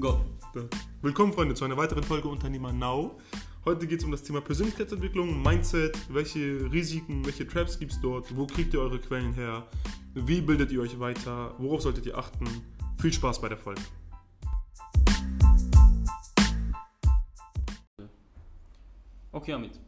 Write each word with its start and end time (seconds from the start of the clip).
Go. 0.00 0.18
Willkommen, 1.02 1.34
Freunde, 1.34 1.54
zu 1.54 1.66
einer 1.66 1.76
weiteren 1.76 2.02
Folge 2.02 2.26
Unternehmer 2.26 2.72
Now. 2.72 3.18
Heute 3.66 3.86
geht 3.86 3.98
es 3.98 4.04
um 4.06 4.10
das 4.10 4.22
Thema 4.22 4.40
Persönlichkeitsentwicklung, 4.40 5.42
Mindset, 5.42 5.94
welche 6.08 6.72
Risiken, 6.72 7.22
welche 7.26 7.46
Traps 7.46 7.78
gibt 7.78 7.92
es 7.92 8.00
dort, 8.00 8.34
wo 8.34 8.46
kriegt 8.46 8.72
ihr 8.72 8.80
eure 8.80 8.98
Quellen 8.98 9.34
her, 9.34 9.68
wie 10.14 10.40
bildet 10.40 10.72
ihr 10.72 10.80
euch 10.80 10.98
weiter, 10.98 11.54
worauf 11.58 11.82
solltet 11.82 12.06
ihr 12.06 12.16
achten. 12.16 12.46
Viel 12.98 13.12
Spaß 13.12 13.42
bei 13.42 13.50
der 13.50 13.58
Folge. 13.58 13.82
Okay, 19.32 19.52
Amit. 19.52 19.78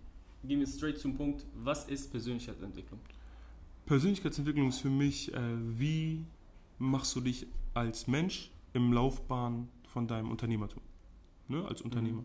Gehen 0.45 0.61
wir 0.61 0.67
straight 0.67 0.99
zum 0.99 1.17
Punkt. 1.17 1.47
Was 1.55 1.87
ist 1.87 2.11
Persönlichkeitsentwicklung? 2.11 3.01
Persönlichkeitsentwicklung 3.87 4.69
ist 4.69 4.81
für 4.81 4.91
mich, 4.91 5.33
äh, 5.33 5.39
wie 5.79 6.27
machst 6.79 7.17
du 7.17 7.23
dich 7.23 7.47
als 7.73 8.07
Mensch 8.07 8.51
im 8.75 8.93
Laufbahn 8.93 9.69
von 9.93 10.09
deinem 10.09 10.31
Unternehmertum, 10.31 10.83
ne, 11.49 11.65
als 11.67 11.83
Unternehmer. 11.83 12.25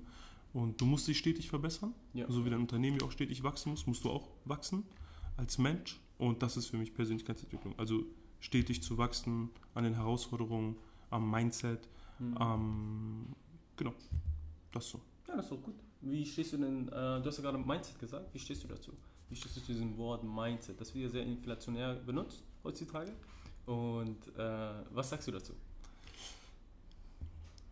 Und 0.53 0.79
du 0.79 0.85
musst 0.85 1.07
dich 1.07 1.17
stetig 1.17 1.49
verbessern, 1.49 1.93
Ja. 2.13 2.25
so 2.31 2.45
wie 2.45 2.49
dein 2.49 2.61
Unternehmen 2.61 2.97
ja 2.99 3.05
auch 3.05 3.11
stetig 3.11 3.43
wachsen 3.43 3.69
muss, 3.71 3.85
musst 3.85 4.03
du 4.05 4.09
auch 4.09 4.29
wachsen 4.45 4.83
als 5.35 5.57
Mensch. 5.57 5.99
Und 6.17 6.41
das 6.41 6.55
ist 6.57 6.67
für 6.67 6.77
mich 6.77 6.93
Persönlichkeitsentwicklung. 6.93 7.77
Also 7.77 8.03
stetig 8.39 8.81
zu 8.81 8.97
wachsen 8.97 9.49
an 9.75 9.83
den 9.83 9.93
Herausforderungen, 9.95 10.75
am 11.09 11.29
Mindset, 11.29 11.87
Mhm. 12.19 12.37
am, 12.37 13.27
genau, 13.75 13.93
das 14.71 14.89
so. 14.89 14.99
Ja, 15.27 15.35
das 15.35 15.45
ist 15.45 15.51
doch 15.51 15.61
gut. 15.61 15.75
Wie 16.01 16.25
stehst 16.25 16.53
du 16.53 16.57
denn, 16.57 16.87
äh, 16.87 16.91
du 17.21 17.25
hast 17.25 17.37
ja 17.37 17.43
gerade 17.43 17.57
Mindset 17.59 17.99
gesagt, 17.99 18.33
wie 18.33 18.39
stehst 18.39 18.63
du 18.63 18.67
dazu? 18.67 18.91
Wie 19.29 19.35
stehst 19.35 19.57
du 19.57 19.61
zu 19.61 19.73
diesem 19.73 19.95
Wort 19.97 20.23
Mindset? 20.23 20.79
Das 20.79 20.93
wird 20.95 21.03
ja 21.03 21.09
sehr 21.09 21.23
inflationär 21.25 21.95
benutzt 21.95 22.43
heutzutage. 22.63 23.11
Und 23.65 24.17
äh, 24.37 24.73
was 24.91 25.09
sagst 25.09 25.27
du 25.27 25.31
dazu? 25.33 25.53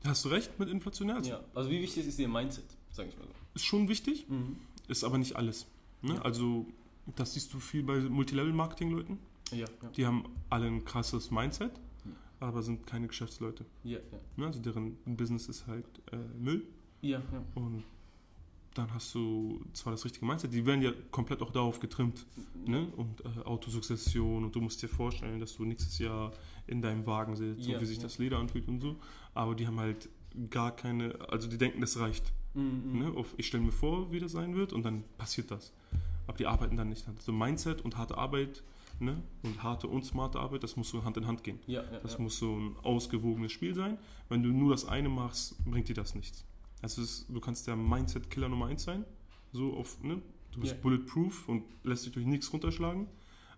Hast 0.06 0.24
du 0.26 0.30
recht 0.30 0.58
mit 0.60 0.70
inflationär? 0.70 1.16
Also 1.18 1.30
Ja, 1.32 1.42
also 1.54 1.70
wie 1.70 1.82
wichtig 1.82 2.06
ist 2.08 2.18
dir 2.20 2.28
Mindset, 2.28 2.66
sage 2.92 3.10
ich 3.10 3.18
mal 3.18 3.26
so? 3.26 3.34
Ist 3.56 3.66
schon 3.66 3.88
wichtig, 3.88 4.28
Mhm. 4.30 4.58
ist 4.88 5.04
aber 5.04 5.18
nicht 5.18 5.36
alles. 5.36 5.66
Ne? 6.02 6.16
Ja. 6.16 6.22
Also 6.22 6.66
das 7.16 7.34
siehst 7.34 7.54
du 7.54 7.60
viel 7.60 7.84
bei 7.84 8.00
Multilevel-Marketing-Leuten. 8.00 9.18
Ja, 9.52 9.58
ja, 9.60 9.66
Die 9.96 10.06
haben 10.06 10.26
alle 10.50 10.68
ein 10.68 10.84
krasses 10.86 11.32
Mindset, 11.32 11.72
Ja. 12.06 12.48
aber 12.48 12.62
sind 12.64 12.86
keine 12.88 13.08
Geschäftsleute. 13.08 13.66
ja, 13.84 14.00
ja. 14.00 14.20
Ne? 14.38 14.48
Also 14.48 14.60
deren 14.60 14.96
Business 15.06 15.48
ist 15.48 15.68
halt 15.68 15.86
äh, 16.12 16.18
Müll. 16.40 16.66
Ja, 17.02 17.20
ja. 17.32 17.44
Und 17.56 17.84
dann 18.76 18.94
hast 18.94 19.16
du 19.16 19.64
zwar 19.74 19.92
das 19.92 20.04
richtige 20.06 20.26
Mindset, 20.26 20.54
die 20.54 20.66
werden 20.66 20.82
ja 20.82 20.92
komplett 21.10 21.42
auch 21.42 21.52
darauf 21.52 21.80
getrimmt. 21.80 22.26
Ne? 22.66 22.88
Und 22.98 23.22
äh, 23.22 23.40
Autosukzession 23.46 24.44
und 24.44 24.56
du 24.56 24.62
musst 24.62 24.82
dir 24.82 24.90
vorstellen, 24.90 25.40
dass 25.40 25.56
du 25.56 25.64
nächstes 25.66 25.98
Jahr 25.98 26.32
in 26.68 26.82
deinem 26.82 27.06
Wagen 27.06 27.36
sitzt, 27.36 27.66
Ja, 27.66 27.76
so 27.76 27.82
wie 27.82 27.86
sich 27.86 27.98
ja. 27.98 28.04
das 28.04 28.18
Leder 28.18 28.38
anfühlt 28.38 28.68
und 28.68 28.82
so. 28.82 28.98
Aber 29.34 29.56
die 29.56 29.66
haben 29.66 29.80
halt 29.80 30.10
gar 30.50 30.76
keine, 30.76 31.18
also 31.30 31.48
die 31.48 31.58
denken, 31.58 31.80
das 31.82 31.98
reicht. 32.00 32.34
Mhm. 32.54 33.00
Ne? 33.00 33.14
Auf, 33.16 33.34
ich 33.38 33.48
stelle 33.48 33.64
mir 33.64 33.72
vor, 33.72 34.12
wie 34.12 34.20
das 34.20 34.34
sein 34.34 34.56
wird 34.56 34.74
und 34.74 34.84
dann 34.84 35.04
passiert 35.18 35.52
das. 35.52 35.72
Aber 36.28 36.38
die 36.38 36.46
arbeiten 36.46 36.76
dann 36.76 36.90
nicht. 36.90 37.08
Also 37.08 37.32
Mindset 37.32 37.82
und 37.82 37.98
harte 37.98 38.18
Arbeit 38.18 38.62
ne? 39.00 39.22
und 39.44 39.64
harte 39.64 39.88
und 39.88 40.04
smarte 40.06 40.40
Arbeit, 40.40 40.64
das 40.64 40.76
muss 40.76 40.90
so 40.90 41.06
Hand 41.06 41.16
in 41.16 41.28
Hand 41.28 41.44
gehen. 41.44 41.60
Ja, 41.68 41.84
Das 42.04 42.20
muss 42.20 42.38
so 42.40 42.58
ein 42.58 42.76
ausgewogenes 42.84 43.52
Spiel 43.54 43.74
sein. 43.74 43.98
Wenn 44.28 44.44
du 44.44 44.50
nur 44.50 44.72
das 44.72 44.86
eine 44.86 45.08
machst, 45.08 45.64
bringt 45.66 45.88
dir 45.88 45.96
das 45.96 46.16
nichts. 46.16 46.46
Also 46.86 47.02
ist, 47.02 47.26
du 47.30 47.40
kannst 47.40 47.66
der 47.66 47.76
Mindset-Killer 47.76 48.48
Nummer 48.48 48.68
eins 48.68 48.84
sein. 48.84 49.06
So 49.52 49.74
auf, 49.74 50.04
ne? 50.04 50.22
Du 50.52 50.60
bist 50.60 50.74
Ja. 50.74 50.80
bulletproof 50.82 51.50
und 51.50 51.64
lässt 51.84 52.06
dich 52.06 52.14
durch 52.14 52.28
nichts 52.28 52.54
runterschlagen. 52.54 53.08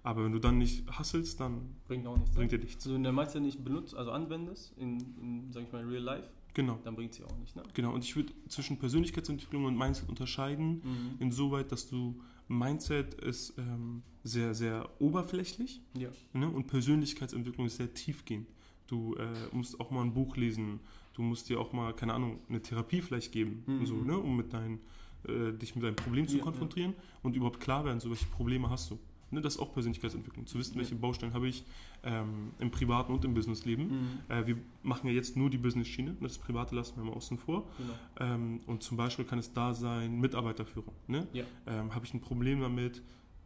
Aber 0.01 0.23
wenn 0.23 0.31
du 0.31 0.39
dann 0.39 0.57
nicht 0.59 0.87
hasselst, 0.89 1.41
dann 1.41 1.75
Bringt 1.89 2.07
auch 2.07 2.15
nichts. 2.17 2.33
bringt 2.35 2.53
dir 2.53 2.59
nichts. 2.59 2.85
Also 2.85 2.95
wenn 2.95 3.03
der 3.03 3.11
Mindset 3.11 3.41
nicht 3.41 3.61
benutzt, 3.65 3.93
also 3.95 4.11
anwendest, 4.11 4.71
in, 4.77 4.97
in 5.21 5.51
sag 5.51 5.63
ich 5.63 5.71
mal, 5.73 5.83
real 5.83 6.01
life, 6.01 6.29
Genau. 6.53 6.79
dann 6.85 6.95
bringt 6.95 7.13
sie 7.15 7.23
auch 7.25 7.37
nicht, 7.37 7.53
ne? 7.57 7.63
Genau. 7.73 7.93
Und 7.93 8.05
ich 8.05 8.15
würde 8.15 8.31
zwischen 8.47 8.79
Persönlichkeitsentwicklung 8.79 9.65
und 9.65 9.77
Mindset 9.77 10.07
unterscheiden. 10.07 10.81
Mhm. 10.85 11.15
Insoweit, 11.19 11.69
dass 11.73 11.89
du 11.89 12.21
Mindset 12.47 13.13
ist 13.15 13.55
ähm, 13.57 14.03
sehr, 14.23 14.55
sehr 14.55 14.89
oberflächlich 15.01 15.81
Ja. 15.97 16.09
ne? 16.31 16.49
und 16.49 16.67
Persönlichkeitsentwicklung 16.67 17.67
ist 17.67 17.75
sehr 17.75 17.93
tiefgehend. 17.93 18.47
Du 18.87 19.15
äh, 19.15 19.27
musst 19.51 19.77
auch 19.81 19.91
mal 19.91 20.01
ein 20.03 20.13
Buch 20.13 20.37
lesen, 20.37 20.79
du 21.17 21.21
musst 21.23 21.49
dir 21.49 21.59
auch 21.59 21.73
mal, 21.73 21.93
keine 21.93 22.13
Ahnung, 22.13 22.39
eine 22.47 22.61
Therapie 22.61 23.01
vielleicht 23.01 23.31
geben, 23.33 23.63
Mhm. 23.65 23.85
so, 23.85 23.95
ne? 23.95 24.17
um 24.17 24.37
mit 24.37 24.53
dein, 24.53 24.79
äh, 25.27 25.51
dich 25.51 25.75
mit 25.75 25.83
deinem 25.83 25.95
Problem 25.95 26.27
zu 26.27 26.37
Ja, 26.37 26.43
konfrontieren 26.43 26.93
und 27.23 27.35
überhaupt 27.35 27.59
klar 27.59 27.83
werden, 27.83 27.99
so 27.99 28.09
welche 28.09 28.27
Probleme 28.27 28.69
hast 28.69 28.91
du. 28.91 28.99
Ne? 29.31 29.41
Das 29.41 29.55
ist 29.55 29.59
auch 29.59 29.73
Persönlichkeitsentwicklung, 29.73 30.45
zu 30.45 30.57
wissen, 30.57 30.75
Ja. 30.75 30.79
welche 30.79 30.95
Baustellen 30.95 31.33
habe 31.33 31.47
ich 31.49 31.65
ähm, 32.03 32.51
im 32.59 32.71
privaten 32.71 33.11
und 33.13 33.25
im 33.25 33.33
Businessleben. 33.33 33.87
Mhm. 33.87 34.07
Äh, 34.29 34.47
wir 34.47 34.57
machen 34.83 35.07
ja 35.07 35.13
jetzt 35.13 35.35
nur 35.35 35.49
die 35.49 35.57
Business-Schiene, 35.57 36.15
das 36.21 36.37
Private 36.37 36.73
lassen 36.75 36.95
wir 36.97 37.03
mal 37.03 37.13
außen 37.13 37.37
vor. 37.37 37.67
Genau. 37.77 37.93
Ähm, 38.33 38.59
und 38.67 38.83
zum 38.83 38.95
Beispiel 38.95 39.25
kann 39.25 39.39
es 39.39 39.51
da 39.51 39.73
sein, 39.73 40.19
Mitarbeiterführung. 40.19 40.93
Ne? 41.07 41.27
Ja. 41.33 41.43
Ähm, 41.65 41.93
Habe 41.95 42.05
ich 42.05 42.13
ein 42.13 42.21
Problem 42.21 42.61
damit, 42.61 43.01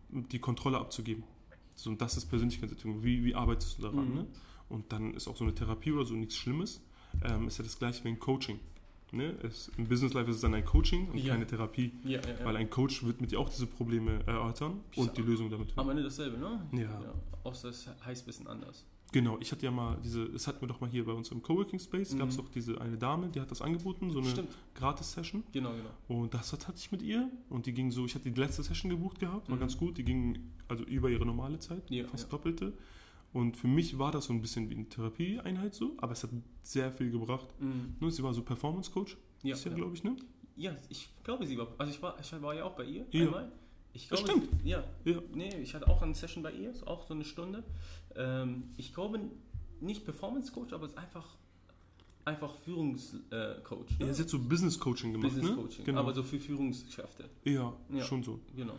die 0.10 0.40
Kontrolle 0.40 0.78
abzugeben? 0.78 1.24
So, 1.74 1.90
und 1.90 2.02
das 2.02 2.18
ist 2.18 2.26
Persönlichkeitsentwicklung. 2.26 3.02
Wie, 3.04 3.24
wie 3.24 3.34
arbeitest 3.34 3.78
du 3.80 3.84
daran? 3.84 4.10
Mhm. 4.10 4.16
Ne? 4.16 4.28
Und 4.70 4.92
dann 4.94 5.14
ist 5.16 5.28
auch 5.28 5.36
so 5.38 5.46
eine 5.46 5.56
Therapie 5.56 5.92
oder 5.94 6.06
so 6.06 6.14
nichts 6.14 6.36
Schlimmes. 6.36 6.82
Ähm, 7.24 7.48
ist 7.48 7.58
ja 7.58 7.64
das 7.64 7.78
gleiche 7.78 8.04
wie 8.04 8.10
ein 8.10 8.20
Coaching. 8.20 8.60
Ne? 9.14 9.36
Es, 9.44 9.70
Im 9.78 9.88
Business 9.88 10.14
Life 10.14 10.30
ist 10.30 10.38
es 10.38 10.42
dann 10.42 10.54
ein 10.54 10.64
Coaching 10.64 11.10
und 11.10 11.18
Ja. 11.18 11.34
keine 11.34 11.46
Therapie. 11.46 11.92
Ja, 12.06 12.22
ja. 12.22 12.46
Weil 12.46 12.56
ein 12.56 12.70
Coach 12.70 13.04
wird 13.04 13.20
mit 13.20 13.32
dir 13.32 13.40
auch 13.40 13.50
diese 13.50 13.68
Probleme 13.68 14.22
erörtern 14.26 14.80
und 14.96 15.18
die 15.18 15.22
Lösung 15.22 15.50
damit 15.50 15.70
Am 15.72 15.76
finden. 15.76 15.90
Ende 15.92 16.04
dasselbe, 16.04 16.38
ne? 16.38 16.62
Ja. 16.82 17.02
Außer 17.44 17.70
es 17.70 17.90
heißt 18.06 18.24
ein 18.24 18.26
bisschen 18.26 18.48
anders. 18.48 18.86
Genau, 19.12 19.38
ich 19.42 19.52
hatte 19.52 19.66
ja 19.66 19.72
mal 19.72 19.98
diese, 20.02 20.30
das 20.30 20.48
hatten 20.48 20.62
wir 20.62 20.70
doch 20.70 20.80
mal 20.80 20.90
hier 20.90 21.04
bei 21.04 21.12
uns 21.12 21.30
im 21.32 21.42
Coworking 21.44 21.80
Space, 21.80 22.14
Mhm. 22.14 22.20
gab 22.20 22.30
es 22.30 22.38
doch 22.38 22.48
diese 22.48 22.80
eine 22.80 22.98
Dame, 22.98 23.28
die 23.28 23.42
hat 23.42 23.52
das 23.52 23.62
angeboten, 23.62 24.10
so 24.12 24.20
eine. 24.20 24.48
Gratis-Session. 24.76 25.44
Genau, 25.52 25.72
genau. 25.72 25.90
Und 26.22 26.34
das 26.34 26.54
hat- 26.54 26.70
hatte 26.70 26.78
ich 26.78 26.90
mit 26.94 27.02
ihr 27.02 27.30
und 27.50 27.66
die 27.66 27.74
ging 27.74 27.92
so, 27.92 28.06
ich 28.06 28.16
hatte 28.16 28.32
die 28.32 28.40
letzte 28.40 28.64
Session 28.64 28.90
gebucht 28.90 29.20
gehabt, 29.20 29.50
war 29.50 29.58
Mhm. 29.58 29.60
ganz 29.60 29.78
gut, 29.78 29.98
die 29.98 30.06
ging 30.06 30.40
also 30.70 30.86
über 30.86 31.10
ihre 31.10 31.26
normale 31.26 31.60
Zeit, 31.60 31.84
fast 32.10 32.32
doppelte. 32.32 32.72
Und 33.34 33.56
für 33.58 33.68
mich 33.68 33.98
war 33.98 34.12
das 34.12 34.26
so 34.26 34.34
ein 34.34 34.42
bisschen 34.42 34.70
wie 34.70 34.76
eine 34.76 34.90
Therapieeinheit 34.90 35.74
so, 35.74 35.94
aber 35.98 36.12
es 36.12 36.24
hat 36.24 36.32
sehr 36.64 36.92
viel 36.92 37.12
gebracht. 37.12 37.48
Mhm. 37.60 37.96
Ne, 38.00 38.12
Sie 38.12 38.22
war 38.24 38.34
so 38.34 38.42
Performance-Coach, 38.42 39.16
Ja, 39.44 39.56
ist 39.56 39.64
ja, 39.66 39.72
ja. 39.72 39.78
glaube 39.78 39.96
ich, 39.96 40.04
ne? 40.04 40.16
ja, 40.58 40.76
ich 40.90 41.10
glaube, 41.24 41.46
sie 41.48 41.58
war. 41.58 41.68
Also, 41.78 41.92
ich 41.94 42.02
war, 42.02 42.20
ich 42.20 42.42
war 42.42 42.54
ja 42.54 42.66
auch 42.66 42.76
bei 42.76 42.84
ihr 42.86 43.06
Ja. 43.12 43.26
einmal. 43.26 43.52
Ich 43.94 44.08
Das 44.10 44.24
glaube, 44.24 44.42
stimmt. 44.42 44.66
Ja, 44.66 44.84
Ja. 45.06 45.22
nee, 45.34 45.50
ich 45.62 45.74
hatte 45.74 45.88
auch 45.88 46.02
eine 46.02 46.14
Session 46.16 46.44
bei 46.44 46.52
ihr, 46.54 46.74
auch 46.86 47.06
so 47.08 47.14
eine 47.14 47.24
Stunde. 47.26 47.64
Ähm, 48.16 48.64
ich 48.78 48.94
glaube, 48.94 49.20
nicht 49.80 50.04
Performance 50.06 50.52
Coach, 50.52 50.72
aber 50.74 50.86
es 50.86 50.92
ist 50.92 50.98
einfach, 50.98 51.26
einfach 52.26 52.54
Führungscoach. 52.64 53.22
Äh, 53.32 53.62
Coach, 53.64 53.98
ne? 54.00 54.08
Ja, 54.08 54.14
sie 54.14 54.24
hat 54.24 54.30
so 54.30 54.40
Business-Coaching 54.40 55.14
gemacht, 55.14 55.30
Business 55.34 55.50
ne? 55.52 55.56
Coaching, 55.56 55.86
Genau. 55.86 56.00
aber 56.02 56.14
so 56.14 56.22
für 56.24 56.40
Führungskräfte. 56.40 57.30
ja, 57.46 57.74
Ja. 57.90 58.04
schon 58.04 58.24
so. 58.24 58.40
Genau. 58.56 58.76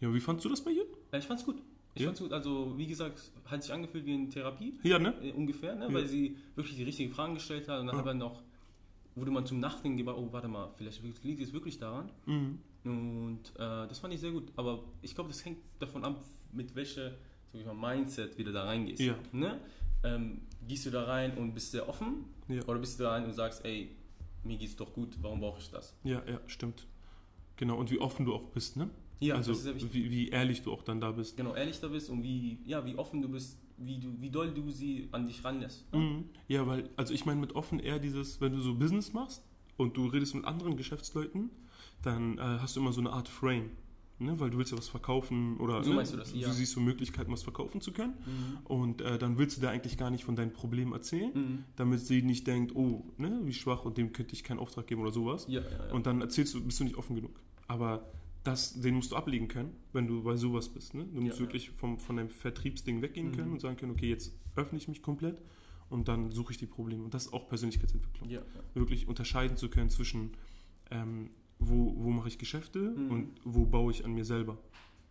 Ja, 0.00 0.12
wie 0.12 0.20
fandst 0.20 0.44
du 0.44 0.48
das 0.48 0.60
bei 0.62 0.70
ihr? 0.72 0.84
Ja, 1.12 1.18
ich 1.18 1.24
fand's 1.26 1.44
gut. 1.44 1.56
Ich 1.94 2.02
Ja? 2.02 2.08
fand's 2.08 2.20
gut. 2.20 2.32
Also, 2.32 2.76
wie 2.76 2.86
gesagt, 2.86 3.20
hat 3.46 3.62
sich 3.62 3.72
angefühlt 3.72 4.04
wie 4.06 4.14
eine 4.14 4.28
Therapie. 4.28 4.78
Ja, 4.82 4.98
ne? 4.98 5.14
äh, 5.22 5.32
ungefähr, 5.32 5.74
ne? 5.76 5.86
Ja. 5.86 5.94
weil 5.94 6.06
sie 6.06 6.36
wirklich 6.56 6.76
die 6.76 6.82
richtigen 6.82 7.12
Fragen 7.12 7.34
gestellt 7.34 7.68
hat 7.68 7.80
und 7.80 7.86
dann 7.86 7.94
Ja. 7.94 7.98
hat 8.00 8.06
man 8.06 8.18
noch, 8.18 8.42
wurde 9.14 9.30
man 9.30 9.46
zum 9.46 9.60
Nachdenken 9.60 9.96
gebracht, 9.98 10.16
oh, 10.18 10.28
warte 10.32 10.48
mal, 10.48 10.70
vielleicht 10.76 11.02
liegt 11.22 11.40
es 11.40 11.52
wirklich 11.52 11.78
daran. 11.78 12.10
Mhm. 12.26 12.58
Und 12.84 13.40
äh, 13.56 13.58
das 13.88 13.98
fand 14.00 14.12
ich 14.12 14.20
sehr 14.20 14.32
gut. 14.32 14.52
Aber 14.56 14.82
ich 15.02 15.14
glaube, 15.14 15.28
das 15.30 15.44
hängt 15.44 15.58
davon 15.78 16.04
ab, 16.04 16.22
mit 16.52 16.74
welcher 16.74 17.12
sag 17.52 17.60
ich 17.60 17.66
mal, 17.66 17.96
Mindset 17.96 18.36
wieder 18.36 18.52
da 18.52 18.64
reingehst. 18.64 19.00
Ja. 19.00 19.14
Ne? 19.32 19.60
Ähm, 20.02 20.40
gehst 20.66 20.84
du 20.86 20.90
da 20.90 21.04
rein 21.04 21.38
und 21.38 21.54
bist 21.54 21.70
sehr 21.70 21.88
offen? 21.88 22.24
Ja. 22.48 22.62
Oder 22.66 22.78
bist 22.80 22.98
du 22.98 23.04
da 23.04 23.12
rein 23.12 23.24
und 23.24 23.32
sagst, 23.32 23.64
ey, 23.64 23.94
mir 24.42 24.58
geht's 24.58 24.76
doch 24.76 24.92
gut, 24.92 25.16
warum 25.22 25.40
brauche 25.40 25.60
ich 25.60 25.70
das? 25.70 25.94
ja, 26.02 26.22
ja, 26.28 26.40
stimmt. 26.46 26.86
Genau, 27.56 27.76
und 27.78 27.90
wie 27.92 28.00
offen 28.00 28.26
du 28.26 28.34
auch 28.34 28.42
bist, 28.50 28.76
ne? 28.76 28.90
Ja, 29.20 29.36
also 29.36 29.50
das 29.52 29.58
ist 29.58 29.64
sehr 29.64 29.74
wichtig. 29.74 29.94
wie, 29.94 30.10
wie 30.10 30.28
ehrlich 30.28 30.62
du 30.62 30.72
auch 30.72 30.82
dann 30.82 31.00
da 31.00 31.12
bist. 31.12 31.36
Genau, 31.36 31.54
ehrlich 31.54 31.80
da 31.80 31.88
bist 31.88 32.10
und 32.10 32.22
wie, 32.22 32.58
ja, 32.66 32.84
wie 32.84 32.96
offen 32.96 33.22
du 33.22 33.28
bist, 33.28 33.58
wie, 33.78 33.98
du, 33.98 34.08
wie 34.20 34.30
doll 34.30 34.52
du 34.52 34.70
sie 34.70 35.08
an 35.12 35.26
dich 35.26 35.42
ranlässt. 35.44 35.90
Ne? 35.92 35.98
Mhm. 36.00 36.24
Ja, 36.48 36.66
weil, 36.66 36.90
also 36.96 37.14
ich 37.14 37.24
meine 37.24 37.40
mit 37.40 37.54
offen 37.54 37.78
eher 37.80 37.98
dieses, 37.98 38.40
wenn 38.40 38.52
du 38.52 38.60
so 38.60 38.74
Business 38.74 39.12
machst 39.12 39.42
und 39.76 39.96
du 39.96 40.06
redest 40.06 40.34
mit 40.34 40.44
anderen 40.44 40.76
Geschäftsleuten, 40.76 41.50
dann 42.02 42.38
äh, 42.38 42.40
hast 42.42 42.76
du 42.76 42.80
immer 42.80 42.92
so 42.92 43.00
eine 43.00 43.10
Art 43.12 43.28
Frame. 43.28 43.70
Ne? 44.20 44.38
Weil 44.38 44.50
du 44.50 44.58
willst 44.58 44.70
ja 44.70 44.78
was 44.78 44.88
verkaufen 44.88 45.56
oder 45.58 45.82
So 45.82 45.92
ne? 45.92 46.04
du 46.04 46.16
das, 46.16 46.32
ja. 46.34 46.46
du 46.46 46.54
siehst 46.54 46.72
so 46.72 46.80
Möglichkeiten, 46.80 47.32
was 47.32 47.42
verkaufen 47.42 47.80
zu 47.80 47.92
können. 47.92 48.14
Mhm. 48.24 48.58
Und 48.64 49.00
äh, 49.00 49.18
dann 49.18 49.38
willst 49.38 49.56
du 49.56 49.60
dir 49.60 49.70
eigentlich 49.70 49.96
gar 49.98 50.10
nicht 50.10 50.22
von 50.24 50.36
deinen 50.36 50.52
Problemen 50.52 50.92
erzählen, 50.92 51.32
Mhm. 51.34 51.64
damit 51.76 52.00
sie 52.00 52.22
nicht 52.22 52.46
denkt, 52.46 52.76
oh, 52.76 53.04
ne, 53.16 53.40
wie 53.44 53.52
schwach 53.52 53.84
und 53.84 53.96
dem 53.98 54.12
könnte 54.12 54.34
ich 54.34 54.44
keinen 54.44 54.58
Auftrag 54.60 54.86
geben 54.86 55.00
oder 55.02 55.10
sowas. 55.12 55.46
Ja, 55.48 55.62
ja. 55.62 55.92
Und 55.92 56.06
dann 56.06 56.20
erzählst 56.20 56.54
du, 56.54 56.62
bist 56.64 56.78
du 56.78 56.84
nicht 56.84 56.96
offen 56.96 57.16
genug. 57.16 57.40
Aber 57.66 58.06
das, 58.44 58.80
den 58.80 58.94
musst 58.94 59.10
du 59.12 59.16
ablegen 59.16 59.48
können, 59.48 59.72
wenn 59.92 60.06
du 60.06 60.22
bei 60.22 60.36
sowas 60.36 60.68
bist. 60.68 60.94
Ne? 60.94 61.04
Du 61.06 61.20
musst 61.22 61.38
Ja, 61.38 61.40
wirklich 61.40 61.70
vom, 61.70 61.98
von 61.98 62.16
deinem 62.16 62.28
Vertriebsding 62.28 63.00
weggehen 63.02 63.28
Mhm. 63.28 63.32
können 63.36 63.52
und 63.52 63.60
sagen 63.60 63.76
können, 63.76 63.92
okay, 63.92 64.08
jetzt 64.08 64.32
öffne 64.54 64.78
ich 64.78 64.86
mich 64.86 65.02
komplett 65.02 65.40
und 65.88 66.08
dann 66.08 66.30
suche 66.30 66.52
ich 66.52 66.58
die 66.58 66.66
Probleme. 66.66 67.04
Und 67.04 67.14
das 67.14 67.26
ist 67.26 67.32
auch 67.32 67.48
Persönlichkeitsentwicklung. 67.48 68.28
ja. 68.28 68.42
Wirklich 68.74 69.08
unterscheiden 69.08 69.56
zu 69.56 69.68
können 69.70 69.88
zwischen, 69.90 70.32
ähm, 70.90 71.30
wo, 71.58 71.94
wo 71.96 72.10
mache 72.10 72.28
ich 72.28 72.38
Geschäfte 72.38 72.78
Mhm. 72.90 73.10
und 73.10 73.40
wo 73.44 73.64
baue 73.64 73.90
ich 73.92 74.04
an 74.04 74.12
mir 74.12 74.24
selber. 74.24 74.58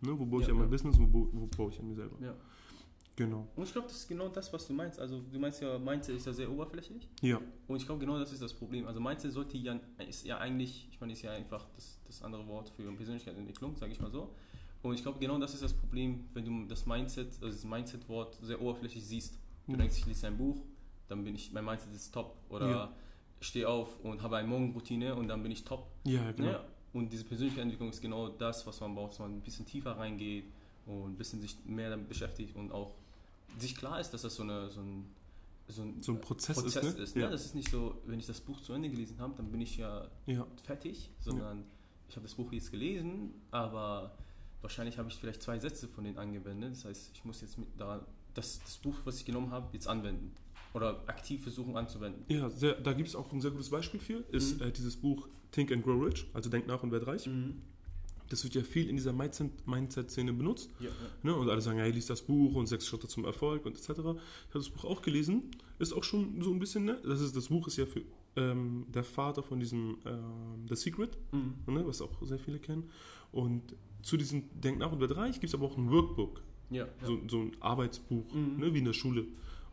Ne? 0.00 0.18
Wo 0.18 0.26
baue 0.26 0.42
ich 0.42 0.46
Ja, 0.48 0.52
an 0.54 0.60
mein. 0.60 0.70
Business 0.70 0.96
und 0.98 1.12
wo, 1.12 1.28
wo 1.32 1.46
baue 1.46 1.70
ich 1.72 1.80
an 1.80 1.88
mir 1.88 1.94
selber. 1.96 2.16
Genau. 3.16 3.46
Und 3.54 3.64
ich 3.64 3.72
glaube, 3.72 3.86
das 3.86 3.98
ist 3.98 4.08
genau 4.08 4.28
das, 4.28 4.52
was 4.52 4.66
du 4.66 4.72
meinst. 4.72 4.98
Also 4.98 5.20
du 5.20 5.38
meinst 5.38 5.60
ja, 5.62 5.78
Mindset 5.78 6.16
ist 6.16 6.26
ja 6.26 6.32
sehr 6.32 6.50
oberflächlich. 6.50 7.08
Ja. 7.22 7.40
Und 7.68 7.76
ich 7.76 7.86
glaube, 7.86 8.00
genau 8.00 8.18
das 8.18 8.32
ist 8.32 8.42
das 8.42 8.52
Problem. 8.52 8.86
Also 8.88 9.00
Mindset 9.00 9.32
sollte 9.32 9.56
ja, 9.56 9.78
ist 10.08 10.24
ja 10.24 10.38
eigentlich, 10.38 10.88
ich 10.90 11.00
meine, 11.00 11.12
ist 11.12 11.22
ja 11.22 11.30
einfach 11.32 11.66
das, 11.76 12.00
das 12.06 12.22
andere 12.22 12.46
Wort 12.48 12.70
für 12.70 12.90
Persönlichkeitsentwicklung, 12.92 13.76
sage 13.76 13.92
ich 13.92 14.00
mal 14.00 14.10
so. 14.10 14.34
Und 14.82 14.94
ich 14.94 15.02
glaube, 15.02 15.18
genau 15.20 15.38
das 15.38 15.54
ist 15.54 15.62
das 15.62 15.72
Problem, 15.72 16.24
wenn 16.34 16.44
du 16.44 16.66
das 16.66 16.86
Mindset, 16.86 17.28
also 17.40 17.48
das 17.48 17.64
Mindset-Wort 17.64 18.34
sehr 18.42 18.60
oberflächlich 18.60 19.04
siehst. 19.04 19.38
Du 19.66 19.72
Mhm. 19.72 19.78
denkst, 19.78 19.96
ich 19.98 20.06
lese 20.06 20.26
ein 20.26 20.36
Buch, 20.36 20.60
dann 21.08 21.22
bin 21.24 21.34
ich, 21.36 21.52
mein 21.52 21.64
Mindset 21.64 21.94
ist 21.94 22.12
top. 22.12 22.36
Oder 22.50 22.68
Ja. 22.70 22.92
ich 23.40 23.46
stehe 23.46 23.68
auf 23.68 23.98
und 24.04 24.20
habe 24.22 24.36
eine 24.38 24.48
Morgenroutine 24.48 25.14
und 25.14 25.28
dann 25.28 25.42
bin 25.42 25.52
ich 25.52 25.62
top. 25.64 25.86
Ja, 26.04 26.32
genau. 26.32 26.50
Ja, 26.50 26.64
und 26.92 27.12
diese 27.12 27.24
Persönlichkeitsentwicklung 27.24 27.90
ist 27.90 28.02
genau 28.02 28.28
das, 28.28 28.66
was 28.66 28.80
man 28.80 28.94
braucht, 28.94 29.12
dass 29.12 29.20
man 29.20 29.36
ein 29.36 29.40
bisschen 29.40 29.64
tiefer 29.64 29.92
reingeht 29.96 30.46
und 30.86 31.12
ein 31.12 31.16
bisschen 31.16 31.40
sich 31.40 31.56
mehr 31.64 31.88
damit 31.90 32.08
beschäftigt 32.08 32.54
und 32.56 32.70
auch 32.72 32.92
sich 33.58 33.76
klar 33.76 34.00
ist, 34.00 34.10
dass 34.10 34.22
das 34.22 34.34
so, 34.34 34.42
eine, 34.42 34.70
so 34.70 34.80
ein, 34.80 35.04
so 35.68 35.82
ein, 35.82 36.02
So 36.02 36.12
ein 36.12 36.20
Prozess, 36.20 36.56
Prozess 36.56 36.84
ist, 36.84 36.96
ne? 36.96 37.02
ist. 37.02 37.16
Ne? 37.16 37.22
Ja. 37.22 37.30
Das 37.30 37.44
ist 37.44 37.54
nicht 37.54 37.70
so, 37.70 38.00
wenn 38.06 38.18
ich 38.18 38.26
das 38.26 38.40
Buch 38.40 38.60
zu 38.60 38.72
Ende 38.72 38.88
gelesen 38.90 39.18
habe, 39.20 39.34
dann 39.36 39.50
bin 39.50 39.60
ich 39.60 39.76
ja 39.76 40.08
ja. 40.26 40.46
fertig, 40.64 41.10
sondern 41.20 41.64
ich 42.08 42.16
habe 42.16 42.26
das 42.26 42.34
Buch 42.34 42.52
jetzt 42.52 42.70
gelesen, 42.70 43.32
aber 43.50 44.14
wahrscheinlich 44.60 44.98
habe 44.98 45.08
ich 45.08 45.16
vielleicht 45.16 45.42
zwei 45.42 45.58
Sätze 45.58 45.88
von 45.88 46.04
denen 46.04 46.18
angewendet. 46.18 46.72
Das 46.72 46.84
heißt, 46.84 47.10
ich 47.14 47.24
muss 47.24 47.40
jetzt 47.40 47.58
mit 47.58 47.68
daran, 47.78 48.00
das, 48.34 48.60
das 48.60 48.76
Buch, 48.78 48.96
was 49.04 49.18
ich 49.18 49.24
genommen 49.24 49.50
habe, 49.50 49.68
jetzt 49.72 49.88
anwenden 49.88 50.34
oder 50.74 51.02
aktiv 51.06 51.42
versuchen 51.42 51.76
anzuwenden. 51.76 52.24
Ja, 52.28 52.50
sehr, 52.50 52.74
da 52.74 52.92
gibt 52.92 53.08
es 53.08 53.14
auch 53.14 53.32
ein 53.32 53.40
sehr 53.40 53.52
gutes 53.52 53.70
Beispiel 53.70 54.00
für, 54.00 54.24
ist 54.32 54.56
Mhm. 54.60 54.66
äh, 54.66 54.72
dieses 54.72 54.96
Buch 54.96 55.28
Think 55.52 55.70
and 55.70 55.84
Grow 55.84 56.04
Rich, 56.04 56.26
also 56.34 56.50
Denk 56.50 56.66
nach 56.66 56.82
und 56.82 56.90
werd 56.90 57.06
reich. 57.06 57.28
Das 58.34 58.42
wird 58.42 58.54
ja 58.56 58.62
viel 58.64 58.88
in 58.88 58.96
dieser 58.96 59.12
Mindset- 59.12 59.64
Mindset-Szene 59.64 60.32
benutzt. 60.32 60.68
Ja, 60.80 60.86
ja. 60.86 60.92
Ne? 61.22 61.36
Und 61.36 61.48
alle 61.48 61.60
sagen, 61.60 61.78
ja, 61.78 61.86
lies 61.86 62.06
das 62.06 62.22
Buch 62.22 62.54
und 62.56 62.66
sechs 62.66 62.84
Schritte 62.88 63.06
zum 63.06 63.24
Erfolg 63.24 63.64
und 63.64 63.76
etc. 63.76 63.90
Ich 63.90 63.96
habe 63.96 64.18
das 64.54 64.70
Buch 64.70 64.84
auch 64.84 65.02
gelesen. 65.02 65.52
Ist 65.78 65.92
auch 65.92 66.02
schon 66.02 66.42
so 66.42 66.50
ein 66.52 66.58
bisschen, 66.58 66.84
ne? 66.84 67.00
Das, 67.04 67.20
ist, 67.20 67.36
das 67.36 67.46
Buch 67.48 67.68
ist 67.68 67.76
ja 67.76 67.86
für 67.86 68.02
ähm, 68.34 68.86
der 68.92 69.04
Vater 69.04 69.44
von 69.44 69.60
diesem 69.60 69.98
ähm, 70.04 70.66
The 70.68 70.74
Secret, 70.74 71.16
Mhm. 71.30 71.54
ne? 71.72 71.86
was 71.86 72.02
auch 72.02 72.10
sehr 72.22 72.40
viele 72.40 72.58
kennen. 72.58 72.90
Und 73.30 73.62
zu 74.02 74.16
diesem 74.16 74.42
Denk 74.60 74.78
nach 74.78 74.90
und 74.90 74.98
werd 75.00 75.14
reich 75.16 75.34
gibt 75.34 75.44
es 75.44 75.54
aber 75.54 75.66
auch 75.66 75.76
ein 75.78 75.88
Workbook, 75.90 76.42
Ja, 76.70 76.88
so, 77.04 77.16
so 77.28 77.38
ein 77.40 77.52
Arbeitsbuch, 77.60 78.34
Mhm. 78.34 78.56
ne? 78.58 78.74
wie 78.74 78.78
in 78.78 78.84
der 78.84 78.92
Schule. 78.94 79.26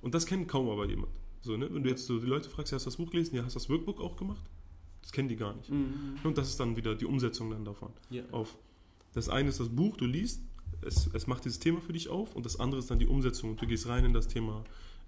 Und 0.03 0.13
das 0.13 0.27
kennt 0.27 0.47
kaum 0.47 0.69
aber 0.69 0.87
jemand. 0.87 1.11
So, 1.41 1.57
ne? 1.57 1.67
Wenn 1.73 1.81
du 1.83 1.89
jetzt 1.89 2.05
so 2.05 2.19
die 2.19 2.27
Leute 2.27 2.47
fragst, 2.51 2.71
hast 2.73 2.85
du 2.85 2.89
das 2.91 2.97
Buch 2.97 3.09
gelesen? 3.09 3.35
Ja, 3.35 3.43
hast 3.43 3.55
du 3.55 3.59
das 3.59 3.69
Workbook 3.71 3.99
auch 3.99 4.15
gemacht? 4.15 4.43
Das 5.11 5.15
kennen 5.15 5.27
die 5.27 5.35
gar 5.35 5.53
nicht. 5.53 5.69
Mhm. 5.69 6.19
Und 6.23 6.37
das 6.37 6.47
ist 6.47 6.59
dann 6.59 6.77
wieder 6.77 6.95
die 6.95 7.05
Umsetzung 7.05 7.49
dann 7.49 7.65
davon. 7.65 7.91
Ja. 8.09 8.23
Auf 8.31 8.57
das 9.13 9.27
eine 9.27 9.49
ist 9.49 9.59
das 9.59 9.67
Buch, 9.67 9.97
du 9.97 10.05
liest, 10.05 10.41
es, 10.81 11.09
es 11.13 11.27
macht 11.27 11.43
dieses 11.43 11.59
Thema 11.59 11.81
für 11.81 11.91
dich 11.91 12.07
auf 12.07 12.33
und 12.33 12.45
das 12.45 12.61
andere 12.61 12.79
ist 12.79 12.89
dann 12.89 12.99
die 12.99 13.07
Umsetzung 13.07 13.51
und 13.51 13.61
du 13.61 13.67
gehst 13.67 13.89
rein 13.89 14.05
in 14.05 14.13
das 14.13 14.29
Thema, 14.29 14.63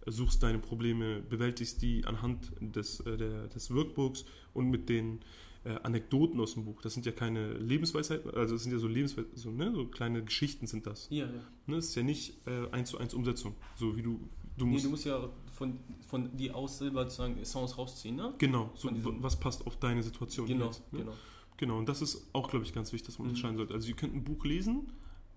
suchst 0.05 0.43
deine 0.43 0.59
Probleme, 0.59 1.21
bewältigst 1.21 1.81
die 1.81 2.03
anhand 2.03 2.51
des, 2.59 2.99
äh, 2.99 3.15
der, 3.15 3.47
des 3.47 3.73
Workbooks 3.73 4.25
und 4.53 4.69
mit 4.69 4.89
den 4.89 5.21
äh, 5.63 5.69
Anekdoten 5.83 6.37
aus 6.41 6.55
dem 6.55 6.65
Buch. 6.65 6.81
Das 6.81 6.93
sind 6.93 7.05
ja 7.05 7.13
keine 7.13 7.53
Lebensweisheiten, 7.53 8.29
also 8.31 8.55
das 8.55 8.63
sind 8.63 8.73
ja 8.73 8.79
so 8.79 8.89
Lebensweisheiten, 8.89 9.37
so, 9.37 9.51
ne? 9.51 9.71
so 9.73 9.85
kleine 9.85 10.21
Geschichten 10.21 10.67
sind 10.67 10.85
das. 10.85 11.07
Ja, 11.11 11.27
ja. 11.27 11.31
Ne? 11.65 11.77
Das 11.77 11.85
ist 11.85 11.95
ja 11.95 12.03
nicht 12.03 12.45
äh, 12.45 12.69
eins 12.71 12.89
zu 12.89 12.97
eins 12.97 13.13
Umsetzung, 13.13 13.55
so 13.77 13.95
wie 13.95 14.01
du, 14.01 14.19
du 14.57 14.65
Nee, 14.65 14.73
musst, 14.73 14.85
du 14.85 14.89
musst 14.89 15.05
ja 15.05 15.29
von, 15.53 15.79
von 16.07 16.35
die 16.35 16.51
aus 16.51 16.79
selber 16.79 17.03
sozusagen 17.03 17.43
Songs 17.45 17.77
rausziehen, 17.77 18.15
ne? 18.15 18.33
genau, 18.37 18.71
so, 18.75 18.89
was 19.21 19.39
passt 19.39 19.65
auf 19.67 19.77
deine 19.77 20.01
Situation 20.03 20.47
Genau, 20.47 20.65
jetzt, 20.65 20.91
ne? 20.93 20.99
genau. 20.99 21.13
Genau, 21.57 21.77
und 21.77 21.87
das 21.87 22.01
ist 22.01 22.27
auch, 22.33 22.49
glaube 22.49 22.65
ich, 22.65 22.73
ganz 22.73 22.91
wichtig, 22.91 23.05
dass 23.07 23.19
man 23.19 23.27
Mhm. 23.27 23.29
unterscheiden 23.31 23.57
sollte. 23.57 23.73
Also 23.75 23.87
ihr 23.87 23.95
könnt 23.95 24.15
ein 24.15 24.23
Buch 24.23 24.43
lesen, 24.43 24.91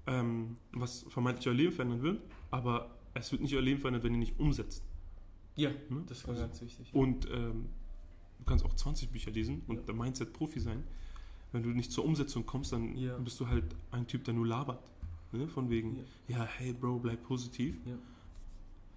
ähm, 0.06 0.56
was 0.72 1.04
vermeintlich 1.08 1.46
euer 1.48 1.54
Leben 1.54 1.72
verändern 1.72 2.02
wird, 2.02 2.20
aber 2.50 2.90
es 3.14 3.30
wird 3.32 3.42
nicht 3.42 3.54
euer 3.54 3.62
Leben 3.62 3.80
verändern, 3.80 4.02
wenn 4.02 4.14
ihr 4.14 4.18
nicht 4.20 4.38
umsetzt. 4.40 4.82
Ja, 5.56 5.70
Ne? 5.90 6.02
das 6.06 6.18
ist 6.18 6.28
Also- 6.28 6.40
ganz 6.42 6.60
wichtig. 6.62 6.88
Und 6.94 7.28
ähm, 7.30 7.66
du 8.38 8.44
kannst 8.44 8.64
auch 8.64 8.74
20 8.74 9.10
Bücher 9.10 9.30
lesen 9.30 9.62
und 9.68 9.76
Ja. 9.76 9.82
der 9.82 9.94
Mindset-Profi 9.94 10.60
sein. 10.60 10.82
Wenn 11.52 11.62
du 11.62 11.68
nicht 11.70 11.92
zur 11.92 12.04
Umsetzung 12.04 12.44
kommst, 12.44 12.72
dann 12.72 12.96
Ja. 12.96 13.16
bist 13.18 13.38
du 13.40 13.46
halt 13.48 13.64
ein 13.90 14.06
Typ, 14.06 14.24
der 14.24 14.34
nur 14.34 14.46
labert. 14.46 14.82
Ne? 15.32 15.48
Von 15.48 15.68
wegen, 15.70 15.96
Ja. 16.28 16.38
ja, 16.38 16.44
hey 16.44 16.72
Bro, 16.72 16.98
bleib 17.00 17.22
positiv. 17.24 17.76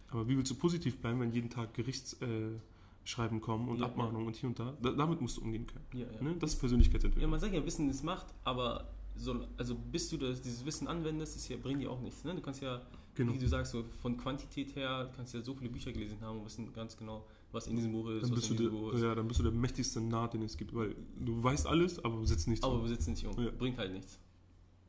Ja. 0.09 0.13
Aber 0.19 0.27
wie 0.27 0.37
willst 0.37 0.51
du 0.51 0.55
positiv 0.55 0.97
bleiben, 0.97 1.19
wenn 1.19 1.31
jeden 1.31 1.49
Tag 1.49 1.73
Gerichtsschreiben 1.73 3.37
äh, 3.37 3.41
kommen 3.41 3.69
und 3.69 3.79
Ja, 3.79 3.85
Abmahnungen 3.85 4.27
und 4.27 4.35
hier 4.35 4.49
und 4.49 4.59
da? 4.59 4.75
da? 4.81 4.91
Damit 4.91 5.21
musst 5.21 5.37
du 5.37 5.41
umgehen 5.41 5.65
können. 5.67 5.85
Ja, 5.93 6.07
ja. 6.13 6.21
Ne? 6.21 6.35
Das 6.39 6.51
ist 6.51 6.55
Ja, 6.57 6.59
Persönlichkeitsentwicklung. 6.61 7.29
man 7.31 7.39
sagt 7.39 7.53
ja, 7.53 7.65
Wissen 7.65 7.89
ist 7.89 8.03
Macht, 8.03 8.27
aber 8.43 8.89
so, 9.15 9.45
also 9.57 9.75
bis 9.75 10.09
du 10.09 10.17
das, 10.17 10.41
dieses 10.41 10.65
Wissen 10.65 10.87
anwendest, 10.87 11.35
ist 11.35 11.49
ja, 11.49 11.57
bringt 11.57 11.81
dir 11.81 11.91
auch 11.91 12.01
nichts. 12.01 12.23
Ne? 12.23 12.35
Du 12.35 12.41
kannst 12.41 12.61
ja, 12.61 12.81
Genau. 13.15 13.33
wie 13.33 13.37
du 13.39 13.47
sagst, 13.47 13.73
so 13.73 13.83
von 14.01 14.15
Quantität 14.15 14.75
her, 14.77 15.11
kannst 15.17 15.33
ja 15.33 15.41
so 15.41 15.53
viele 15.53 15.69
Bücher 15.69 15.91
gelesen 15.91 16.17
haben 16.21 16.39
und 16.39 16.45
wissen 16.45 16.71
ganz 16.73 16.95
genau, 16.95 17.25
was 17.51 17.67
in 17.67 17.75
diesem 17.75 17.91
Buch 17.91 18.07
ist, 18.11 18.23
Dann 18.23 18.31
was 18.31 18.39
bist, 18.39 18.51
in 18.51 18.57
du 18.57 18.63
diesem 18.63 18.77
Buch 18.79 18.89
der, 18.91 18.97
ist. 18.99 19.03
ja, 19.03 19.15
dann 19.15 19.27
bist 19.27 19.39
du 19.39 19.43
der 19.43 19.51
mächtigste 19.51 19.99
Naht, 19.99 20.33
den 20.35 20.43
es 20.43 20.55
gibt, 20.55 20.73
weil 20.73 20.95
du 21.19 21.41
weißt 21.43 21.67
alles, 21.67 22.03
aber 22.05 22.15
besitzt 22.17 22.47
nichts. 22.47 22.63
Aber 22.63 22.81
wir 22.81 22.87
sitzen 22.87 23.11
nicht 23.11 23.25
um. 23.25 23.37
Ja. 23.43 23.51
Bringt 23.51 23.77
halt 23.77 23.91
nichts. 23.93 24.19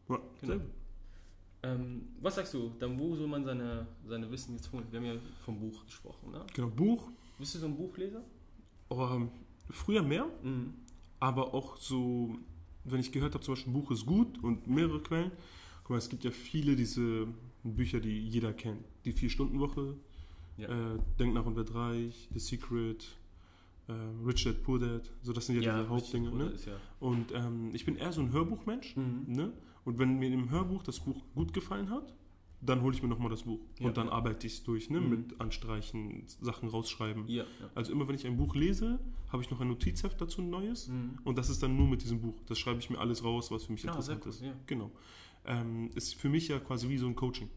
ja. 0.08 0.18
Genau. 0.40 0.60
Ähm, 1.62 2.08
was 2.20 2.36
sagst 2.36 2.54
du, 2.54 2.70
dann 2.78 2.98
wo 2.98 3.14
soll 3.16 3.26
man 3.26 3.44
seine, 3.44 3.86
seine 4.06 4.30
Wissen 4.30 4.54
jetzt 4.56 4.72
holen? 4.72 4.84
Wir 4.90 4.98
haben 4.98 5.06
ja 5.06 5.14
vom 5.44 5.58
Buch 5.58 5.84
gesprochen. 5.84 6.30
Ne? 6.32 6.44
genau, 6.54 6.68
Buch. 6.68 7.10
Bist 7.38 7.54
du 7.54 7.58
so 7.58 7.66
ein 7.66 7.76
Buchleser? 7.76 8.22
Ähm, 8.90 9.28
früher 9.68 10.02
mehr, 10.02 10.26
Mhm. 10.42 10.74
aber 11.18 11.52
auch 11.54 11.76
so, 11.76 12.34
wenn 12.84 13.00
ich 13.00 13.12
gehört 13.12 13.34
habe, 13.34 13.44
zum 13.44 13.54
Beispiel 13.54 13.72
ein 13.72 13.74
Buch 13.80 13.90
ist 13.90 14.06
gut 14.06 14.42
und 14.42 14.66
mehrere 14.66 15.00
Quellen. 15.02 15.30
Guck 15.82 15.90
mal, 15.90 15.98
es 15.98 16.08
gibt 16.08 16.24
ja 16.24 16.30
viele 16.30 16.76
diese 16.76 17.26
Bücher, 17.62 18.00
die 18.00 18.18
jeder 18.28 18.52
kennt. 18.54 18.84
Die 19.04 19.12
Vier-Stunden-Woche, 19.12 19.96
Ja. 20.56 20.68
äh, 20.94 20.98
Denk 21.18 21.34
nach 21.34 21.44
und 21.46 21.56
werd 21.56 21.74
reich, 21.74 22.28
The 22.32 22.38
Secret, 22.38 23.06
äh, 23.88 23.92
Rich 24.26 24.44
Dad, 24.44 24.62
Poor 24.62 24.78
Dad. 24.78 25.02
So, 25.22 25.32
das 25.34 25.46
sind 25.46 25.60
ja, 25.60 25.76
diese 25.78 25.88
Hauptdinge. 25.90 26.30
Ne? 26.30 26.52
Ja. 26.66 26.72
Und 27.00 27.32
ähm, 27.32 27.70
ich 27.74 27.84
bin 27.84 27.96
eher 27.96 28.12
so 28.12 28.20
ein 28.22 28.32
Hörbuchmensch. 28.32 28.96
Mhm. 28.96 29.24
Ne? 29.26 29.52
Und 29.84 29.98
wenn 29.98 30.18
mir 30.18 30.30
im 30.32 30.50
Hörbuch 30.50 30.82
das 30.82 31.00
Buch 31.00 31.22
gut 31.34 31.52
gefallen 31.52 31.90
hat, 31.90 32.12
dann 32.62 32.82
hole 32.82 32.94
ich 32.94 33.02
mir 33.02 33.08
nochmal 33.08 33.30
das 33.30 33.44
Buch. 33.44 33.60
Ja. 33.78 33.86
Und 33.86 33.96
dann 33.96 34.10
arbeite 34.10 34.46
ich 34.46 34.52
es 34.54 34.62
durch, 34.62 34.90
ne? 34.90 35.00
Mhm. 35.00 35.08
mit 35.10 35.40
Anstreichen, 35.40 36.24
Sachen 36.42 36.68
rausschreiben. 36.68 37.26
Ja, 37.26 37.44
ja. 37.44 37.70
Also 37.74 37.90
immer 37.92 38.06
wenn 38.06 38.14
ich 38.14 38.26
ein 38.26 38.36
Buch 38.36 38.54
lese, 38.54 38.98
habe 39.32 39.42
ich 39.42 39.50
noch 39.50 39.60
ein 39.62 39.68
Notizheft 39.68 40.20
dazu, 40.20 40.42
ein 40.42 40.50
neues. 40.50 40.88
Mhm. 40.88 41.18
Und 41.24 41.38
das 41.38 41.48
ist 41.48 41.62
dann 41.62 41.76
nur 41.76 41.88
mit 41.88 42.02
diesem 42.02 42.20
Buch. 42.20 42.34
Das 42.46 42.58
schreibe 42.58 42.78
ich 42.80 42.90
mir 42.90 42.98
alles 42.98 43.24
raus, 43.24 43.50
was 43.50 43.64
für 43.64 43.72
mich 43.72 43.84
Ah, 43.86 43.88
interessant 43.88 44.20
cool, 44.24 44.30
ist. 44.30 44.44
Genau. 44.66 44.90
Ähm, 45.46 45.88
ist 45.94 46.14
für 46.16 46.28
mich 46.28 46.48
ja 46.48 46.58
quasi 46.58 46.88
wie 46.90 46.98
so 46.98 47.06
ein 47.06 47.16
Coaching. 47.16 47.48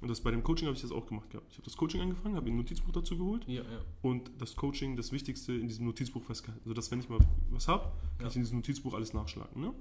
Und 0.00 0.08
das 0.08 0.20
bei 0.20 0.30
dem 0.32 0.42
Coaching 0.42 0.66
habe 0.66 0.74
ich 0.76 0.82
das 0.82 0.90
auch 0.92 1.06
gemacht 1.06 1.30
gehabt. 1.30 1.46
Ich 1.50 1.56
habe 1.58 1.64
das 1.64 1.76
Coaching 1.76 2.00
angefangen, 2.00 2.34
habe 2.36 2.48
ein 2.48 2.56
Notizbuch 2.56 2.92
dazu 2.92 3.16
geholt 3.16 3.44
Ja, 3.48 3.62
ja. 3.62 3.80
und 4.02 4.30
das 4.38 4.54
Coaching, 4.56 4.96
das 4.96 5.10
Wichtigste 5.12 5.52
in 5.52 5.66
diesem 5.68 5.86
Notizbuch 5.86 6.22
festgehalten. 6.24 6.68
Sodass, 6.68 6.90
wenn 6.90 6.98
ich 7.00 7.08
mal 7.08 7.18
was 7.50 7.66
habe, 7.68 7.84
kann 8.16 8.22
Ja. 8.22 8.26
ich 8.28 8.36
in 8.36 8.42
diesem 8.42 8.58
Notizbuch 8.58 8.94
alles 8.94 9.12
nachschlagen. 9.12 9.60
Ne? 9.60 9.72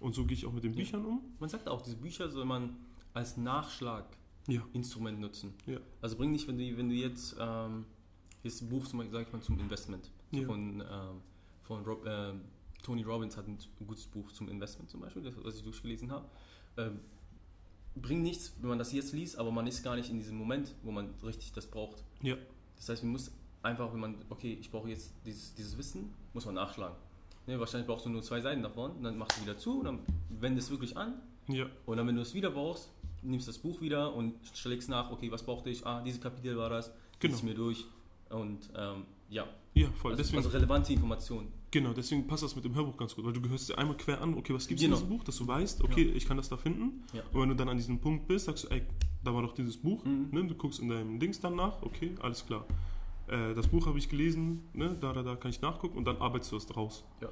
Und 0.00 0.14
so 0.14 0.24
gehe 0.24 0.36
ich 0.36 0.46
auch 0.46 0.52
mit 0.52 0.64
den. 0.64 0.74
Büchern 0.74 1.04
um. 1.04 1.22
Man 1.38 1.48
sagt 1.48 1.68
auch, 1.68 1.82
diese 1.82 1.96
Bücher 1.96 2.28
soll 2.28 2.44
man 2.44 2.76
als 3.14 3.36
Nachschlaginstrument 3.36 5.20
nutzen. 5.20 5.54
Ja. 5.66 5.78
Also 6.02 6.16
bring 6.16 6.32
nicht, 6.32 6.46
wenn 6.48 6.58
du, 6.58 6.76
wenn 6.76 6.88
du 6.88 6.94
jetzt 6.94 7.36
ähm, 7.40 7.86
ein 8.44 8.68
Buch 8.68 8.86
zum 8.86 8.98
Beispiel, 8.98 9.12
sag 9.12 9.26
ich 9.26 9.32
mal, 9.32 9.40
zum 9.40 9.58
Investment 9.58 10.10
so 10.32 10.42
von, 10.42 10.80
ähm, 10.80 11.22
von 11.62 11.84
Rob, 11.84 12.04
ähm, 12.06 12.42
Tony 12.82 13.02
Robbins 13.02 13.36
hat 13.36 13.48
ein 13.48 13.58
gutes 13.86 14.06
Buch 14.06 14.30
zum 14.32 14.48
Investment 14.48 14.90
zum 14.90 15.00
Beispiel, 15.00 15.22
das, 15.22 15.34
was 15.42 15.56
ich 15.56 15.62
durchgelesen 15.62 16.10
habe. 16.10 16.28
Ähm, 16.76 17.00
bringt 17.96 18.22
nichts, 18.22 18.52
wenn 18.60 18.68
man 18.68 18.78
das 18.78 18.92
jetzt 18.92 19.12
liest, 19.12 19.38
aber 19.38 19.50
man 19.50 19.66
ist 19.66 19.82
gar 19.82 19.96
nicht 19.96 20.10
in 20.10 20.18
diesem 20.18 20.36
Moment, 20.36 20.74
wo 20.82 20.92
man 20.92 21.14
richtig 21.24 21.52
das 21.52 21.66
braucht. 21.66 22.04
Ja. 22.22 22.36
Das 22.76 22.88
heißt, 22.88 23.02
man 23.02 23.12
muss 23.12 23.32
einfach, 23.62 23.92
wenn 23.92 24.00
man, 24.00 24.16
okay, 24.28 24.56
ich 24.60 24.70
brauche 24.70 24.88
jetzt 24.88 25.14
dieses, 25.24 25.54
dieses 25.54 25.76
Wissen, 25.78 26.12
muss 26.34 26.44
man 26.44 26.54
nachschlagen. 26.54 26.96
Ne, 27.46 27.60
wahrscheinlich 27.60 27.86
brauchst 27.86 28.04
du 28.06 28.10
nur 28.10 28.22
zwei 28.22 28.40
Seiten 28.40 28.62
davon, 28.62 28.90
und 28.92 29.02
dann 29.04 29.16
machst 29.18 29.38
du 29.38 29.42
wieder 29.42 29.56
zu 29.56 29.78
und 29.78 29.84
dann 29.84 29.98
wendest 30.30 30.66
es 30.68 30.70
wirklich 30.72 30.96
an 30.96 31.14
Ja. 31.48 31.66
und 31.86 31.96
dann, 31.96 32.06
wenn 32.08 32.16
du 32.16 32.22
es 32.22 32.34
wieder 32.34 32.50
brauchst, 32.50 32.90
nimmst 33.22 33.46
das 33.48 33.58
Buch 33.58 33.80
wieder 33.80 34.14
und 34.14 34.34
schlägst 34.54 34.88
nach, 34.88 35.10
okay, 35.10 35.30
was 35.30 35.42
brauchte 35.44 35.70
ich? 35.70 35.86
Ah, 35.86 36.02
dieses 36.02 36.20
Kapitel 36.20 36.56
war 36.56 36.70
das, 36.70 36.90
Genau. 37.20 37.34
lies 37.34 37.42
mir 37.44 37.54
durch 37.54 37.84
und 38.30 38.58
ähm, 38.76 39.04
ja, 39.30 39.46
Ja, 39.74 39.88
voll. 39.92 40.12
also, 40.12 40.22
deswegen, 40.22 40.38
also 40.38 40.48
relevante 40.50 40.92
Informationen. 40.92 41.48
genau, 41.70 41.92
deswegen 41.92 42.26
passt 42.26 42.42
das 42.42 42.54
mit 42.56 42.64
dem 42.64 42.74
Hörbuch 42.74 42.96
ganz 42.96 43.14
gut, 43.14 43.24
weil 43.24 43.32
du 43.32 43.48
hörst 43.48 43.68
dir 43.68 43.78
einmal 43.78 43.96
quer 43.96 44.20
an, 44.20 44.34
okay, 44.34 44.52
was 44.54 44.66
gibt 44.66 44.80
es 44.80 44.84
Genau. 44.84 44.96
in 44.96 45.02
diesem 45.02 45.16
Buch, 45.16 45.24
dass 45.24 45.36
du 45.36 45.46
weißt, 45.46 45.82
okay, 45.84 46.02
ich 46.16 46.26
kann 46.26 46.36
das 46.36 46.48
da 46.48 46.56
finden. 46.56 47.04
Ja. 47.12 47.22
Und 47.32 47.40
wenn 47.42 47.48
du 47.48 47.54
dann 47.56 47.68
an 47.68 47.76
diesem 47.76 48.00
Punkt 48.00 48.26
bist, 48.28 48.46
sagst 48.46 48.64
du, 48.64 48.68
ey, 48.68 48.82
da 49.24 49.32
war 49.34 49.42
doch 49.42 49.54
dieses 49.54 49.76
Buch, 49.76 50.04
Mhm. 50.04 50.28
ne? 50.32 50.44
du 50.46 50.54
guckst 50.56 50.80
in 50.80 50.88
deinem 50.88 51.18
Dings 51.20 51.38
dann 51.40 51.54
nach, 51.56 51.80
okay, 51.82 52.14
alles 52.22 52.44
klar. 52.44 52.64
Äh, 53.28 53.54
das 53.54 53.68
Buch 53.68 53.86
habe 53.86 53.98
ich 53.98 54.08
gelesen, 54.08 54.62
ne? 54.72 54.96
da, 55.00 55.12
da, 55.12 55.22
da 55.22 55.36
kann 55.36 55.50
ich 55.50 55.60
nachgucken 55.60 55.98
und 55.98 56.04
dann 56.04 56.16
arbeitest 56.18 56.52
du 56.52 56.56
es 56.56 56.66
draus. 56.66 57.04
Ja. 57.20 57.28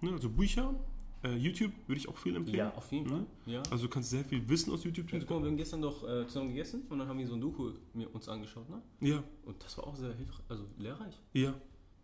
Ne? 0.00 0.12
Also 0.12 0.28
Bücher, 0.30 0.74
äh, 1.22 1.34
YouTube 1.36 1.72
würde 1.86 1.98
ich 1.98 2.08
auch 2.08 2.16
viel 2.16 2.34
empfehlen. 2.36 2.58
Ja, 2.58 2.74
auf 2.74 2.90
jeden 2.92 3.06
Fall. 3.08 3.20
Ne? 3.20 3.26
Ja. 3.46 3.62
Also 3.70 3.84
du 3.84 3.90
kannst 3.90 4.10
sehr 4.10 4.24
viel 4.24 4.46
Wissen 4.48 4.72
aus 4.72 4.84
YouTube 4.84 5.12
Und 5.12 5.20
guck 5.20 5.30
mal, 5.38 5.42
wir 5.44 5.50
haben 5.50 5.56
gestern 5.56 5.82
doch 5.82 6.02
äh, 6.08 6.26
zusammen 6.26 6.48
gegessen 6.48 6.82
und 6.88 6.98
dann 6.98 7.08
haben 7.08 7.18
wir 7.18 7.26
so 7.26 7.34
ein 7.34 7.40
Doku 7.40 7.72
mir 7.94 8.12
uns 8.14 8.28
angeschaut, 8.28 8.68
ne? 8.70 8.80
Ja, 9.00 9.22
Und 9.44 9.62
das 9.62 9.76
war 9.78 9.86
auch 9.86 9.96
sehr 9.96 10.12
hilfreich, 10.14 10.44
also 10.48 10.64
lehrreich. 10.78 11.14
ja, 11.32 11.54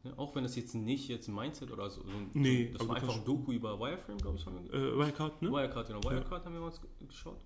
Ne? 0.03 0.15
Auch 0.17 0.35
wenn 0.35 0.45
das 0.45 0.57
jetzt 0.57 0.75
nicht 0.75 1.09
jetzt 1.09 1.29
ein 1.29 1.35
Mindset 1.35 1.71
oder 1.71 1.91
so, 1.91 2.01
so 2.01 2.09
ein, 2.09 2.31
Nee, 2.33 2.71
das 2.73 2.89
war 2.89 2.97
einfach 2.97 3.15
ein 3.19 3.23
Doku 3.27 3.53
über 3.53 3.79
Wireframe, 3.79 4.17
glaube 4.17 4.39
ich, 4.39 4.47
haben 4.47 4.57
wir 4.65 4.73
äh, 4.73 4.97
Wirecard, 4.99 5.43
ne? 5.43 5.51
Wirecard, 5.53 5.89
genau, 5.89 6.03
Wirecard 6.03 6.43
haben 6.47 6.55
wir 6.55 6.63
uns 6.63 6.81
ge- 6.81 6.89
geschaut. 7.07 7.37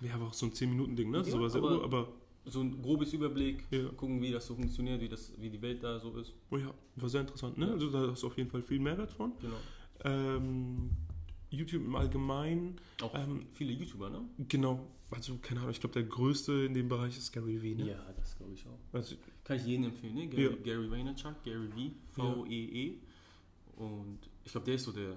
Ja, 0.00 0.14
aber 0.14 0.26
auch 0.26 0.32
so 0.32 0.46
ein 0.46 0.52
10-Minuten-Ding, 0.52 1.10
ne? 1.10 1.18
Ja, 1.18 1.24
so 1.24 1.40
war 1.40 1.50
sehr 1.50 1.60
aber- 1.60 1.72
aber, 1.72 1.84
aber 1.84 2.08
so 2.50 2.60
ein 2.60 2.80
grobes 2.82 3.12
Überblick, 3.12 3.64
Ja. 3.70 3.88
gucken, 3.90 4.20
wie 4.22 4.30
das 4.30 4.46
so 4.46 4.54
funktioniert, 4.54 5.00
wie, 5.00 5.08
das, 5.08 5.32
wie 5.40 5.50
die 5.50 5.60
Welt 5.62 5.82
da 5.82 5.98
so 6.00 6.16
ist. 6.16 6.32
Oh 6.50 6.56
ja, 6.56 6.72
war 6.96 7.08
sehr 7.08 7.20
interessant, 7.22 7.58
ne? 7.58 7.66
Ja. 7.66 7.72
Also 7.72 7.90
da 7.90 8.10
hast 8.10 8.22
du 8.22 8.26
auf 8.28 8.36
jeden 8.36 8.50
Fall 8.50 8.62
viel 8.62 8.78
Mehrwert 8.80 9.12
von. 9.12 9.32
Genau. 9.40 9.56
Ähm, 10.04 10.90
YouTube 11.50 11.82
im 11.84 11.94
Allgemeinen, 11.96 12.76
Auch 13.02 13.14
Ähm, 13.14 13.46
viele 13.52 13.72
YouTuber, 13.72 14.10
ne? 14.10 14.20
genau, 14.48 14.86
also 15.10 15.38
keine 15.40 15.60
Ahnung, 15.60 15.72
ich 15.72 15.80
glaube 15.80 15.94
der 15.94 16.02
größte 16.04 16.52
in 16.52 16.74
dem 16.74 16.88
Bereich 16.88 17.16
ist 17.16 17.32
Gary 17.32 17.62
Vee, 17.62 17.74
ne? 17.74 17.88
Ja, 17.88 18.12
das 18.16 18.36
glaube 18.36 18.52
ich 18.54 18.64
auch. 18.66 18.78
Also, 18.92 19.16
Kann 19.44 19.56
ich 19.56 19.64
jedem 19.64 19.84
empfehlen, 19.86 20.14
ne? 20.14 20.26
Gary, 20.28 20.42
Ja. 20.44 20.56
Gary 20.62 20.90
Vaynerchuk, 20.90 21.42
Gary 21.44 21.68
V, 22.14 22.34
V-E-E. 22.44 22.94
Und 23.76 24.18
ich 24.44 24.52
glaube, 24.52 24.66
der 24.66 24.74
ist 24.74 24.84
so 24.84 24.92
der, 24.92 25.16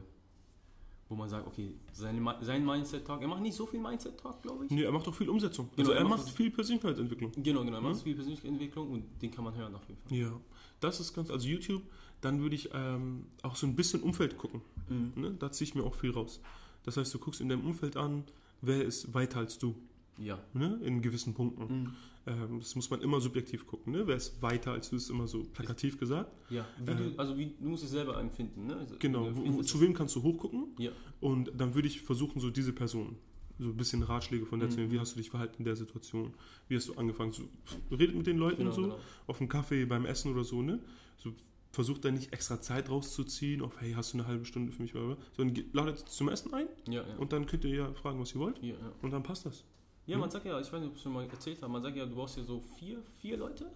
wo 1.11 1.15
man 1.15 1.27
sagt, 1.29 1.45
okay, 1.45 1.73
seine, 1.91 2.35
sein 2.41 2.65
Mindset-Talk, 2.65 3.21
er 3.21 3.27
macht 3.27 3.41
nicht 3.41 3.53
so 3.55 3.65
viel 3.65 3.79
Mindset-Talk, 3.81 4.41
glaube 4.41 4.65
ich. 4.65 4.71
nee, 4.71 4.83
er 4.83 4.91
macht 4.93 5.05
auch 5.07 5.13
viel 5.13 5.29
Umsetzung. 5.29 5.67
Genau, 5.75 5.89
also 5.89 5.91
er 5.91 5.97
er 5.99 6.07
macht 6.07 6.29
viel 6.29 6.49
Persönlichkeitsentwicklung. 6.49 7.31
Genau, 7.35 7.63
genau, 7.65 7.77
er 7.77 7.81
macht 7.81 7.95
Mhm. 7.97 7.99
viel 8.03 8.15
Persönlichkeitsentwicklung 8.15 8.89
und 8.91 9.03
den 9.21 9.29
kann 9.29 9.43
man 9.43 9.53
hören 9.55 9.75
auf 9.75 9.85
jeden 9.89 9.99
Fall. 10.01 10.17
Ja, 10.17 10.31
das 10.79 10.99
ist 11.01 11.13
ganz, 11.13 11.29
also 11.29 11.47
YouTube, 11.47 11.83
dann 12.21 12.41
würde 12.41 12.55
ich 12.55 12.69
ähm, 12.73 13.25
auch 13.43 13.55
so 13.57 13.67
ein 13.67 13.75
bisschen 13.75 14.01
Umfeld 14.01 14.37
gucken. 14.37 14.61
Mhm. 14.89 15.11
Ne? 15.21 15.35
Da 15.37 15.51
ziehe 15.51 15.67
ich 15.67 15.75
mir 15.75 15.83
auch 15.83 15.95
viel 15.95 16.11
raus. 16.11 16.39
Das 16.83 16.95
heißt, 16.97 17.13
du 17.13 17.19
guckst 17.19 17.41
in 17.41 17.49
deinem 17.49 17.65
Umfeld 17.65 17.97
an, 17.97 18.23
wer 18.61 18.83
ist 18.83 19.13
weiter 19.13 19.39
als 19.39 19.57
du, 19.59 19.75
Ja. 20.17 20.39
ne? 20.53 20.79
in 20.83 21.01
gewissen 21.01 21.33
Punkten. 21.33 21.63
Mhm. 21.83 21.93
Ähm, 22.27 22.59
das 22.59 22.75
muss 22.75 22.89
man 22.89 23.01
immer 23.01 23.19
subjektiv 23.19 23.65
gucken. 23.65 23.93
Ne? 23.93 24.05
Wer 24.05 24.15
ist 24.17 24.41
weiter 24.41 24.71
als 24.73 24.89
du, 24.91 24.95
ist 24.95 25.09
immer 25.09 25.27
so 25.27 25.43
plakativ 25.43 25.97
gesagt. 25.97 26.31
Ja, 26.51 26.65
wie 26.85 26.91
Äh, 26.91 26.95
du, 26.95 27.13
also 27.17 27.37
wie, 27.37 27.55
du 27.59 27.69
musst 27.69 27.83
es 27.83 27.89
selber 27.91 28.19
empfinden, 28.19 28.67
ne? 28.67 28.75
Also, 28.75 28.95
Genau, 28.99 29.29
wo, 29.35 29.63
zu 29.63 29.77
es- 29.77 29.81
wem 29.81 29.93
kannst 29.93 30.15
du 30.15 30.21
hochgucken? 30.21 30.67
Ja. 30.77 30.91
Und 31.19 31.51
dann 31.57 31.73
würde 31.73 31.87
ich 31.87 32.01
versuchen, 32.01 32.39
so 32.39 32.51
diese 32.51 32.73
Person, 32.73 33.15
so 33.57 33.69
ein 33.69 33.77
bisschen 33.77 34.03
Ratschläge 34.03 34.45
von 34.45 34.59
der 34.59 34.69
zu 34.69 34.75
Mhm. 34.75 34.81
nehmen. 34.83 34.93
Wie 34.93 34.99
hast 34.99 35.13
du 35.13 35.17
dich 35.17 35.31
verhalten 35.31 35.55
in 35.59 35.65
der 35.65 35.75
Situation? 35.75 36.33
Wie 36.67 36.75
hast 36.75 36.87
du 36.89 36.93
angefangen? 36.93 37.31
So, 37.31 37.43
redet 37.89 38.15
mit 38.15 38.27
den 38.27 38.37
Leuten 38.37 38.57
Genau, 38.59 38.71
so, 38.71 38.81
genau. 38.83 38.99
auf 39.25 39.39
dem 39.39 39.49
Kaffee, 39.49 39.85
beim 39.85 40.05
Essen 40.05 40.31
oder 40.31 40.43
so, 40.43 40.61
ne? 40.61 40.79
So, 41.17 41.33
versucht 41.71 42.03
da 42.05 42.11
nicht 42.11 42.33
extra 42.33 42.59
Zeit 42.61 42.89
rauszuziehen, 42.89 43.61
auf 43.61 43.79
hey, 43.79 43.93
hast 43.93 44.13
du 44.13 44.17
eine 44.19 44.27
halbe 44.27 44.45
Stunde 44.45 44.71
für 44.73 44.81
mich, 44.83 44.93
oder? 44.93 45.17
sondern 45.37 45.63
ladet 45.73 45.99
zum 45.99 46.27
Essen 46.29 46.53
ein 46.53 46.67
Ja, 46.87 47.01
ja. 47.07 47.15
und 47.17 47.31
dann 47.33 47.45
könnt 47.47 47.63
ihr 47.63 47.73
ja 47.73 47.93
fragen, 47.93 48.19
was 48.19 48.35
ihr 48.35 48.41
wollt 48.41 48.61
ja. 48.61 48.75
und 49.01 49.11
dann 49.11 49.23
passt 49.23 49.45
das. 49.45 49.63
Ja, 50.07 50.15
Mhm. 50.17 50.21
man 50.21 50.29
sagt 50.31 50.45
ja, 50.45 50.59
ich 50.59 50.71
weiß 50.71 50.79
nicht, 50.79 50.87
ob 50.89 50.93
ich 50.93 50.97
es 50.97 51.03
schon 51.03 51.13
mal 51.13 51.25
erzählt 51.27 51.61
habe, 51.61 51.71
man 51.71 51.81
sagt 51.81 51.95
ja, 51.95 52.05
du 52.05 52.15
brauchst 52.15 52.37
ja 52.37 52.43
so 52.43 52.61
vier, 52.77 53.01
vier 53.19 53.37
Leute. 53.37 53.71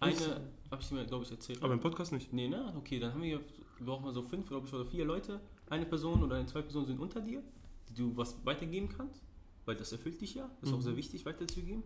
Eine, 0.00 0.40
habe 0.70 0.80
ich 0.80 0.88
dir, 0.88 1.04
glaube 1.04 1.24
ich, 1.24 1.30
erzählt. 1.30 1.62
Aber 1.62 1.74
im 1.74 1.80
Podcast 1.80 2.12
nicht. 2.12 2.32
Nee, 2.32 2.48
ne? 2.48 2.72
Okay, 2.78 2.98
dann 2.98 3.12
haben 3.12 3.22
wir, 3.22 3.40
brauchen 3.80 4.04
wir 4.06 4.12
so 4.12 4.22
fünf, 4.22 4.48
glaube 4.48 4.66
ich, 4.66 4.72
oder 4.72 4.86
vier 4.86 5.04
Leute. 5.04 5.40
Eine 5.68 5.84
Person 5.84 6.22
oder 6.22 6.44
zwei 6.46 6.62
Personen 6.62 6.86
sind 6.86 6.98
unter 6.98 7.20
dir, 7.20 7.42
die 7.90 7.94
du 7.94 8.16
was 8.16 8.34
weitergeben 8.46 8.88
kannst, 8.88 9.22
weil 9.66 9.76
das 9.76 9.92
erfüllt 9.92 10.20
dich 10.20 10.34
ja. 10.34 10.50
Das 10.60 10.70
ist 10.70 10.74
auch 10.74 10.78
Mhm. 10.78 10.82
sehr 10.84 10.96
wichtig, 10.96 11.26
weiterzugeben. 11.26 11.82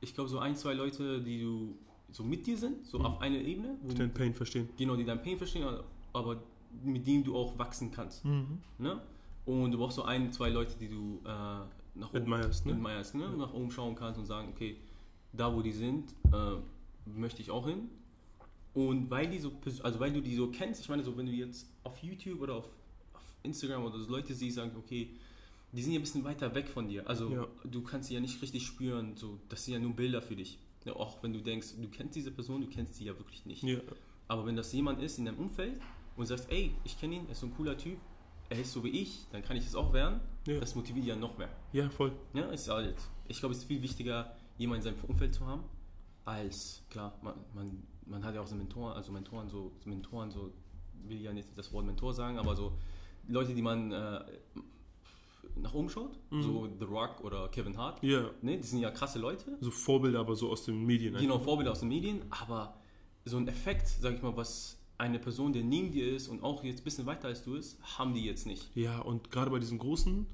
Ich 0.00 0.14
glaube, 0.14 0.30
so 0.30 0.38
ein, 0.38 0.54
zwei 0.54 0.74
Leute, 0.74 1.20
die 1.20 1.40
du 1.42 1.76
so 2.12 2.22
mit 2.22 2.46
dir 2.46 2.56
sind, 2.56 2.86
so 2.86 3.00
Mhm. 3.00 3.06
auf 3.06 3.20
einer 3.20 3.38
Ebene, 3.38 3.76
wo, 3.82 3.92
Den 3.92 4.14
Pain 4.14 4.32
verstehen. 4.34 4.68
genau, 4.78 4.94
die 4.94 5.04
dein 5.04 5.20
Pain 5.20 5.36
verstehen, 5.36 5.66
aber 6.12 6.40
mit 6.84 7.04
denen 7.08 7.24
du 7.24 7.36
auch 7.36 7.58
wachsen 7.58 7.90
kannst. 7.90 8.24
Mhm. 8.24 8.60
Ne? 8.78 9.02
Und 9.46 9.72
du 9.72 9.78
brauchst 9.78 9.96
so 9.96 10.02
ein, 10.04 10.30
zwei 10.32 10.50
Leute, 10.50 10.78
die 10.78 10.88
du 10.88 11.20
äh, 11.24 11.60
nach 11.98 12.08
oben 12.10 12.32
Admirest, 12.32 12.66
ne? 12.66 12.72
admirest, 12.72 13.14
ne? 13.14 13.28
nach 13.36 13.52
oben 13.52 13.70
schauen 13.70 13.94
kannst 13.94 14.18
und 14.18 14.26
sagen, 14.26 14.48
okay, 14.54 14.76
da 15.32 15.54
wo 15.54 15.62
die 15.62 15.72
sind, 15.72 16.10
äh, 16.32 16.56
möchte 17.18 17.42
ich 17.42 17.50
auch 17.50 17.66
hin. 17.66 17.88
Und 18.74 19.10
weil 19.10 19.28
die 19.28 19.38
so, 19.38 19.52
also 19.82 19.98
weil 20.00 20.12
du 20.12 20.20
die 20.20 20.34
so 20.36 20.48
kennst, 20.50 20.80
ich 20.80 20.88
meine, 20.88 21.02
so 21.02 21.16
wenn 21.16 21.26
du 21.26 21.32
jetzt 21.32 21.66
auf 21.84 21.98
YouTube 22.02 22.40
oder 22.40 22.54
auf, 22.56 22.66
auf 23.12 23.22
Instagram 23.42 23.84
oder 23.84 23.98
so 23.98 24.10
Leute 24.10 24.34
siehst, 24.34 24.56
sagen, 24.56 24.72
okay, 24.78 25.10
die 25.72 25.82
sind 25.82 25.92
ja 25.92 25.98
ein 25.98 26.02
bisschen 26.02 26.24
weiter 26.24 26.54
weg 26.54 26.68
von 26.68 26.88
dir. 26.88 27.06
Also 27.08 27.30
Ja. 27.30 27.46
du 27.64 27.82
kannst 27.82 28.08
sie 28.08 28.14
ja 28.14 28.20
nicht 28.20 28.40
richtig 28.40 28.64
spüren, 28.66 29.16
so, 29.16 29.38
das 29.48 29.64
sind 29.64 29.74
ja 29.74 29.80
nur 29.80 29.92
Bilder 29.94 30.22
für 30.22 30.36
dich. 30.36 30.58
Ja, 30.84 30.94
auch 30.94 31.22
wenn 31.22 31.32
du 31.32 31.40
denkst, 31.40 31.74
du 31.80 31.88
kennst 31.88 32.14
diese 32.14 32.30
Person, 32.30 32.60
du 32.60 32.68
kennst 32.68 32.94
sie 32.94 33.04
ja 33.04 33.18
wirklich 33.18 33.44
nicht. 33.44 33.62
Ja. 33.62 33.80
Aber 34.28 34.46
wenn 34.46 34.56
das 34.56 34.72
jemand 34.72 35.02
ist 35.02 35.18
in 35.18 35.24
deinem 35.24 35.38
Umfeld 35.38 35.80
und 36.16 36.26
sagst, 36.26 36.50
ey, 36.50 36.74
ich 36.84 36.98
kenne 36.98 37.16
ihn, 37.16 37.26
er 37.26 37.32
ist 37.32 37.40
so 37.40 37.46
ein 37.46 37.54
cooler 37.54 37.76
Typ, 37.76 37.98
er 38.50 38.60
ist 38.60 38.72
so 38.72 38.82
wie 38.84 38.88
ich, 38.90 39.26
dann 39.30 39.42
kann 39.42 39.56
ich 39.56 39.64
das 39.64 39.74
auch 39.74 39.92
werden, 39.92 40.20
Ja. 40.46 40.58
das 40.60 40.74
motiviert 40.74 41.06
ja 41.06 41.16
noch 41.16 41.36
mehr. 41.38 41.48
ja, 41.72 41.88
voll. 41.90 42.12
Ja, 42.34 42.46
ist 42.46 42.68
halt, 42.68 42.96
ich 43.26 43.38
glaube, 43.40 43.52
es 43.54 43.60
ist 43.62 43.64
viel 43.66 43.82
wichtiger, 43.82 44.34
jemanden 44.56 44.86
in 44.86 44.94
seinem 44.94 45.04
Umfeld 45.08 45.34
zu 45.34 45.46
haben, 45.46 45.64
als, 46.24 46.82
klar, 46.90 47.18
man, 47.22 47.34
man, 47.54 47.82
man 48.06 48.24
hat 48.24 48.34
ja 48.34 48.40
auch 48.40 48.46
so 48.46 48.54
Mentoren, 48.54 48.94
also 48.96 49.12
Mentoren, 49.12 49.48
so, 49.48 49.72
Mentoren, 49.84 50.30
so, 50.30 50.52
will 51.04 51.20
ja 51.20 51.32
nicht 51.32 51.48
das 51.56 51.72
Wort 51.72 51.86
Mentor 51.86 52.12
sagen, 52.12 52.38
aber 52.38 52.56
so 52.56 52.72
Leute, 53.28 53.54
die 53.54 53.62
man 53.62 53.92
äh, 53.92 54.20
nach 55.56 55.74
oben 55.74 55.88
schaut, 55.88 56.18
Mhm. 56.30 56.42
so 56.42 56.68
The 56.78 56.84
Rock 56.84 57.20
oder 57.22 57.48
Kevin 57.48 57.76
Hart, 57.76 58.02
Ja, 58.02 58.30
ne, 58.42 58.56
die 58.58 58.62
sind 58.66 58.80
ja 58.80 58.90
krasse 58.90 59.18
Leute, 59.18 59.56
so 59.60 59.70
Vorbilder, 59.70 60.20
aber 60.20 60.36
so 60.36 60.50
aus 60.50 60.64
den 60.64 60.84
Medien. 60.84 61.14
genau. 61.16 61.38
Vorbilder 61.38 61.72
aus 61.72 61.80
den 61.80 61.88
Medien, 61.88 62.22
aber 62.30 62.76
so 63.24 63.36
ein 63.36 63.46
Effekt, 63.48 63.86
sag 63.88 64.14
ich 64.14 64.22
mal, 64.22 64.36
was 64.36 64.77
eine 64.98 65.18
Person, 65.18 65.52
der 65.52 65.62
neben 65.62 65.92
dir 65.92 66.12
ist 66.12 66.28
und 66.28 66.42
auch 66.42 66.64
jetzt 66.64 66.80
ein 66.80 66.84
bisschen 66.84 67.06
weiter 67.06 67.28
als 67.28 67.44
du 67.44 67.54
ist, 67.54 67.78
haben 67.98 68.14
die 68.14 68.24
jetzt 68.24 68.46
nicht. 68.46 68.68
Ja, 68.74 68.98
und 69.00 69.30
gerade 69.30 69.50
bei 69.50 69.60
diesen 69.60 69.78
großen 69.78 70.26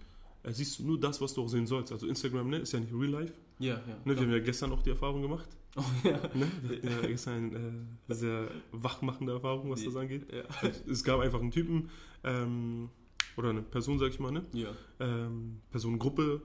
äh, 0.43 0.53
siehst 0.53 0.79
du 0.79 0.85
nur 0.85 0.99
das, 0.99 1.21
was 1.21 1.35
du 1.35 1.43
auch 1.43 1.49
sehen 1.49 1.67
sollst. 1.67 1.93
Also 1.93 2.07
Instagram 2.07 2.49
ne, 2.49 2.59
ist 2.59 2.73
ja 2.73 2.81
nicht 2.81 2.93
Real 2.93 3.11
Life. 3.11 3.35
Ja, 3.59 3.75
ja. 3.75 3.97
Ne, 4.05 4.17
wir 4.17 4.23
haben 4.23 4.33
ja 4.33 4.39
gestern 4.41 4.73
auch 4.73 4.83
die 4.83 4.91
Erfahrung 4.91 5.23
gemacht. 5.23 5.49
Oh, 5.77 5.83
ja. 6.05 6.13
Ne? 6.35 6.49
Wir 6.63 6.77
hatten 6.77 6.89
ja 6.89 7.09
gestern 7.09 7.53
eine 7.53 7.85
äh, 8.09 8.15
sehr 8.15 8.49
wachmachende 8.71 9.33
Erfahrung, 9.33 9.73
was 9.73 9.83
das 9.83 9.97
angeht. 9.97 10.25
Ja. 10.33 10.45
Es 10.89 11.03
gab 11.03 11.19
einfach 11.19 11.41
einen 11.41 11.51
Typen 11.51 11.91
ähm, 12.23 12.91
oder 13.37 13.51
eine 13.51 13.63
Person, 13.63 13.99
sag 13.99 14.11
ich 14.11 14.21
mal, 14.21 14.31
ne? 14.31 14.45
ja. 14.53 14.69
ähm, 15.01 15.63
Personengruppe, 15.73 16.43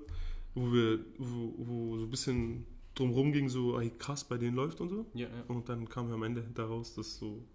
wo 0.55 0.73
wir, 0.73 1.05
wo, 1.19 1.53
wo 1.57 1.97
so 1.97 2.05
ein 2.05 2.09
bisschen 2.09 2.65
drumherum 2.95 3.31
ging, 3.31 3.49
so, 3.49 3.79
ey, 3.79 3.91
krass, 3.99 4.23
bei 4.23 4.39
denen 4.39 4.55
läuft 4.55 4.81
und 4.81 4.89
so. 4.89 5.05
Ja, 5.13 5.27
ja. 5.27 5.43
Und 5.47 5.69
dann 5.69 5.87
kam 5.87 6.07
wir 6.07 6.15
am 6.15 6.23
Ende 6.23 6.43
daraus, 6.55 6.95
dass 6.95 7.19
so, 7.19 7.45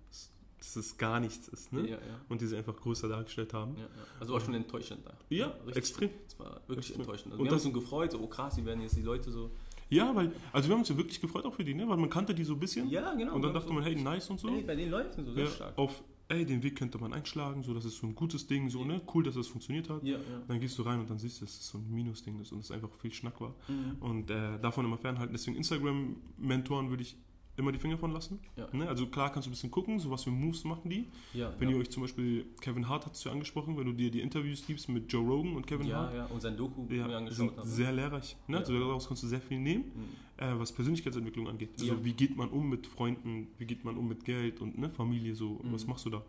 dass 0.64 0.76
es 0.76 0.97
gar 0.97 1.21
nichts 1.21 1.49
ist, 1.49 1.73
ne? 1.73 1.83
Ja, 1.83 1.97
ja. 1.97 2.21
Und 2.28 2.40
die 2.40 2.47
sie 2.47 2.56
einfach 2.56 2.76
größer 2.76 3.09
dargestellt 3.09 3.52
haben. 3.52 3.76
Ja. 3.76 3.87
Also 4.18 4.33
war 4.33 4.40
schon 4.40 4.54
enttäuschend 4.54 5.04
da. 5.04 5.12
Ja, 5.28 5.49
richtig. 5.49 5.76
extrem. 5.76 6.11
Es 6.26 6.38
war 6.38 6.61
wirklich 6.66 6.78
Extrem. 6.78 7.00
enttäuschend. 7.00 7.33
Also 7.33 7.42
Und 7.42 7.47
wir 7.47 7.50
haben 7.50 7.54
uns 7.54 7.62
so 7.64 7.73
gefreut, 7.73 8.12
so, 8.12 8.21
oh 8.21 8.26
krass, 8.26 8.56
wie 8.56 8.64
werden 8.64 8.80
jetzt 8.80 8.97
die 8.97 9.02
Leute 9.02 9.30
so. 9.30 9.50
Ja, 9.90 10.14
weil, 10.14 10.33
also 10.52 10.68
wir 10.68 10.75
haben 10.75 10.80
uns 10.80 10.88
ja 10.88 10.97
wirklich 10.97 11.21
gefreut 11.21 11.44
auch 11.44 11.54
für 11.54 11.64
die, 11.64 11.75
ne? 11.75 11.88
Weil 11.88 11.99
man 11.99 12.11
kannte 12.11 12.35
die 12.35 12.44
so 12.44 12.54
ein 12.54 12.61
bisschen. 12.61 12.88
Ja, 12.88 13.14
genau. 13.14 13.35
Und 13.35 13.42
dann 13.42 13.52
dachte 13.52 13.68
haben 13.68 13.75
man, 13.75 13.85
hey, 13.85 13.94
nice 13.94 14.30
und 14.30 14.40
so. 14.40 14.49
Ey, 14.49 14.62
bei 14.62 14.75
denen 14.75 14.90
läuft 14.90 15.18
es 15.18 15.26
so 15.26 15.33
sehr 15.33 15.44
ja, 15.44 15.50
stark. 15.50 15.78
auf, 15.78 16.02
ey, 16.28 16.44
den 16.47 16.62
Weg 16.62 16.76
könnte 16.76 16.99
man 16.99 17.12
einschlagen, 17.12 17.62
so, 17.62 17.75
das 17.75 17.85
ist 17.85 17.99
so 17.99 18.06
ein 18.06 18.14
gutes 18.14 18.47
Ding, 18.47 18.71
so, 18.71 18.85
ne? 18.85 19.02
Cool, 19.12 19.25
dass 19.25 19.35
das 19.35 19.47
funktioniert 19.47 19.90
hat. 19.90 20.02
Ja, 20.02 20.16
ja. 20.16 20.21
Dann 20.49 20.59
gehst 20.59 20.78
du 20.78 20.83
rein 20.83 21.00
und 21.00 21.11
dann 21.11 21.18
siehst 21.18 21.40
du, 21.40 21.44
dass 21.44 21.54
es 21.54 21.68
so 21.68 21.78
ein 21.78 21.90
Minusding 21.90 22.40
ist 22.40 22.52
und 22.52 22.61
es 22.61 22.71
einfach 22.71 22.88
viel 23.00 23.12
Schnack 23.12 23.40
war. 23.40 23.54
Mhm. 23.68 23.97
Und 24.00 24.30
äh, 24.30 24.59
davon 24.59 24.85
immer 24.85 24.99
fernhalten. 24.99 25.35
Deswegen 25.35 25.56
Instagram-Mentoren 25.56 26.88
würde 26.88 27.02
ich 27.02 27.16
immer 27.56 27.70
die 27.73 27.78
Finger 27.78 27.99
von 27.99 28.11
lassen. 28.12 28.40
Ja. 28.56 28.68
Ne? 28.73 28.88
Also 28.88 29.06
klar 29.06 29.30
kannst 29.32 29.46
du 29.46 29.50
ein 29.50 29.52
bisschen 29.52 29.70
gucken, 29.70 29.99
so 30.00 30.11
was 30.11 30.25
für 30.25 30.30
Moves 30.30 30.64
machen 30.64 30.90
die. 30.90 31.08
Ja, 31.34 31.52
Wenn 31.58 31.68
ja. 31.68 31.75
ihr 31.76 31.80
euch 31.80 31.90
zum 31.90 32.02
Beispiel, 32.02 32.46
Kevin 32.61 32.88
Hart 32.88 33.06
hat 33.06 33.14
es 33.14 33.23
ja 33.25 33.30
angesprochen, 33.32 33.76
wenn 33.76 33.87
du 33.87 33.92
dir 33.92 34.11
die 34.11 34.20
Interviews 34.20 34.64
gibst 34.66 34.88
mit 34.88 35.12
Joe 35.12 35.25
Rogan 35.25 35.54
und 35.56 35.66
Kevin 35.66 35.92
Hart, 35.94 36.14
ja, 36.14 36.26
und 36.26 36.40
sein 36.42 36.56
Doku, 36.56 36.87
ja, 36.92 37.06
mir 37.06 37.16
angeschaut 37.16 37.54
sind 37.56 37.64
sehr 37.66 37.92
lehrreich. 37.92 38.37
Ne? 38.49 38.58
Also 38.58 38.78
daraus 38.78 39.06
kannst 39.06 39.23
du 39.23 39.26
sehr 39.28 39.40
viel 39.40 39.58
nehmen, 39.61 39.84
Mhm. 39.84 40.44
äh, 40.44 40.58
was 40.58 40.73
Persönlichkeitsentwicklung 40.73 41.49
angeht. 41.49 41.70
Also 41.80 42.04
wie 42.04 42.12
geht 42.12 42.37
man 42.37 42.49
um 42.49 42.68
mit 42.68 42.87
Freunden, 42.87 43.49
wie 43.58 43.66
geht 43.66 43.84
man 43.84 43.96
um 43.96 44.08
mit 44.08 44.25
Geld 44.25 44.61
und 44.61 44.76
ne, 44.78 44.90
Familie, 44.90 45.34
so, 45.34 45.61
Mhm. 45.62 45.73
was 45.73 45.87
machst 45.87 46.06
du 46.06 46.11
da? 46.11 46.23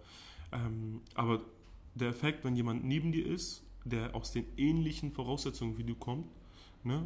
Ähm, 0.51 1.01
aber 1.15 1.41
der 1.95 2.09
Effekt, 2.09 2.43
wenn 2.43 2.55
jemand 2.55 2.83
neben 2.85 3.11
dir 3.11 3.25
ist, 3.25 3.63
der 3.83 4.15
aus 4.15 4.31
den 4.31 4.45
ähnlichen 4.57 5.11
Voraussetzungen 5.11 5.77
wie 5.77 5.83
du 5.83 5.95
kommt, 5.95 6.27
ne, 6.83 7.05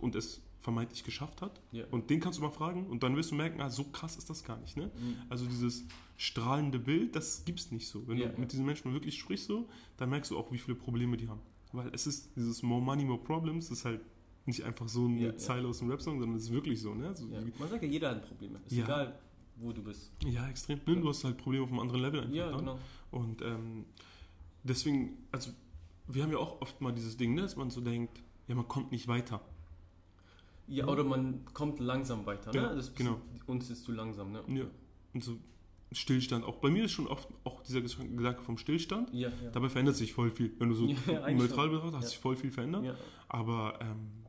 und 0.00 0.14
es 0.16 0.40
vermeintlich 0.64 1.04
geschafft 1.04 1.42
hat, 1.42 1.60
Ja. 1.72 1.84
und 1.90 2.08
den 2.10 2.20
kannst 2.20 2.38
du 2.38 2.42
mal 2.42 2.50
fragen 2.50 2.86
und 2.86 3.02
dann 3.02 3.14
wirst 3.16 3.30
du 3.30 3.34
merken, 3.34 3.60
ah, 3.60 3.68
so 3.70 3.84
krass 3.84 4.16
ist 4.16 4.28
das 4.30 4.42
gar 4.44 4.56
nicht. 4.58 4.76
Ne? 4.76 4.86
Mhm. 4.86 5.16
Also 5.28 5.44
dieses 5.46 5.84
strahlende 6.16 6.78
Bild, 6.78 7.14
das 7.14 7.44
gibt's 7.44 7.70
nicht 7.70 7.86
so. 7.86 8.08
Wenn 8.08 8.16
Ja, 8.16 8.26
du 8.28 8.32
ja. 8.32 8.38
mit 8.38 8.50
diesen 8.52 8.64
Menschen 8.64 8.92
wirklich 8.94 9.18
sprichst, 9.18 9.46
so, 9.46 9.68
dann 9.98 10.08
merkst 10.10 10.30
du 10.30 10.38
auch, 10.38 10.50
wie 10.50 10.58
viele 10.58 10.74
Probleme 10.76 11.16
die 11.18 11.28
haben. 11.28 11.40
Weil 11.72 11.90
es 11.92 12.06
ist 12.06 12.34
dieses 12.36 12.62
More 12.62 12.80
Money, 12.80 13.04
More 13.04 13.20
Problems, 13.22 13.70
ist 13.70 13.84
halt 13.84 14.00
nicht 14.46 14.62
einfach 14.62 14.88
so 14.88 15.04
eine 15.04 15.20
Ja, 15.20 15.26
ja. 15.28 15.36
Zeile 15.36 15.68
aus 15.68 15.78
dem 15.80 15.90
Rap-Song, 15.90 16.18
sondern 16.18 16.36
es 16.38 16.44
ist 16.44 16.52
wirklich 16.52 16.80
so. 16.80 16.94
Ne? 16.94 17.08
Also, 17.08 17.26
Ja. 17.28 17.44
wie- 17.46 17.52
Man 17.58 17.68
sagt 17.68 17.82
ja, 17.82 17.88
jeder 17.88 18.10
hat 18.10 18.26
Probleme. 18.26 18.58
Ist 18.64 18.72
Ja. 18.76 18.84
egal, 18.84 19.18
wo 19.56 19.70
du 19.72 19.82
bist. 19.82 20.12
ja, 20.24 20.48
extrem. 20.48 20.80
Ne? 20.86 20.96
Du 20.96 21.08
hast 21.10 21.24
halt 21.24 21.36
Probleme 21.36 21.64
auf 21.64 21.70
einem 21.70 21.80
anderen 21.80 22.00
Level 22.00 22.20
einfach. 22.20 22.34
Ja, 22.34 22.48
dann. 22.50 22.58
genau. 22.60 22.78
Und 23.10 23.42
ähm, 23.42 23.84
deswegen, 24.62 25.18
also 25.30 25.50
wir 26.06 26.22
haben 26.22 26.32
ja 26.32 26.38
auch 26.38 26.60
oft 26.60 26.80
mal 26.80 26.92
dieses 26.92 27.16
Ding, 27.16 27.34
ne, 27.34 27.42
dass 27.42 27.56
man 27.56 27.70
so 27.70 27.80
denkt, 27.80 28.22
ja, 28.48 28.54
man 28.54 28.68
kommt 28.68 28.92
nicht 28.92 29.08
weiter. 29.08 29.40
Ja, 30.66 30.86
oder 30.86 31.04
man 31.04 31.44
kommt 31.52 31.78
langsam 31.80 32.24
weiter. 32.26 32.52
Ne? 32.52 32.58
Ja, 32.58 32.74
das 32.74 32.94
genau. 32.94 33.20
Uns 33.46 33.68
ist 33.70 33.84
zu 33.84 33.92
langsam. 33.92 34.32
Ne? 34.32 34.42
Ja. 34.48 34.64
Und 35.12 35.22
so 35.22 35.36
Stillstand. 35.92 36.44
Auch 36.44 36.56
bei 36.56 36.70
mir 36.70 36.84
ist 36.84 36.92
schon 36.92 37.06
oft 37.06 37.28
auch 37.44 37.62
dieser 37.62 37.80
Gedanke 37.80 38.42
vom 38.42 38.58
Stillstand. 38.58 39.12
Ja, 39.12 39.28
ja. 39.42 39.50
Dabei 39.50 39.68
verändert 39.68 39.96
sich 39.96 40.12
voll 40.12 40.30
viel. 40.30 40.52
Wenn 40.58 40.70
du 40.70 40.74
so 40.74 40.86
Ja, 41.06 41.30
neutral 41.30 41.68
betrachtest, 41.68 41.96
hat 41.96 42.08
sich 42.08 42.18
voll 42.18 42.36
viel 42.36 42.50
verändert. 42.50 42.96
Aber 43.28 43.78
ähm, 43.80 44.24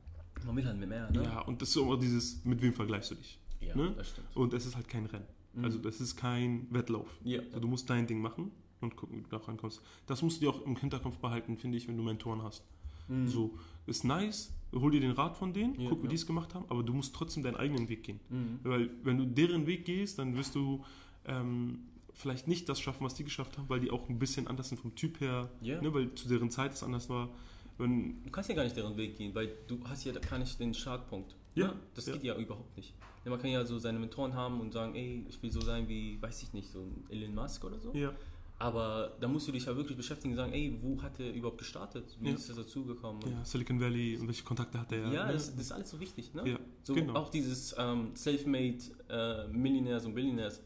Man 0.46 0.56
will 0.58 0.66
halt 0.66 0.78
mehr, 0.78 1.10
ne? 1.12 1.24
ja, 1.24 1.42
und 1.42 1.62
das 1.62 1.70
ist 1.70 1.78
immer 1.78 1.98
dieses, 1.98 2.44
mit 2.46 2.62
wem 2.62 2.74
vergleichst 2.74 3.12
du 3.12 3.16
dich? 3.16 3.40
Ja, 3.62 3.76
Ne? 3.76 3.94
das 3.98 4.10
stimmt. 4.10 4.36
Und 4.36 4.54
es 4.54 4.66
ist 4.66 4.76
halt 4.76 4.88
kein 4.88 5.06
Rennen. 5.06 5.26
Mhm. 5.54 5.64
Also 5.64 5.80
das 5.80 6.02
ist 6.02 6.16
kein 6.18 6.68
Wettlauf. 6.70 7.08
Ja. 7.24 7.40
Also 7.48 7.62
du 7.62 7.68
musst 7.68 7.90
dein 7.90 8.06
Ding 8.06 8.22
machen 8.22 8.52
und 8.82 8.96
gucken, 8.96 9.18
wie 9.18 9.22
du 9.24 9.30
da 9.30 9.38
rankommst. 9.38 9.82
Das 10.06 10.22
musst 10.22 10.38
du 10.38 10.46
dir 10.46 10.50
auch 10.52 10.62
im 10.66 10.76
Hinterkopf 10.76 11.18
behalten, 11.18 11.58
finde 11.58 11.78
ich, 11.78 11.88
wenn 11.88 11.98
du 11.98 12.04
Mentoren 12.04 12.44
hast. 12.44 12.64
Mhm. 13.08 13.28
So, 13.28 13.58
ist 13.88 14.04
nice, 14.04 14.54
hol 14.82 14.92
dir 14.92 15.00
den 15.02 15.12
Rat 15.12 15.38
von 15.38 15.54
denen, 15.54 15.80
Ja, 15.80 15.90
guck, 15.90 16.00
wie 16.02 16.06
ja. 16.06 16.10
die 16.10 16.16
es 16.16 16.26
gemacht 16.26 16.54
haben, 16.56 16.66
aber 16.70 16.84
du 16.84 16.94
musst 16.94 17.14
trotzdem 17.16 17.44
deinen 17.44 17.56
eigenen 17.56 17.88
Weg 17.90 18.04
gehen. 18.04 18.20
Mhm. 18.30 18.60
Weil 18.64 18.90
wenn 19.04 19.18
du 19.18 19.26
deren 19.26 19.68
Weg 19.68 19.86
gehst, 19.86 20.20
dann 20.20 20.36
wirst 20.36 20.56
du 20.56 20.84
ähm, 21.26 21.80
vielleicht 22.14 22.48
nicht 22.48 22.70
das 22.70 22.80
schaffen, 22.80 23.04
was 23.06 23.14
die 23.16 23.24
geschafft 23.24 23.58
haben, 23.58 23.68
weil 23.70 23.80
die 23.80 23.92
auch 23.92 24.08
ein 24.10 24.20
bisschen 24.20 24.48
anders 24.48 24.70
sind 24.70 24.80
vom 24.80 24.96
Typ 24.96 25.20
her, 25.22 25.50
Ja. 25.62 25.82
ne, 25.82 25.94
weil 25.94 26.14
zu 26.16 26.28
deren 26.30 26.50
Zeit 26.50 26.74
es 26.74 26.84
anders 26.84 27.10
war. 27.10 27.30
Wenn, 27.78 28.24
Du 28.24 28.30
kannst 28.32 28.50
ja 28.50 28.56
gar 28.56 28.64
nicht 28.64 28.76
deren 28.78 28.96
Weg 28.96 29.18
gehen, 29.18 29.36
weil 29.36 29.50
du 29.68 29.80
hast 29.86 30.06
ja 30.06 30.14
da 30.14 30.20
gar 30.22 30.40
nicht 30.40 30.60
den 30.60 30.74
Startpunkt. 30.74 31.36
Ja, 31.56 31.68
Ne? 31.68 31.74
Das 31.94 32.06
ja. 32.06 32.14
geht 32.14 32.24
ja 32.24 32.38
überhaupt 32.38 32.76
nicht. 32.78 32.94
Man 33.26 33.40
kann 33.40 33.50
ja 33.50 33.66
so 33.66 33.80
seine 33.80 33.98
Mentoren 33.98 34.36
haben 34.36 34.62
und 34.62 34.72
sagen, 34.72 34.94
ey, 34.94 35.26
ich 35.28 35.42
will 35.42 35.52
so 35.52 35.60
sein 35.60 35.88
wie, 35.90 36.22
weiß 36.22 36.44
ich 36.44 36.54
nicht, 36.54 36.70
so 36.70 36.82
ein 36.82 37.04
Elon 37.10 37.34
Musk 37.34 37.64
oder 37.66 37.80
so. 37.80 37.92
ja, 37.94 38.14
Aber 38.58 39.18
da 39.20 39.28
musst 39.28 39.48
du 39.48 39.52
dich 39.52 39.66
ja 39.66 39.76
wirklich 39.76 39.98
beschäftigen 39.98 40.34
und 40.34 40.38
sagen, 40.38 40.54
ey, 40.54 40.78
wo 40.82 41.02
hat 41.02 41.20
er 41.20 41.34
überhaupt 41.34 41.58
gestartet? 41.58 42.16
Wie 42.22 42.30
Ja. 42.30 42.36
ist 42.36 42.48
er 42.50 42.56
dazugekommen? 42.56 43.22
ja, 43.30 43.44
Silicon 43.44 43.82
Valley 43.82 44.18
und 44.18 44.28
welche 44.28 44.44
Kontakte 44.44 44.80
hat 44.80 44.92
er? 44.94 45.12
Ja, 45.12 45.26
ne? 45.26 45.34
das, 45.34 45.52
das 45.54 45.66
ist 45.66 45.72
alles 45.74 45.90
so 45.90 46.00
wichtig. 46.00 46.34
Ne? 46.34 46.52
Ja, 46.52 46.60
so 46.84 46.94
genau. 46.94 47.16
Auch 47.16 47.30
dieses 47.30 47.76
ähm, 47.78 48.12
Selfmade 48.16 48.78
äh, 49.10 49.48
Millionaires 49.50 50.06
und 50.06 50.16
Billionaires. 50.16 50.62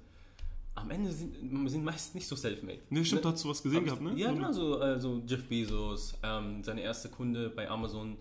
Am 0.76 0.92
Ende 0.92 1.12
sind, 1.12 1.36
sind 1.70 1.84
meist 1.84 2.14
nicht 2.16 2.28
so 2.28 2.36
selfmade. 2.36 2.80
Ne, 2.90 3.04
stimmt, 3.04 3.26
ne? 3.26 3.32
hast 3.32 3.44
du 3.44 3.50
was 3.50 3.62
gesehen 3.64 3.84
gehabt, 3.84 4.02
ne? 4.02 4.14
Ja, 4.16 4.32
genau, 4.32 4.52
so, 4.54 4.80
äh, 4.80 5.00
so 5.00 5.22
Jeff 5.26 5.50
Bezos, 5.50 6.14
ähm, 6.24 6.64
seine 6.64 6.82
erste 6.82 7.10
Kunde 7.10 7.50
bei 7.50 7.70
Amazon. 7.70 8.18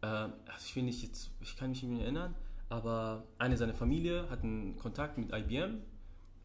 Äh, 0.00 0.06
also 0.06 0.64
ich 0.64 0.74
will 0.76 0.84
nicht 0.84 1.02
jetzt, 1.02 1.30
ich 1.40 1.56
kann 1.56 1.70
mich 1.70 1.82
nicht 1.82 1.90
mehr 1.92 2.02
erinnern, 2.04 2.34
aber 2.68 3.24
eine 3.38 3.56
seiner 3.56 3.74
Familie 3.74 4.30
hat 4.30 4.42
einen 4.42 4.76
Kontakt 4.76 5.18
mit 5.18 5.32
IBM 5.34 5.82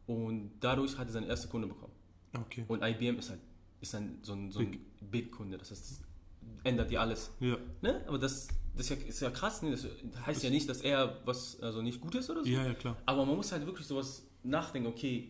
und 0.08 0.52
dadurch 0.60 0.98
hat 0.98 1.08
er 1.08 1.14
seine 1.14 1.28
erste 1.28 1.48
Kunde 1.48 1.68
bekommen. 1.68 1.94
Okay. 2.40 2.66
Und 2.68 2.84
IBM 2.84 3.20
ist 3.20 3.30
halt 3.30 3.40
ist 3.82 3.96
ein, 3.96 4.20
so 4.22 4.34
ein, 4.34 4.52
so 4.52 4.60
ein 4.60 4.80
Big-Kunde, 5.02 5.58
das 5.58 5.72
heißt, 5.72 5.82
das 5.92 6.02
ändert 6.64 6.90
dir 6.90 7.02
alles. 7.02 7.32
Ja, 7.40 7.58
Ne? 7.82 8.02
Aber 8.08 8.18
das, 8.18 8.48
das 8.76 8.90
ist, 8.90 9.02
ja, 9.02 9.08
ist 9.08 9.20
ja 9.22 9.30
krass, 9.30 9.62
ne? 9.62 9.72
das 9.72 9.86
heißt 10.26 10.44
ja 10.44 10.50
nicht, 10.50 10.68
dass 10.70 10.82
er 10.82 11.20
was 11.26 11.60
also 11.62 11.82
nicht 11.82 12.00
gut 12.00 12.16
ist 12.16 12.30
oder 12.30 12.44
so. 12.44 12.50
ja, 12.50 12.66
ja, 12.66 12.74
klar. 12.74 12.98
Aber 13.06 13.26
man 13.26 13.36
muss 13.36 13.52
halt 13.52 13.66
wirklich 13.66 13.86
sowas 13.86 14.26
nachdenken, 14.44 14.88
okay, 14.88 15.30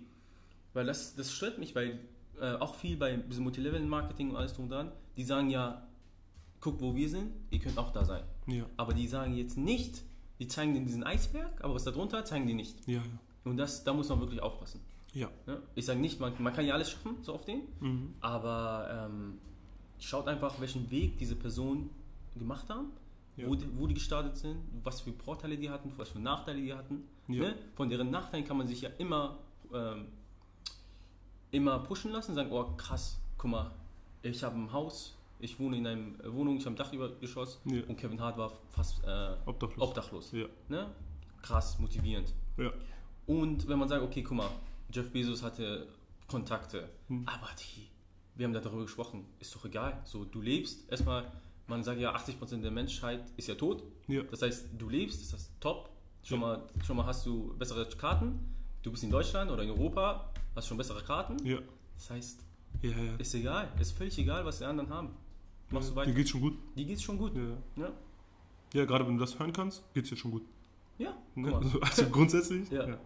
weil 0.73 0.85
das, 0.85 1.15
das 1.15 1.31
stört 1.31 1.57
mich, 1.57 1.75
weil 1.75 1.99
äh, 2.39 2.53
auch 2.55 2.75
viel 2.75 2.95
bei 2.97 3.17
diesem 3.17 3.43
Multilevel-Marketing 3.43 4.29
und 4.31 4.37
alles 4.37 4.53
drum 4.53 4.65
und 4.65 4.71
dran, 4.71 4.91
die 5.17 5.23
sagen 5.23 5.49
ja, 5.49 5.87
guck, 6.59 6.79
wo 6.79 6.95
wir 6.95 7.09
sind, 7.09 7.33
ihr 7.49 7.59
könnt 7.59 7.77
auch 7.77 7.91
da 7.91 8.05
sein. 8.05 8.23
Ja, 8.47 8.65
Aber 8.77 8.93
die 8.93 9.07
sagen 9.07 9.35
jetzt 9.35 9.57
nicht, 9.57 10.03
die 10.39 10.47
zeigen 10.47 10.73
dir 10.73 10.81
diesen 10.81 11.03
Eisberg, 11.03 11.63
aber 11.63 11.75
was 11.75 11.83
da 11.83 11.91
drunter 11.91 12.23
zeigen 12.25 12.47
die 12.47 12.53
nicht. 12.53 12.87
ja, 12.87 12.95
ja. 12.95 13.03
Und 13.45 13.57
das, 13.57 13.83
da 13.83 13.93
muss 13.93 14.07
man 14.07 14.21
wirklich 14.21 14.41
aufpassen. 14.41 14.79
Ja. 15.13 15.29
Ne? 15.45 15.61
Ich 15.75 15.85
sage 15.85 15.99
nicht, 15.99 16.19
man, 16.19 16.33
man 16.41 16.53
kann 16.53 16.65
ja 16.65 16.73
alles 16.73 16.89
schaffen, 16.91 17.17
so 17.21 17.33
auf 17.33 17.45
den, 17.45 17.61
Mhm. 17.79 18.13
aber 18.21 19.07
ähm, 19.11 19.37
schaut 19.99 20.27
einfach, 20.27 20.59
welchen 20.59 20.89
Weg 20.91 21.17
diese 21.17 21.35
Personen 21.35 21.89
gemacht 22.35 22.67
haben, 22.69 22.87
Ja. 23.37 23.47
wo, 23.47 23.55
die, 23.55 23.67
wo 23.77 23.85
die 23.87 23.93
gestartet 23.93 24.37
sind, 24.37 24.57
was 24.83 25.01
für 25.01 25.13
Vorteile 25.13 25.57
die 25.57 25.69
hatten, 25.69 25.91
was 25.97 26.09
für 26.09 26.19
Nachteile 26.19 26.59
die 26.61 26.73
hatten. 26.73 27.03
Ja. 27.27 27.43
Ne? 27.43 27.55
Von 27.75 27.89
deren 27.89 28.09
Nachteilen 28.11 28.45
kann 28.45 28.57
man 28.57 28.67
sich 28.67 28.81
ja 28.81 28.89
immer, 28.97 29.37
ähm, 29.73 30.07
immer 31.51 31.79
pushen 31.79 32.11
lassen, 32.11 32.33
sagen, 32.33 32.51
oh 32.51 32.65
krass, 32.77 33.19
guck 33.37 33.51
mal, 33.51 33.71
ich 34.23 34.43
habe 34.43 34.55
ein 34.55 34.71
Haus, 34.71 35.15
ich 35.39 35.59
wohne 35.59 35.77
in 35.77 35.85
einer 35.87 36.33
Wohnung, 36.33 36.57
ich 36.57 36.65
habe 36.65 36.73
ein 36.75 36.77
Dach 36.77 36.91
über 36.93 37.09
Geschoss 37.09 37.59
Ja. 37.65 37.81
und 37.87 37.97
Kevin 37.97 38.19
Hart 38.19 38.37
war 38.37 38.51
fast 38.69 39.03
äh, 39.03 39.35
Obdachlos. 39.45 39.81
obdachlos. 39.89 40.33
Ne? 40.69 40.89
Krass, 41.41 41.77
motivierend. 41.79 42.33
Und 43.27 43.67
wenn 43.67 43.77
man 43.79 43.87
sagt, 43.89 44.01
okay, 44.03 44.23
guck 44.23 44.37
mal, 44.37 44.49
Jeff 44.93 45.11
Bezos 45.11 45.43
hatte 45.43 45.87
Kontakte, 46.27 46.89
Hm. 47.07 47.23
aber 47.27 47.49
die, 47.59 47.87
wir 48.35 48.45
haben 48.45 48.53
da 48.53 48.59
darüber 48.59 48.83
gesprochen, 48.83 49.25
ist 49.39 49.53
doch 49.55 49.65
egal. 49.65 49.99
So, 50.05 50.23
du 50.25 50.41
lebst, 50.41 50.89
erstmal, 50.89 51.31
man 51.67 51.83
sagt 51.83 51.99
ja, 51.99 52.15
80% 52.15 52.61
der 52.61 52.71
Menschheit 52.71 53.23
ist 53.37 53.47
ja 53.47 53.55
tot. 53.55 53.83
Ja. 54.07 54.23
Das 54.23 54.41
heißt, 54.41 54.69
du 54.77 54.89
lebst, 54.89 55.21
ist 55.21 55.33
das 55.33 55.51
top. 55.59 55.89
Schon, 56.23 56.39
mal, 56.39 56.63
schon 56.85 56.95
mal 56.95 57.05
hast 57.05 57.25
du 57.25 57.53
bessere 57.57 57.85
Karten. 57.97 58.39
Du 58.81 58.91
bist 58.91 59.03
in 59.03 59.11
Deutschland 59.11 59.51
oder 59.51 59.63
in 59.63 59.69
Europa, 59.71 60.31
hast 60.55 60.67
schon 60.67 60.77
bessere 60.77 61.03
Karten. 61.03 61.37
Ja. 61.45 61.57
Das 61.95 62.09
heißt, 62.09 62.39
Ja, 62.81 62.89
ja. 62.91 63.15
ist 63.17 63.33
egal, 63.35 63.69
ist 63.79 63.91
völlig 63.91 64.17
egal, 64.17 64.45
was 64.45 64.59
die 64.59 64.65
anderen 64.65 64.89
haben. 64.89 65.09
Machst 65.69 65.89
du 65.89 65.93
Dir 65.93 65.97
weiter. 65.97 66.11
geht's 66.13 66.29
schon 66.29 66.41
gut. 66.41 66.53
Die 66.77 66.85
geht's 66.85 67.01
schon 67.03 67.17
gut. 67.17 67.33
Ja. 67.35 67.83
Ja, 67.83 67.91
ja, 68.73 68.85
gerade 68.85 69.05
wenn 69.07 69.15
du 69.17 69.21
das 69.21 69.37
hören 69.37 69.51
kannst, 69.53 69.83
geht's 69.93 70.09
dir 70.09 70.15
schon 70.15 70.31
gut. 70.31 70.43
ja. 70.97 71.11
Ne? 71.35 71.51
guck 71.51 71.51
mal. 71.51 71.63
Also, 71.63 71.79
also 71.81 72.05
grundsätzlich. 72.11 72.69
Ja. 72.71 72.97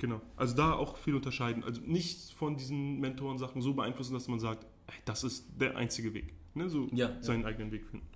Genau. 0.00 0.20
Also 0.34 0.56
da 0.56 0.72
auch 0.72 0.96
viel 0.96 1.14
unterscheiden. 1.14 1.62
Also 1.62 1.80
nicht 1.82 2.32
von 2.32 2.56
diesen 2.56 2.98
Mentoren-Sachen 3.00 3.62
so 3.62 3.74
beeinflussen, 3.74 4.14
dass 4.14 4.26
man 4.28 4.40
sagt, 4.40 4.66
ey, 4.88 4.94
das 5.04 5.22
ist 5.24 5.46
der 5.60 5.76
einzige 5.76 6.12
Weg. 6.14 6.32
Ne? 6.54 6.68
So 6.68 6.88
Ja, 6.90 7.10
ja. 7.10 7.22
seinen 7.22 7.44
eigenen 7.44 7.70
Weg 7.70 7.84
finden. 7.86 8.06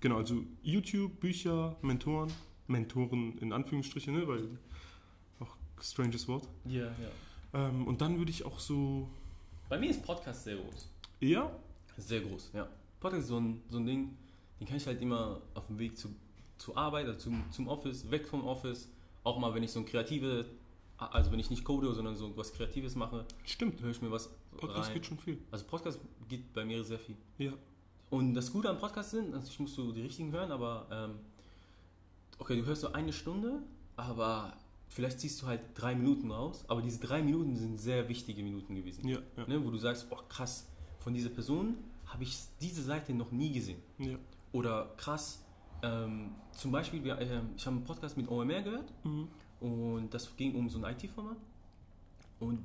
Genau, 0.00 0.16
also 0.16 0.42
YouTube, 0.62 1.18
Bücher, 1.20 1.76
Mentoren, 1.82 2.32
Mentoren 2.68 3.36
in 3.38 3.52
Anführungsstrichen, 3.52 4.14
ne? 4.14 4.26
weil 4.28 4.48
auch 5.40 5.56
stranges 5.80 6.26
Wort. 6.28 6.48
Ja, 6.66 6.84
ja. 6.86 7.68
Ähm, 7.68 7.86
und 7.86 8.00
dann 8.00 8.16
würde 8.18 8.30
ich 8.30 8.44
auch 8.44 8.58
so, 8.58 9.08
Bei 9.68 9.78
mir 9.78 9.90
ist 9.90 10.02
Podcast 10.04 10.44
sehr 10.44 10.56
groß. 10.56 10.88
ja, 11.20 11.50
Sehr 11.96 12.20
groß, 12.20 12.50
ja. 12.54 12.68
Podcast 13.00 13.22
ist 13.24 13.28
so 13.28 13.38
ein, 13.40 13.60
so 13.70 13.78
ein 13.78 13.86
Ding, 13.86 14.16
den 14.60 14.66
kann 14.68 14.76
ich 14.76 14.86
halt 14.86 15.00
immer 15.02 15.40
auf 15.54 15.66
dem 15.66 15.78
Weg 15.78 15.96
zu, 15.96 16.14
zur 16.58 16.76
Arbeit, 16.76 17.06
also 17.06 17.18
zum, 17.18 17.44
zum 17.50 17.66
Office, 17.68 18.10
weg 18.10 18.26
vom 18.28 18.44
Office. 18.44 18.88
Auch 19.24 19.38
mal, 19.38 19.54
wenn 19.54 19.62
ich 19.62 19.72
so 19.72 19.80
ein 19.80 19.86
kreative, 19.86 20.44
also 21.12 21.30
wenn 21.32 21.38
ich 21.38 21.50
nicht 21.50 21.64
code, 21.64 21.92
sondern 21.94 22.16
so 22.16 22.36
was 22.36 22.52
Kreatives 22.52 22.94
mache, 22.94 23.24
stimmt. 23.44 23.80
höre 23.80 23.90
ich 23.90 24.02
mir 24.02 24.10
was 24.10 24.30
Podcast 24.56 24.88
rein. 24.88 24.94
geht 24.94 25.06
schon 25.06 25.18
viel. 25.18 25.38
Also 25.50 25.64
Podcast 25.64 26.00
geht 26.28 26.52
bei 26.52 26.64
mir 26.64 26.82
sehr 26.84 26.98
viel. 26.98 27.16
Ja, 27.38 27.52
Und 28.10 28.34
das 28.34 28.52
Gute 28.52 28.70
an 28.70 28.78
Podcasts 28.78 29.12
sind, 29.12 29.30
natürlich 29.32 29.58
musst 29.60 29.76
du 29.78 29.92
die 29.92 30.02
richtigen 30.02 30.32
hören, 30.32 30.52
aber 30.52 30.86
ähm, 30.90 31.14
okay, 32.38 32.56
du 32.56 32.64
hörst 32.66 32.82
so 32.82 32.92
eine 32.92 33.12
Stunde, 33.12 33.62
aber 33.96 34.56
vielleicht 34.88 35.20
ziehst 35.20 35.40
du 35.42 35.46
halt 35.46 35.60
drei 35.74 35.94
Minuten 35.94 36.30
raus, 36.30 36.64
aber 36.68 36.82
diese 36.82 37.00
drei 37.00 37.22
Minuten 37.22 37.56
sind 37.56 37.78
sehr 37.78 38.08
wichtige 38.08 38.42
Minuten 38.42 38.74
gewesen. 38.74 39.06
ja, 39.08 39.18
ja. 39.36 39.46
Ne, 39.46 39.64
wo 39.64 39.70
du 39.70 39.78
sagst, 39.78 40.06
oh 40.10 40.18
krass, 40.28 40.68
von 41.00 41.12
dieser 41.14 41.30
Person 41.30 41.76
habe 42.06 42.22
ich 42.22 42.36
diese 42.60 42.82
Seite 42.82 43.12
noch 43.12 43.30
nie 43.32 43.52
gesehen. 43.52 43.82
ja. 43.98 44.16
Oder 44.52 44.92
krass, 44.96 45.44
ähm, 45.82 46.30
zum 46.52 46.70
Beispiel, 46.70 47.02
wir, 47.02 47.18
ähm, 47.20 47.50
ich 47.56 47.66
habe 47.66 47.74
einen 47.76 47.84
Podcast 47.84 48.16
mit 48.16 48.28
OMR 48.28 48.62
gehört 48.62 48.92
Mhm. 49.02 49.26
Und 49.64 50.12
das 50.12 50.36
ging 50.36 50.54
um 50.54 50.68
so 50.68 50.78
eine 50.78 50.92
IT-Firma. 50.92 51.34
Und 52.40 52.58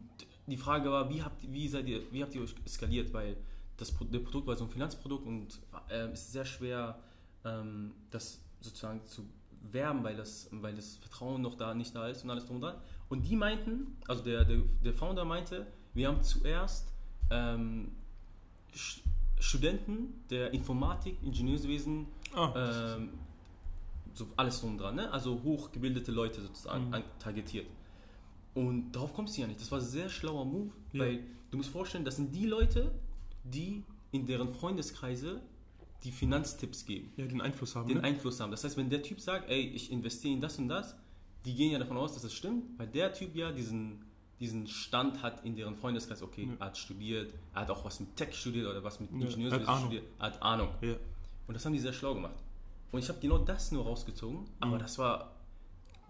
die 0.48 0.58
Frage 0.58 0.92
war, 0.92 1.10
wie 1.10 1.22
habt, 1.24 1.42
wie 1.52 1.68
seid 1.68 1.88
ihr, 1.88 2.02
wie 2.12 2.22
habt 2.24 2.34
ihr 2.36 2.42
euch 2.42 2.54
skaliert? 2.68 3.14
Weil 3.14 3.38
das 3.78 3.94
der 4.12 4.20
Produkt 4.20 4.48
war 4.48 4.56
so 4.56 4.66
ein 4.66 4.70
Finanzprodukt 4.70 5.26
und 5.26 5.60
es 5.88 6.20
ist 6.22 6.32
sehr 6.34 6.46
schwer, 6.46 7.00
ähm, 7.46 7.92
das 8.12 8.40
sozusagen 8.62 9.06
zu 9.06 9.24
werben, 9.72 10.04
weil 10.04 10.16
das, 10.18 10.50
weil 10.52 10.76
das 10.76 10.98
Vertrauen 10.98 11.42
noch 11.42 11.56
da 11.56 11.74
nicht 11.74 11.96
da 11.96 12.08
ist 12.08 12.24
und 12.24 12.30
alles 12.32 12.46
drum 12.46 12.58
und 12.58 12.64
dran. 12.64 12.76
Und 13.10 13.22
die 13.24 13.36
meinten, 13.36 13.96
also 14.08 14.24
der, 14.24 14.44
der, 14.46 14.60
der 14.84 14.94
Founder 14.94 15.24
meinte, 15.26 15.66
wir 15.94 16.08
haben 16.10 16.22
zuerst 16.22 16.92
ähm, 17.30 17.92
Studenten 19.40 20.14
der 20.30 20.52
Informatik, 20.54 21.18
Ingenieurswesen, 21.24 22.08
Ah, 22.34 22.52
das 22.54 22.76
ist- 22.76 22.98
ähm, 22.98 23.10
so 24.14 24.28
alles 24.36 24.60
drum 24.62 24.78
dran, 24.78 24.96
ne? 24.96 25.12
also 25.12 25.42
hochgebildete 25.44 26.12
Leute 26.12 26.42
sozusagen 26.42 26.90
Mhm. 26.90 27.04
targetiert. 27.20 27.68
Und 28.54 28.92
darauf 28.92 29.14
kommst 29.14 29.38
du 29.38 29.42
ja 29.42 29.48
nicht. 29.48 29.60
Das 29.62 29.72
war 29.72 29.80
ein 29.80 29.86
sehr 29.86 30.10
schlauer 30.10 30.46
Move, 30.46 30.72
Ja. 30.94 31.02
weil 31.02 31.24
du 31.52 31.58
musst 31.58 31.70
vorstellen, 31.70 32.04
das 32.06 32.16
sind 32.16 32.34
die 32.36 32.46
Leute, 32.46 32.92
die 33.44 33.84
in 34.12 34.26
deren 34.26 34.50
Freundeskreise 34.50 35.42
die 36.04 36.12
Finanztipps 36.12 36.86
geben, 36.86 37.12
ja, 37.18 37.26
den 37.26 37.42
Einfluss 37.42 37.76
haben. 37.76 37.88
den 37.88 37.98
ne? 37.98 38.04
Einfluss 38.04 38.40
haben. 38.40 38.52
Das 38.52 38.64
heißt, 38.64 38.78
wenn 38.78 38.90
der 38.90 39.04
Typ 39.04 39.20
sagt, 39.20 39.50
ey, 39.50 39.62
ich 39.62 39.92
investiere 39.92 40.34
in 40.34 40.42
das 40.42 40.58
und 40.58 40.70
das, 40.70 40.96
die 41.46 41.54
gehen 41.56 41.72
ja 41.72 41.80
davon 41.80 41.98
aus, 41.98 42.14
dass 42.14 42.24
es 42.24 42.34
stimmt, 42.34 42.78
weil 42.80 42.88
der 42.88 43.14
Typ 43.14 43.36
ja 43.36 43.52
diesen, 43.52 44.04
diesen 44.40 44.68
Stand 44.68 45.22
hat 45.22 45.44
in 45.46 45.56
deren 45.56 45.76
Freundeskreis. 45.76 46.22
Okay, 46.24 46.46
Ja. 46.46 46.54
er 46.60 46.66
hat 46.68 46.78
studiert, 46.78 47.34
er 47.54 47.62
hat 47.62 47.70
auch 47.70 47.84
was 47.86 48.00
mit 48.00 48.16
Tech 48.16 48.34
studiert 48.34 48.68
oder 48.68 48.84
was 48.84 49.00
mit 49.00 49.12
Ingenieurswesen 49.12 49.68
studiert, 49.78 50.04
er 50.20 50.26
hat 50.26 50.42
Ahnung. 50.42 50.70
ja. 50.82 50.96
Und 51.48 51.54
das 51.54 51.66
haben 51.66 51.74
die 51.74 51.80
sehr 51.80 51.94
schlau 51.94 52.14
gemacht. 52.14 52.36
Und 52.92 53.00
ich 53.00 53.10
habe 53.10 53.20
genau 53.20 53.38
das 53.40 53.72
nur 53.72 53.84
rausgezogen, 53.84 54.46
aber 54.60 54.76
Mhm. 54.76 54.80
das 54.80 54.98
war. 54.98 55.36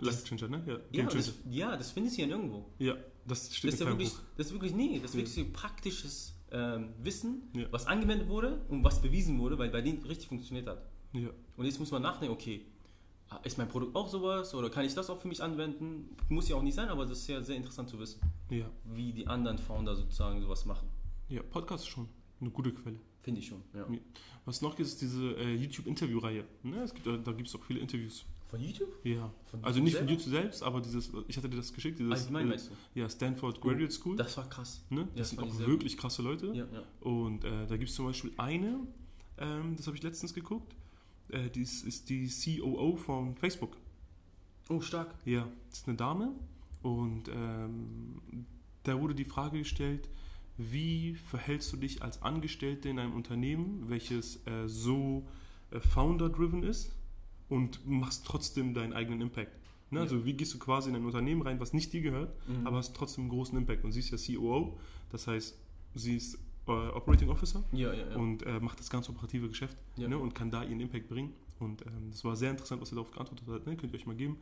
Life 0.01 0.23
Changer, 0.25 0.47
ne? 0.47 0.63
Ja, 0.65 1.03
Ja, 1.03 1.09
das, 1.09 1.33
ja, 1.49 1.75
das 1.77 1.91
findest 1.91 2.17
du 2.17 2.21
ja 2.21 2.27
nirgendwo. 2.27 2.65
Ja, 2.79 2.95
das 3.27 3.53
steht 3.53 3.73
Das 3.73 3.73
ist 3.75 3.81
in 3.81 3.87
ja 3.87 3.93
wirklich, 3.93 4.09
Buch. 4.13 4.21
das 4.37 4.45
ist 4.47 4.53
wirklich, 4.53 4.73
nee, 4.73 4.99
das 5.01 5.11
ist 5.11 5.15
Ja. 5.15 5.19
wirklich 5.25 5.35
so 5.47 5.51
praktisches 5.53 6.35
ähm, 6.51 6.93
Wissen, 7.03 7.43
Ja. 7.53 7.67
was 7.69 7.85
angewendet 7.85 8.27
wurde 8.27 8.65
und 8.69 8.83
was 8.83 9.01
bewiesen 9.03 9.37
wurde, 9.37 9.59
weil 9.59 9.69
bei 9.69 9.81
denen 9.81 10.01
richtig 10.03 10.29
funktioniert 10.29 10.65
hat. 10.67 10.81
Ja. 11.13 11.29
Und 11.57 11.65
jetzt 11.65 11.79
muss 11.79 11.91
man 11.91 12.01
nachdenken, 12.01 12.33
okay, 12.33 12.65
ist 13.43 13.59
mein 13.59 13.67
Produkt 13.69 13.95
auch 13.95 14.07
sowas 14.09 14.55
oder 14.55 14.71
kann 14.71 14.83
ich 14.83 14.95
das 14.95 15.11
auch 15.11 15.19
für 15.19 15.27
mich 15.27 15.43
anwenden? 15.43 16.15
Muss 16.29 16.49
ja 16.49 16.55
auch 16.55 16.63
nicht 16.63 16.73
sein, 16.73 16.89
aber 16.89 17.05
das 17.05 17.19
ist 17.19 17.27
ja 17.27 17.43
sehr 17.43 17.55
interessant 17.55 17.87
zu 17.89 17.99
wissen, 17.99 18.19
Ja. 18.49 18.65
wie 18.85 19.13
die 19.13 19.27
anderen 19.27 19.59
Founder 19.59 19.95
sozusagen 19.95 20.41
sowas 20.41 20.65
machen. 20.65 20.87
ja, 21.27 21.43
Podcast 21.43 21.83
ist 21.83 21.89
schon 21.91 22.09
eine 22.41 22.49
gute 22.49 22.73
Quelle. 22.73 22.99
Finde 23.21 23.41
ich 23.41 23.47
schon, 23.47 23.61
ja. 23.73 23.85
Was 24.45 24.61
noch 24.61 24.75
gibt, 24.75 24.87
ist 24.87 25.01
diese 25.01 25.33
äh, 25.37 25.55
YouTube-Interview-Reihe. 25.55 26.45
Ne? 26.63 26.81
Es 26.83 26.93
gibt, 26.93 27.05
da 27.05 27.31
gibt 27.33 27.47
es 27.47 27.55
auch 27.55 27.63
viele 27.63 27.79
Interviews. 27.79 28.25
Von 28.47 28.61
YouTube? 28.61 28.89
Ja. 29.05 29.31
Von 29.45 29.63
Also 29.63 29.79
nicht 29.79 29.91
selber? 29.93 30.07
von 30.07 30.15
YouTube 30.15 30.31
selbst, 30.33 30.63
aber 30.63 30.81
dieses, 30.81 31.11
ich 31.27 31.37
hatte 31.37 31.49
dir 31.49 31.57
das 31.57 31.71
geschickt, 31.71 31.99
dieses 31.99 32.11
Allgemein 32.11 32.47
äh, 32.47 32.49
meinst 32.49 32.71
du? 32.71 32.99
ja, 32.99 33.07
Stanford 33.09 33.61
Graduate 33.61 33.91
School. 33.91 34.15
Das 34.15 34.35
war 34.37 34.49
krass. 34.49 34.81
ne? 34.89 35.01
ja, 35.01 35.05
Das 35.05 35.15
das 35.15 35.29
sind 35.29 35.35
fand 35.39 35.47
ich 35.49 35.53
auch 35.53 35.57
sehr 35.59 35.67
wirklich 35.67 35.97
krasse 35.97 36.21
Leute. 36.23 36.47
Ja, 36.47 36.65
ja. 36.71 36.83
Und 37.01 37.43
äh, 37.43 37.67
da 37.67 37.77
gibt 37.77 37.89
es 37.89 37.95
zum 37.95 38.05
Beispiel 38.05 38.31
eine, 38.37 38.79
ähm, 39.37 39.75
das 39.75 39.85
habe 39.85 39.97
ich 39.97 40.03
letztens 40.03 40.33
geguckt, 40.33 40.75
Äh, 41.29 41.49
die 41.51 41.61
ist, 41.61 41.83
ist 41.85 42.09
die 42.09 42.27
COO 42.27 42.95
von 42.97 43.35
Facebook. 43.35 43.77
Oh, 44.69 44.81
stark. 44.81 45.13
Ja, 45.25 45.47
das 45.69 45.79
ist 45.79 45.87
eine 45.87 45.97
Dame 45.97 46.31
und 46.81 47.27
ähm, 47.27 48.19
da 48.83 48.99
wurde 48.99 49.13
die 49.13 49.25
Frage 49.25 49.59
gestellt, 49.59 50.09
wie 50.59 51.15
verhältst 51.15 51.71
du 51.71 51.77
dich 51.77 52.01
als 52.03 52.21
Angestellte 52.21 52.89
in 52.89 52.99
einem 52.99 53.13
Unternehmen, 53.13 53.85
welches 53.89 54.45
äh, 54.45 54.67
so 54.67 55.25
äh, 55.71 55.79
founder-driven 55.79 56.63
ist 56.63 56.91
und 57.47 57.87
machst 57.87 58.25
trotzdem 58.25 58.73
deinen 58.73 58.91
eigenen 58.93 59.21
Impact? 59.21 59.53
Ne? 59.89 59.99
Ja. 59.99 60.03
Also 60.03 60.25
wie 60.25 60.33
gehst 60.33 60.53
du 60.53 60.59
quasi 60.59 60.89
in 60.89 60.95
ein 60.97 61.05
Unternehmen 61.05 61.41
rein, 61.41 61.59
was 61.61 61.71
nicht 61.73 61.93
dir 61.93 62.01
gehört, 62.01 62.33
Mhm. 62.47 62.67
aber 62.67 62.77
hast 62.77 62.93
trotzdem 62.95 63.23
einen 63.23 63.31
großen 63.31 63.57
Impact. 63.57 63.85
Und 63.85 63.93
sie 63.93 63.99
ist 64.01 64.11
ja 64.11 64.17
COO, 64.37 64.77
das 65.11 65.27
heißt, 65.27 65.57
sie 65.95 66.15
ist 66.17 66.35
äh, 66.67 66.71
Operating 66.71 67.29
Officer 67.29 67.63
Ja, 67.71 67.93
ja, 67.93 68.15
und 68.17 68.43
äh, 68.43 68.59
macht 68.59 68.79
das 68.79 68.89
ganz 68.89 69.07
operative 69.09 69.47
Geschäft 69.47 69.77
ne, 69.97 70.17
und 70.17 70.35
kann 70.35 70.51
da 70.51 70.63
ihren 70.63 70.81
Impact 70.81 71.07
bringen. 71.07 71.33
Und 71.59 71.81
ähm, 71.85 72.11
das 72.11 72.23
war 72.25 72.35
sehr 72.35 72.51
interessant, 72.51 72.81
was 72.81 72.89
sie 72.89 72.95
darauf 72.95 73.11
geantwortet 73.11 73.47
hat. 73.47 73.65
Ne? 73.65 73.75
Könnt 73.77 73.93
ihr 73.93 73.99
euch 73.99 74.05
mal 74.05 74.15
geben. 74.15 74.37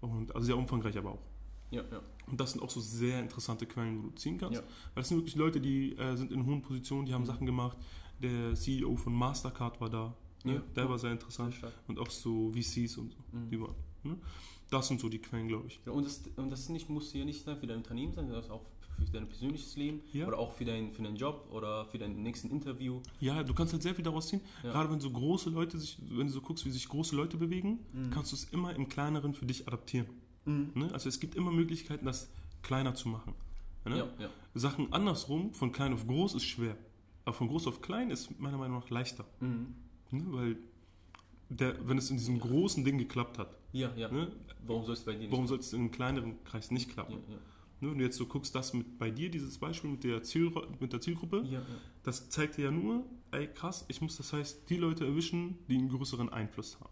Und 0.00 0.34
also 0.34 0.46
sehr 0.46 0.56
umfangreich 0.58 0.96
aber 0.98 1.12
auch. 1.12 1.22
Ja, 1.70 1.82
ja. 1.90 2.00
Und 2.26 2.38
das 2.40 2.52
sind 2.52 2.62
auch 2.62 2.70
so 2.70 2.80
sehr 2.80 3.18
interessante 3.20 3.66
Quellen, 3.66 3.98
wo 3.98 4.08
du 4.08 4.14
ziehen 4.14 4.38
kannst. 4.38 4.60
Ja. 4.60 4.66
Weil 4.94 5.02
das 5.02 5.08
sind 5.08 5.18
wirklich 5.18 5.34
Leute, 5.36 5.60
die 5.60 5.96
äh, 5.96 6.16
sind 6.16 6.30
in 6.32 6.46
hohen 6.46 6.62
Positionen, 6.62 7.06
die 7.06 7.12
haben 7.14 7.22
Mhm. 7.22 7.26
Sachen 7.26 7.46
gemacht. 7.46 7.76
Der 8.22 8.54
CEO 8.54 8.96
von 8.96 9.12
Mastercard 9.14 9.80
war 9.80 9.90
da. 9.90 10.14
Ne? 10.44 10.54
Ja. 10.54 10.62
Der 10.76 10.88
war 10.88 10.98
sehr 10.98 11.08
Sehr 11.08 11.12
interessant. 11.12 11.54
stark. 11.54 11.72
Und 11.88 11.98
auch 11.98 12.10
so 12.10 12.50
VCs 12.52 12.96
und 12.98 13.10
so. 13.10 13.16
Mhm. 13.32 13.50
Die 13.50 13.60
waren. 13.60 13.74
Ne? 14.04 14.16
Das 14.70 14.86
sind 14.88 15.00
so 15.00 15.08
die 15.08 15.18
Quellen, 15.18 15.48
glaube 15.48 15.66
ich. 15.66 15.80
Ja, 15.84 15.92
und 15.92 16.04
das, 16.06 16.22
und 16.36 16.50
das 16.50 16.68
nicht, 16.68 16.88
muss 16.88 17.12
ja 17.12 17.24
nicht 17.24 17.42
sein 17.44 17.56
für 17.56 17.66
dein 17.66 17.78
Unternehmen 17.78 18.12
sein, 18.14 18.28
sondern 18.28 18.48
auch 18.52 18.62
für 18.98 19.04
dein 19.12 19.26
persönliches 19.26 19.74
Leben 19.76 20.00
Ja. 20.12 20.28
oder 20.28 20.38
auch 20.38 20.52
für, 20.52 20.64
dein, 20.64 20.92
für 20.92 21.02
deinen 21.02 21.16
Job 21.16 21.48
oder 21.50 21.86
für 21.86 21.98
dein 21.98 22.22
nächsten 22.22 22.50
Interview. 22.50 23.00
Ja, 23.18 23.42
du 23.42 23.54
kannst 23.54 23.72
halt 23.72 23.82
sehr 23.82 23.94
viel 23.94 24.04
daraus 24.04 24.28
ziehen. 24.28 24.42
Ja. 24.62 24.70
Gerade 24.72 24.90
wenn 24.92 25.00
so 25.00 25.10
große 25.10 25.50
Leute 25.50 25.78
sich, 25.78 25.98
wenn 26.10 26.26
du 26.28 26.32
so 26.32 26.40
guckst, 26.42 26.64
wie 26.66 26.70
sich 26.70 26.86
große 26.88 27.16
Leute 27.16 27.36
bewegen, 27.38 27.80
Mhm. 27.92 28.10
kannst 28.10 28.30
du 28.30 28.36
es 28.36 28.44
immer 28.44 28.74
im 28.76 28.88
Kleineren 28.88 29.32
für 29.34 29.46
dich 29.46 29.66
adaptieren. 29.66 30.06
Mhm. 30.44 30.70
Ne? 30.74 30.92
Also 30.92 31.08
es 31.08 31.20
gibt 31.20 31.34
immer 31.34 31.50
Möglichkeiten, 31.50 32.04
das 32.04 32.30
kleiner 32.62 32.94
zu 32.94 33.08
machen. 33.08 33.34
Ne? 33.84 33.98
Ja, 33.98 34.08
ja. 34.18 34.30
Sachen 34.54 34.92
andersrum, 34.92 35.52
von 35.54 35.72
klein 35.72 35.92
auf 35.92 36.06
groß 36.06 36.34
ist 36.34 36.44
schwer. 36.44 36.76
Aber 37.24 37.34
von 37.34 37.48
groß 37.48 37.66
auf 37.66 37.80
klein 37.82 38.10
ist 38.10 38.38
meiner 38.40 38.58
Meinung 38.58 38.80
nach 38.80 38.90
leichter. 38.90 39.24
Mhm. 39.40 39.74
Ne? 40.10 40.24
Weil 40.28 40.56
der, 41.48 41.88
wenn 41.88 41.98
es 41.98 42.10
in 42.10 42.16
diesem 42.16 42.38
großen 42.38 42.84
Ding 42.84 42.98
geklappt 42.98 43.38
hat, 43.38 43.56
Ja, 43.72 43.92
ja. 43.96 44.10
ne? 44.10 44.32
Warum 44.66 44.84
soll 44.84 44.94
es 44.94 45.00
bei 45.04 45.12
dir 45.12 45.18
nicht? 45.20 45.32
warum 45.32 45.46
soll 45.46 45.58
es 45.58 45.72
in 45.72 45.80
einem 45.80 45.90
kleineren 45.90 46.42
Kreis 46.44 46.70
nicht 46.70 46.90
klappen? 46.90 47.14
Ne? 47.80 47.90
Wenn 47.90 47.98
du 47.98 48.04
jetzt 48.04 48.18
so 48.18 48.26
guckst, 48.26 48.54
das 48.54 48.74
mit 48.74 48.98
bei 48.98 49.10
dir, 49.10 49.30
dieses 49.30 49.58
Beispiel 49.58 49.90
mit 49.90 50.04
der, 50.04 50.22
Ziel, 50.22 50.52
mit 50.80 50.92
der 50.92 51.00
Zielgruppe, 51.00 51.44
das 52.02 52.28
zeigt 52.28 52.58
dir 52.58 52.66
ja 52.66 52.70
nur, 52.70 53.04
ey 53.30 53.46
krass, 53.48 53.84
ich 53.88 54.00
muss 54.02 54.16
das 54.18 54.32
heißt 54.32 54.68
die 54.68 54.76
Leute 54.76 55.06
erwischen, 55.06 55.58
die 55.66 55.76
einen 55.78 55.88
größeren 55.88 56.28
Einfluss 56.28 56.78
haben. 56.78 56.90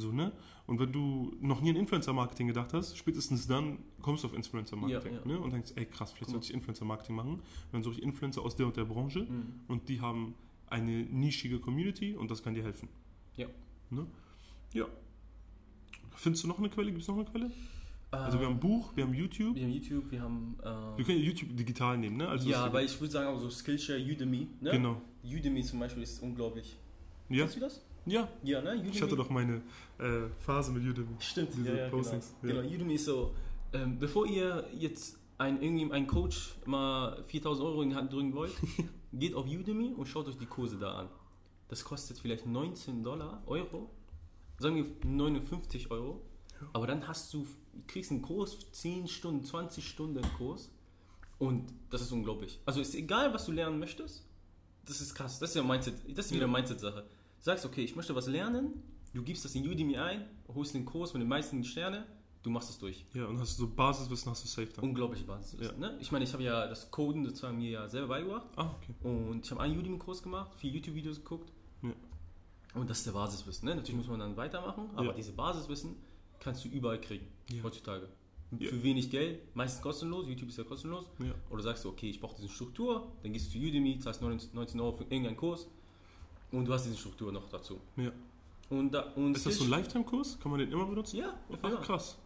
So, 0.00 0.12
ne? 0.12 0.32
Und 0.66 0.78
wenn 0.78 0.92
du 0.92 1.34
noch 1.40 1.60
nie 1.60 1.70
an 1.70 1.76
Influencer-Marketing 1.76 2.46
gedacht 2.46 2.72
hast, 2.72 2.96
spätestens 2.96 3.46
dann 3.48 3.78
kommst 4.00 4.22
du 4.22 4.28
auf 4.28 4.34
Influencer-Marketing. 4.34 5.12
Ja, 5.14 5.18
ja. 5.20 5.26
Ne? 5.26 5.38
Und 5.40 5.52
denkst, 5.52 5.72
ey 5.76 5.86
krass, 5.86 6.12
vielleicht 6.12 6.30
sollte 6.30 6.46
ich 6.46 6.54
Influencer-Marketing 6.54 7.16
machen. 7.16 7.32
Und 7.34 7.42
dann 7.72 7.82
suche 7.82 7.94
ich 7.96 8.02
Influencer 8.02 8.42
aus 8.42 8.54
der 8.54 8.66
und 8.66 8.76
der 8.76 8.84
Branche 8.84 9.20
Mhm. 9.20 9.54
und 9.66 9.88
die 9.88 10.00
haben 10.00 10.34
eine 10.68 11.02
nischige 11.04 11.58
Community 11.58 12.14
und 12.14 12.30
das 12.30 12.42
kann 12.42 12.54
dir 12.54 12.62
helfen. 12.62 12.88
Ja. 13.36 13.46
Ne? 13.90 14.06
Ja. 14.72 14.84
Findest 16.14 16.44
du 16.44 16.48
noch 16.48 16.58
eine 16.58 16.68
Quelle? 16.68 16.90
Gibt 16.90 17.02
es 17.02 17.08
noch 17.08 17.16
eine 17.16 17.24
Quelle? 17.24 17.50
Also 18.10 18.38
wir 18.38 18.46
haben 18.46 18.52
Ähm, 18.52 18.56
ein 18.58 18.60
Buch, 18.60 18.92
wir 18.96 19.04
haben 19.04 19.14
YouTube. 19.14 19.54
wir 19.54 19.64
haben 19.64 19.72
YouTube, 19.72 20.10
wir 20.10 20.22
haben. 20.22 20.56
Wir 20.62 20.98
Äh, 20.98 21.04
können 21.04 21.18
YouTube 21.22 21.56
digital 21.56 21.98
nehmen, 21.98 22.16
ne? 22.16 22.28
Also 22.28 22.48
ja, 22.48 22.64
aber 22.64 22.82
ich 22.82 22.98
würde 23.00 23.12
sagen 23.12 23.28
auch 23.28 23.38
so 23.38 23.50
Skillshare, 23.50 23.98
Udemy. 24.00 24.46
Ne? 24.60 24.70
Genau. 24.70 25.02
Udemy 25.24 25.62
zum 25.62 25.78
Beispiel 25.80 26.02
ist 26.04 26.22
unglaublich. 26.22 26.76
Ja, 27.28 27.40
Kennst 27.44 27.56
du 27.56 27.60
das? 27.60 27.82
Ja. 28.10 28.28
Ja, 28.42 28.60
ne? 28.60 28.72
Udemy. 28.74 28.90
Ich 28.90 29.02
hatte 29.02 29.16
doch 29.16 29.30
meine 29.30 29.62
äh, 29.98 30.28
Phase 30.40 30.72
mit 30.72 30.84
Udemy. 30.84 31.16
Stimmt, 31.20 31.54
diese 31.54 31.68
ja, 31.70 31.76
ja, 31.84 31.88
Postings, 31.88 32.34
Genau. 32.42 32.54
ja. 32.54 32.62
genau, 32.62 32.74
Udemy 32.74 32.94
ist 32.94 33.04
so, 33.04 33.34
ähm, 33.72 33.98
bevor 33.98 34.26
ihr 34.26 34.66
jetzt 34.76 35.18
ein, 35.38 35.62
irgendwie 35.62 35.92
einen 35.92 36.06
Coach 36.06 36.54
mal 36.66 37.22
4000 37.24 37.66
Euro 37.66 37.82
in 37.82 37.90
die 37.90 37.96
Hand 37.96 38.12
drücken 38.12 38.34
wollt, 38.34 38.52
geht 39.12 39.34
auf 39.34 39.46
Udemy 39.46 39.94
und 39.96 40.06
schaut 40.06 40.26
euch 40.28 40.36
die 40.38 40.46
Kurse 40.46 40.76
da 40.78 40.92
an. 40.94 41.08
Das 41.68 41.84
kostet 41.84 42.18
vielleicht 42.18 42.46
19 42.46 43.02
Dollar, 43.02 43.42
Euro, 43.46 43.90
sagen 44.58 44.76
wir 44.76 44.86
59 45.08 45.90
Euro, 45.90 46.22
aber 46.72 46.86
dann 46.86 47.06
hast 47.06 47.32
du, 47.34 47.46
kriegst 47.86 48.10
einen 48.10 48.22
Kurs, 48.22 48.58
10 48.72 49.06
Stunden, 49.06 49.44
20 49.44 49.86
Stunden 49.86 50.22
Kurs 50.36 50.70
und 51.38 51.72
das 51.90 52.00
ist 52.00 52.10
unglaublich. 52.10 52.58
Also 52.64 52.80
ist 52.80 52.94
egal, 52.94 53.32
was 53.34 53.44
du 53.46 53.52
lernen 53.52 53.78
möchtest, 53.78 54.24
das 54.86 55.00
ist 55.00 55.14
krass, 55.14 55.38
das 55.38 55.50
ist 55.50 55.56
ja 55.56 55.62
Mindset, 55.62 55.94
das 56.16 56.26
ist 56.26 56.32
wieder 56.32 56.46
Ja. 56.46 56.52
Mindset-Sache. 56.52 57.04
Du 57.38 57.44
sagst, 57.44 57.64
okay, 57.64 57.82
ich 57.84 57.94
möchte 57.96 58.14
was 58.14 58.26
lernen, 58.26 58.82
du 59.14 59.22
gibst 59.22 59.44
das 59.44 59.54
in 59.54 59.66
Udemy 59.66 59.96
ein, 59.96 60.26
holst 60.54 60.74
den 60.74 60.84
Kurs 60.84 61.12
mit 61.14 61.22
den 61.22 61.28
meisten 61.28 61.62
Sterne, 61.64 62.06
du 62.42 62.50
machst 62.50 62.70
es 62.70 62.78
durch. 62.78 63.04
Ja, 63.14 63.26
und 63.26 63.38
hast 63.38 63.58
du 63.58 63.64
so 63.66 63.70
Basiswissen, 63.74 64.30
hast 64.30 64.44
du 64.44 64.48
safe 64.48 64.68
dann. 64.74 64.84
Unglaubliche 64.84 65.24
Basis. 65.24 65.58
Ne? 65.78 65.96
Ich 66.00 66.10
meine, 66.12 66.24
ich 66.24 66.32
habe 66.32 66.42
ja 66.42 66.66
das 66.66 66.90
Coden 66.90 67.24
sozusagen 67.24 67.58
mir 67.58 67.70
ja 67.70 67.88
selber 67.88 68.08
beigebracht 68.08 68.46
Ah, 68.56 68.70
okay. 68.76 68.94
und 69.02 69.44
ich 69.44 69.50
habe 69.50 69.60
einen 69.62 69.78
Udemy-Kurs 69.78 70.22
gemacht, 70.22 70.52
vier 70.56 70.70
YouTube-Videos 70.72 71.18
geguckt 71.18 71.52
Ja. 71.82 71.92
und 72.74 72.90
das 72.90 72.98
ist 72.98 73.06
der 73.06 73.12
Basiswissen. 73.12 73.68
Ne? 73.68 73.76
Natürlich 73.76 73.96
muss 73.96 74.08
man 74.08 74.20
dann 74.20 74.36
weitermachen, 74.36 74.90
aber 74.94 75.08
Ja. 75.08 75.12
diese 75.12 75.32
Basiswissen 75.32 75.96
kannst 76.40 76.64
du 76.64 76.68
überall 76.68 77.00
kriegen 77.00 77.26
Ja. 77.50 77.62
heutzutage. 77.62 78.08
Ja. 78.58 78.70
Für 78.70 78.82
wenig 78.82 79.10
Geld, 79.10 79.54
meistens 79.54 79.82
kostenlos, 79.82 80.26
YouTube 80.26 80.48
ist 80.48 80.56
ja 80.58 80.64
kostenlos. 80.64 81.04
Ja. 81.18 81.34
Oder 81.50 81.62
sagst 81.62 81.84
du, 81.84 81.90
okay, 81.90 82.08
ich 82.08 82.18
brauche 82.18 82.34
diese 82.36 82.48
Struktur, 82.48 83.12
dann 83.22 83.32
gehst 83.34 83.48
du 83.54 83.58
zu 83.58 83.64
Udemy, 83.64 83.98
zahlst 83.98 84.22
19 84.22 84.50
19 84.54 84.80
Euro 84.80 84.92
für 84.96 85.04
irgendeinen 85.04 85.36
Kurs 85.36 85.66
und 86.52 86.64
du 86.66 86.72
hast 86.72 86.84
diese 86.86 86.96
Struktur 86.96 87.32
noch 87.32 87.48
dazu. 87.48 87.80
ja. 87.96 88.12
Und 88.70 88.92
da, 88.92 89.00
und 89.14 89.34
Ist 89.34 89.46
das 89.46 89.56
so 89.56 89.64
ein 89.64 89.70
Lifetime-Kurs? 89.70 90.38
Kann 90.40 90.50
man 90.50 90.60
den 90.60 90.70
immer 90.70 90.84
benutzen? 90.84 91.16
Ja, 91.16 91.30
auf 91.48 91.56
Ach, 91.62 91.70
Fall. 91.70 91.80
krass. 91.80 92.18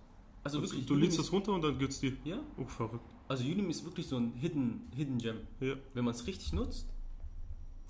Also 0.42 0.58
Also 0.58 0.62
wirklich, 0.72 0.86
du 0.86 0.96
lädst 0.96 1.16
das 1.16 1.30
runter 1.30 1.52
und 1.52 1.62
dann 1.62 1.78
geht's 1.78 2.00
dir. 2.00 2.16
Ja, 2.24 2.40
Oh, 2.56 2.64
verrückt. 2.64 3.04
also 3.28 3.44
Udemy 3.44 3.70
ist 3.70 3.84
wirklich 3.84 4.08
so 4.08 4.16
ein 4.16 4.32
Hidden, 4.32 4.88
Hidden 4.92 5.18
Gem. 5.18 5.36
Ja. 5.60 5.76
Wenn 5.94 6.04
man 6.04 6.14
es 6.14 6.26
richtig 6.26 6.52
nutzt, 6.52 6.88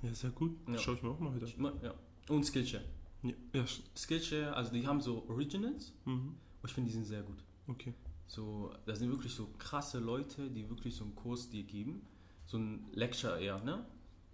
Ja, 0.02 0.14
sehr 0.14 0.28
gut. 0.30 0.54
Ja. 0.68 0.76
Schau 0.78 0.92
ich 0.92 1.02
mir 1.02 1.08
auch 1.08 1.18
mal 1.18 1.34
wieder. 1.34 1.46
ja. 1.82 1.94
Und 2.28 2.44
Skillshare. 2.44 2.84
Ja, 3.22 3.32
ja 3.54 3.64
Skillshare, 3.96 4.54
also 4.54 4.70
die 4.70 4.86
haben 4.86 5.00
so 5.00 5.24
Originals 5.28 5.94
mhm. 6.04 6.34
und 6.60 6.68
ich 6.68 6.72
finde, 6.74 6.88
die 6.90 6.94
sind 6.94 7.04
sehr 7.06 7.22
gut. 7.22 7.38
okay. 7.68 7.94
So, 8.26 8.70
da 8.84 8.94
sind 8.94 9.08
wirklich 9.10 9.32
so 9.32 9.48
krasse 9.58 9.98
Leute, 9.98 10.50
die 10.50 10.68
wirklich 10.68 10.94
so 10.94 11.04
einen 11.04 11.14
Kurs 11.14 11.48
dir 11.48 11.62
geben. 11.64 12.02
So 12.46 12.58
ein 12.58 12.84
Lecture 12.92 13.38
eher, 13.40 13.62
ne? 13.64 13.84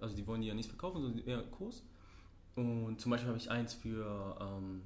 Also 0.01 0.15
die 0.17 0.27
wollen 0.27 0.41
die 0.41 0.49
ja 0.49 0.55
nicht 0.55 0.69
verkaufen, 0.69 1.03
sondern 1.03 1.27
eher 1.27 1.43
Kurs. 1.43 1.83
Und 2.55 3.01
zum 3.01 3.11
Beispiel 3.11 3.29
habe 3.29 3.39
ich 3.39 3.51
eins 3.51 3.75
für 3.75 4.37
ähm, 4.41 4.83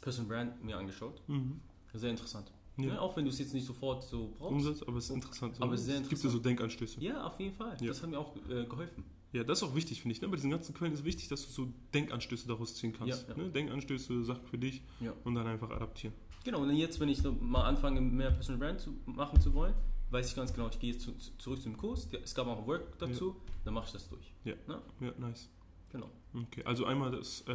Person 0.00 0.26
Brand 0.28 0.62
mir 0.64 0.76
angeschaut. 0.76 1.20
Mhm. 1.28 1.60
Sehr 1.94 2.10
interessant. 2.10 2.50
Ja. 2.78 2.86
Ne? 2.86 3.00
Auch 3.00 3.16
wenn 3.16 3.24
du 3.24 3.30
es 3.30 3.38
jetzt 3.38 3.52
nicht 3.54 3.66
sofort 3.66 4.02
so 4.02 4.32
brauchst. 4.38 4.52
Umsatz, 4.52 4.82
aber 4.82 4.96
es 4.96 5.04
ist 5.04 5.10
interessant. 5.10 5.56
So, 5.56 5.62
Aber 5.62 5.74
es 5.74 5.86
Es 5.86 6.08
gibt 6.08 6.22
dir 6.22 6.30
so 6.30 6.38
Denkanstöße. 6.38 7.00
Ja, 7.00 7.24
auf 7.26 7.38
jeden 7.38 7.54
Fall. 7.54 7.76
Ja. 7.80 7.88
Das 7.88 8.02
hat 8.02 8.10
mir 8.10 8.18
auch 8.18 8.34
äh, 8.48 8.64
geholfen. 8.64 9.04
Ja, 9.32 9.44
das 9.44 9.58
ist 9.62 9.68
auch 9.68 9.74
wichtig, 9.74 10.02
finde 10.02 10.14
ich. 10.14 10.20
Ne? 10.22 10.28
Bei 10.28 10.36
diesen 10.36 10.50
ganzen 10.50 10.74
Quellen 10.74 10.92
ist 10.92 11.04
wichtig, 11.04 11.28
dass 11.28 11.46
du 11.46 11.52
so 11.52 11.68
Denkanstöße 11.94 12.46
daraus 12.48 12.74
ziehen 12.74 12.92
kannst. 12.92 13.28
Ja, 13.28 13.34
ja. 13.34 13.42
Ne? 13.42 13.50
Denkanstöße, 13.50 14.24
Sachen 14.24 14.46
für 14.46 14.58
dich 14.58 14.82
Ja. 15.00 15.12
und 15.24 15.34
dann 15.34 15.46
einfach 15.46 15.70
adaptieren. 15.70 16.14
Genau, 16.44 16.60
und 16.60 16.74
jetzt, 16.74 16.98
wenn 16.98 17.08
ich 17.08 17.22
mal 17.40 17.62
anfange, 17.64 18.00
mehr 18.00 18.30
Personal 18.30 18.58
Brand 18.58 18.80
zu 18.80 18.94
machen 19.06 19.40
zu 19.40 19.54
wollen, 19.54 19.74
weiß 20.12 20.28
ich 20.28 20.36
ganz 20.36 20.52
genau, 20.52 20.68
ich 20.68 20.78
gehe 20.78 20.92
jetzt 20.92 21.02
zu, 21.02 21.12
zu, 21.18 21.30
zurück 21.38 21.62
zum 21.62 21.76
Kurs. 21.76 22.08
Es 22.22 22.34
gab 22.34 22.46
auch 22.46 22.66
Work 22.66 22.98
dazu, 22.98 23.36
dann 23.64 23.74
mache 23.74 23.86
ich 23.86 23.92
das 23.92 24.08
durch. 24.08 24.32
Ja. 24.44 24.54
Ne? 24.68 24.80
Ja, 25.00 25.12
nice. 25.18 25.48
Genau. 25.90 26.10
Okay, 26.34 26.62
also 26.64 26.84
einmal 26.86 27.10
das 27.10 27.42
äh, 27.48 27.54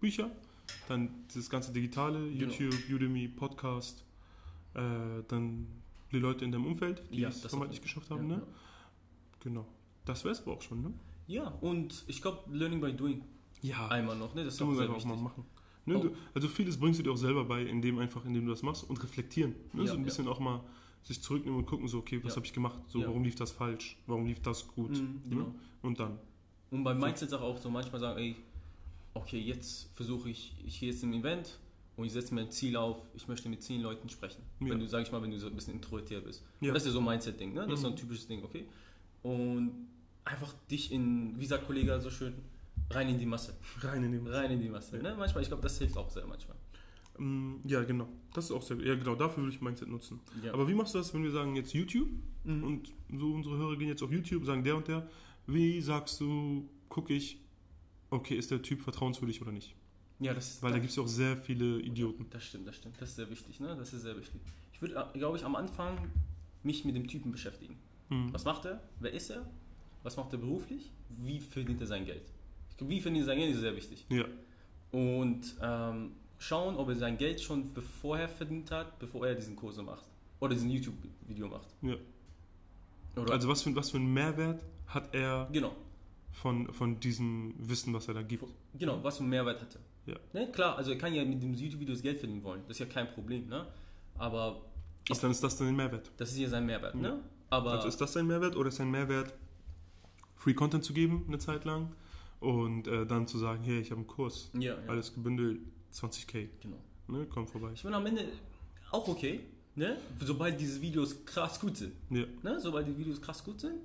Bücher, 0.00 0.30
dann 0.88 1.10
das 1.34 1.50
ganze 1.50 1.72
Digitale, 1.72 2.30
Genau. 2.30 2.52
YouTube, 2.52 2.74
Udemy, 2.90 3.28
Podcast, 3.28 4.04
äh, 4.74 4.80
dann 5.28 5.66
die 6.12 6.18
Leute 6.18 6.44
in 6.44 6.52
deinem 6.52 6.66
Umfeld, 6.66 7.02
die 7.10 7.20
Ja, 7.20 7.28
es 7.28 7.40
das 7.40 7.50
vermeintlich 7.50 7.82
geschafft 7.82 8.10
Ja, 8.10 8.16
haben, 8.16 8.28
ne? 8.28 8.34
ja. 8.34 8.42
Genau. 9.40 9.66
Das 10.04 10.24
wäre 10.24 10.32
es 10.32 10.42
aber 10.42 10.52
auch 10.52 10.62
schon, 10.62 10.82
ne? 10.82 10.92
Ja, 11.26 11.48
und 11.60 12.04
ich 12.06 12.20
glaube, 12.20 12.54
Learning 12.54 12.80
by 12.80 12.92
Doing 12.92 13.24
Ja, 13.62 13.88
einmal 13.88 14.16
noch, 14.16 14.34
ne? 14.34 14.44
Das 14.44 14.60
muss 14.60 14.76
sehr 14.76 14.88
einfach 14.88 15.04
mal 15.04 15.16
machen. 15.16 15.44
Ne? 15.86 15.98
Oh. 15.98 16.02
Du, 16.02 16.16
also 16.34 16.48
vieles 16.48 16.78
bringst 16.78 16.98
du 16.98 17.02
dir 17.02 17.12
auch 17.12 17.16
selber 17.16 17.44
bei, 17.44 17.62
indem 17.62 17.98
einfach, 17.98 18.24
indem 18.24 18.46
du 18.46 18.50
das 18.52 18.62
machst 18.62 18.88
und 18.88 19.02
reflektieren. 19.02 19.54
Ne? 19.72 19.82
Ja, 19.82 19.88
so 19.88 19.92
ein 19.94 20.00
ja. 20.00 20.04
bisschen 20.04 20.28
auch 20.28 20.40
mal 20.40 20.62
sich 21.04 21.22
zurücknehmen 21.22 21.58
und 21.60 21.66
gucken, 21.66 21.86
so, 21.86 21.98
okay, 21.98 22.18
was 22.24 22.32
Ja. 22.32 22.36
habe 22.36 22.46
ich 22.46 22.52
gemacht? 22.52 22.80
So, 22.88 23.00
Ja. 23.00 23.06
warum 23.06 23.22
lief 23.24 23.36
das 23.36 23.52
falsch? 23.52 23.96
Warum 24.06 24.26
lief 24.26 24.40
das 24.40 24.66
gut? 24.68 24.90
Mhm, 24.90 25.20
genau. 25.28 25.44
Ne? 25.44 25.54
Und 25.82 26.00
dann. 26.00 26.18
Und 26.70 26.82
beim 26.82 26.98
Mindset 26.98 27.32
auch, 27.34 27.42
auch 27.42 27.58
so 27.58 27.70
manchmal 27.70 28.00
sagen, 28.00 28.18
ey, 28.18 28.36
okay, 29.12 29.38
jetzt 29.38 29.90
versuche 29.94 30.30
ich, 30.30 30.54
ich 30.66 30.80
gehe 30.80 30.90
jetzt 30.90 31.02
im 31.04 31.12
Event 31.12 31.58
und 31.96 32.06
ich 32.06 32.12
setze 32.12 32.34
mir 32.34 32.40
ein 32.40 32.50
Ziel 32.50 32.76
auf, 32.76 32.96
ich 33.14 33.28
möchte 33.28 33.48
mit 33.48 33.62
zehn 33.62 33.80
Leuten 33.82 34.08
sprechen. 34.08 34.42
Ja. 34.60 34.70
Wenn 34.70 34.80
du, 34.80 34.88
sag 34.88 35.02
ich 35.02 35.12
mal, 35.12 35.22
wenn 35.22 35.30
du 35.30 35.38
so 35.38 35.46
ein 35.46 35.54
bisschen 35.54 35.74
introvertiert 35.74 36.24
bist. 36.24 36.42
Ja. 36.60 36.72
Das 36.72 36.82
ist 36.82 36.86
ja 36.88 36.92
so 36.94 36.98
ein 37.00 37.04
Mindset-Ding, 37.04 37.52
ne? 37.52 37.66
Das 37.66 37.74
ist 37.74 37.80
so 37.82 37.86
ein 37.88 37.92
Mhm. 37.92 37.96
typisches 37.98 38.26
Ding, 38.26 38.42
okay? 38.42 38.64
Und 39.22 39.86
einfach 40.24 40.52
dich 40.70 40.90
in, 40.90 41.38
wie 41.38 41.46
sagt 41.46 41.66
Kollege 41.66 42.00
so 42.00 42.10
schön, 42.10 42.32
rein 42.90 43.08
in 43.10 43.18
die 43.18 43.26
Masse. 43.26 43.54
Rein 43.82 44.02
in 44.04 44.12
den 44.12 44.26
Rein 44.26 44.50
in 44.50 44.60
die 44.60 44.68
Masse. 44.70 44.96
Ne? 44.98 45.14
Manchmal, 45.18 45.42
ich 45.42 45.48
glaube, 45.48 45.62
das 45.62 45.78
hilft 45.78 45.96
auch 45.96 46.10
sehr 46.10 46.26
manchmal. 46.26 46.56
Mm, 47.18 47.56
Ja, 47.66 47.82
genau. 47.84 48.08
Das 48.32 48.46
ist 48.46 48.50
auch 48.50 48.62
sehr 48.62 48.76
Ja, 48.80 48.94
genau, 48.94 49.14
dafür 49.14 49.42
würde 49.44 49.54
ich 49.54 49.60
Mindset 49.60 49.88
nutzen. 49.88 50.20
Ja. 50.42 50.52
Aber 50.52 50.66
wie 50.68 50.74
machst 50.74 50.94
du 50.94 50.98
das, 50.98 51.12
wenn 51.14 51.22
wir 51.22 51.30
sagen 51.30 51.54
jetzt 51.56 51.72
YouTube 51.72 52.08
Mhm. 52.44 52.64
und 52.64 52.92
so 53.18 53.32
unsere 53.32 53.56
Hörer 53.56 53.76
gehen 53.76 53.88
jetzt 53.88 54.02
auf 54.02 54.10
YouTube, 54.12 54.44
sagen 54.44 54.62
der 54.64 54.76
und 54.76 54.88
der, 54.88 55.08
wie 55.46 55.80
sagst 55.80 56.20
du, 56.20 56.68
gucke 56.88 57.14
ich, 57.14 57.38
okay, 58.10 58.34
ist 58.36 58.50
der 58.50 58.60
Typ 58.62 58.80
vertrauenswürdig 58.80 59.40
oder 59.42 59.52
nicht? 59.52 59.74
Ja, 60.20 60.32
das 60.34 60.48
ist 60.54 60.62
Weil 60.62 60.72
da 60.72 60.78
gibt 60.78 60.90
es 60.90 60.96
ja 60.96 61.02
auch 61.02 61.08
sehr 61.08 61.36
viele 61.36 61.80
Idioten. 61.80 62.26
Das 62.30 62.44
stimmt, 62.44 62.66
das 62.68 62.76
stimmt. 62.76 63.00
Das 63.00 63.10
ist 63.10 63.16
sehr 63.16 63.28
wichtig, 63.30 63.58
ne? 63.60 63.74
Das 63.76 63.92
ist 63.92 64.02
sehr 64.02 64.16
wichtig. 64.16 64.40
Ich 64.72 64.80
würde, 64.80 65.08
glaube 65.14 65.36
ich, 65.36 65.44
am 65.44 65.56
Anfang 65.56 65.96
mich 66.62 66.84
mit 66.84 66.94
dem 66.96 67.06
Typen 67.08 67.32
beschäftigen. 67.32 67.76
Mhm. 68.10 68.32
Was 68.32 68.44
macht 68.44 68.64
er? 68.64 68.80
Wer 69.00 69.12
ist 69.12 69.30
er? 69.30 69.44
Was 70.02 70.16
macht 70.16 70.32
er 70.32 70.38
beruflich? 70.38 70.90
Wie 71.22 71.40
verdient 71.40 71.80
er 71.80 71.86
sein 71.86 72.04
Geld? 72.04 72.22
Wie 72.78 73.00
verdient 73.00 73.22
er 73.24 73.26
sein 73.26 73.38
Geld 73.38 73.54
ist 73.54 73.60
sehr 73.60 73.74
wichtig. 73.76 74.04
Ja. 74.08 74.24
Und 74.92 75.42
ähm, 75.62 76.12
schauen, 76.38 76.76
ob 76.76 76.88
er 76.88 76.96
sein 76.96 77.16
Geld 77.18 77.40
schon 77.40 77.70
vorher 78.00 78.28
verdient 78.28 78.70
hat, 78.70 78.98
bevor 78.98 79.26
er 79.26 79.34
diesen 79.34 79.56
Kurs 79.56 79.76
macht. 79.78 80.04
Oder 80.40 80.54
diesen 80.54 80.70
YouTube-Video 80.70 81.48
macht. 81.48 81.68
ja. 81.82 81.94
Oder 83.16 83.32
Also 83.34 83.48
was 83.48 83.62
für, 83.62 83.74
was 83.76 83.90
für 83.90 83.98
einen 83.98 84.12
Mehrwert 84.12 84.60
hat 84.88 85.14
er 85.14 85.48
genau, 85.52 85.72
von, 86.32 86.72
von 86.74 86.98
diesem 86.98 87.54
Wissen, 87.58 87.94
was 87.94 88.08
er 88.08 88.14
da 88.14 88.22
gibt? 88.22 88.44
genau, 88.76 88.98
was 89.04 89.16
für 89.18 89.20
einen 89.22 89.30
Mehrwert 89.30 89.60
hat 89.60 89.76
er. 89.76 90.12
Ja. 90.14 90.18
Ne? 90.32 90.50
Klar, 90.50 90.76
also 90.76 90.90
er 90.90 90.98
kann 90.98 91.14
ja 91.14 91.24
mit 91.24 91.40
dem 91.42 91.54
YouTube-Videos 91.54 92.02
Geld 92.02 92.18
verdienen 92.18 92.42
wollen. 92.42 92.62
Das 92.66 92.76
ist 92.78 92.80
ja 92.80 92.86
kein 92.92 93.08
Problem, 93.12 93.46
ne? 93.48 93.66
Aber 94.18 94.60
Also 95.08 95.22
dann 95.22 95.30
ist 95.30 95.42
das 95.44 95.56
dann 95.56 95.68
ein 95.68 95.76
Mehrwert. 95.76 96.10
das 96.16 96.32
ist 96.32 96.38
ja 96.38 96.48
sein 96.48 96.66
Mehrwert, 96.66 96.94
Ja. 96.96 97.00
ne? 97.00 97.20
Aber 97.50 97.70
Also 97.72 97.86
ist 97.88 98.00
das 98.00 98.12
sein 98.12 98.26
Mehrwert 98.26 98.56
oder 98.56 98.68
ist 98.68 98.76
sein 98.76 98.90
Mehrwert, 98.90 99.32
Free 100.36 100.54
Content 100.54 100.84
zu 100.84 100.92
geben 100.92 101.24
eine 101.28 101.38
Zeit 101.38 101.64
lang 101.64 101.92
und 102.40 102.88
äh, 102.88 103.06
dann 103.06 103.28
zu 103.28 103.38
sagen, 103.38 103.62
hey, 103.62 103.78
ich 103.78 103.90
habe 103.92 104.00
einen 104.00 104.08
Kurs, 104.08 104.50
ja, 104.54 104.74
ja, 104.74 104.76
alles 104.88 105.14
gebündelt, 105.14 105.60
20k, 105.94 106.48
genau. 106.60 106.78
ne, 107.08 107.26
komm 107.26 107.46
vorbei. 107.46 107.70
Ich 107.74 107.82
bin 107.82 107.94
am 107.94 108.04
Ende 108.06 108.26
auch 108.90 109.06
okay, 109.08 109.40
ne? 109.74 109.96
Sobald 110.20 110.60
diese 110.60 110.80
Videos 110.80 111.24
krass 111.24 111.60
gut 111.60 111.76
sind. 111.76 111.92
Ja. 112.10 112.24
Ne? 112.42 112.60
Sobald 112.60 112.86
die 112.86 112.96
Videos 112.96 113.20
krass 113.20 113.42
gut 113.44 113.60
sind, 113.60 113.80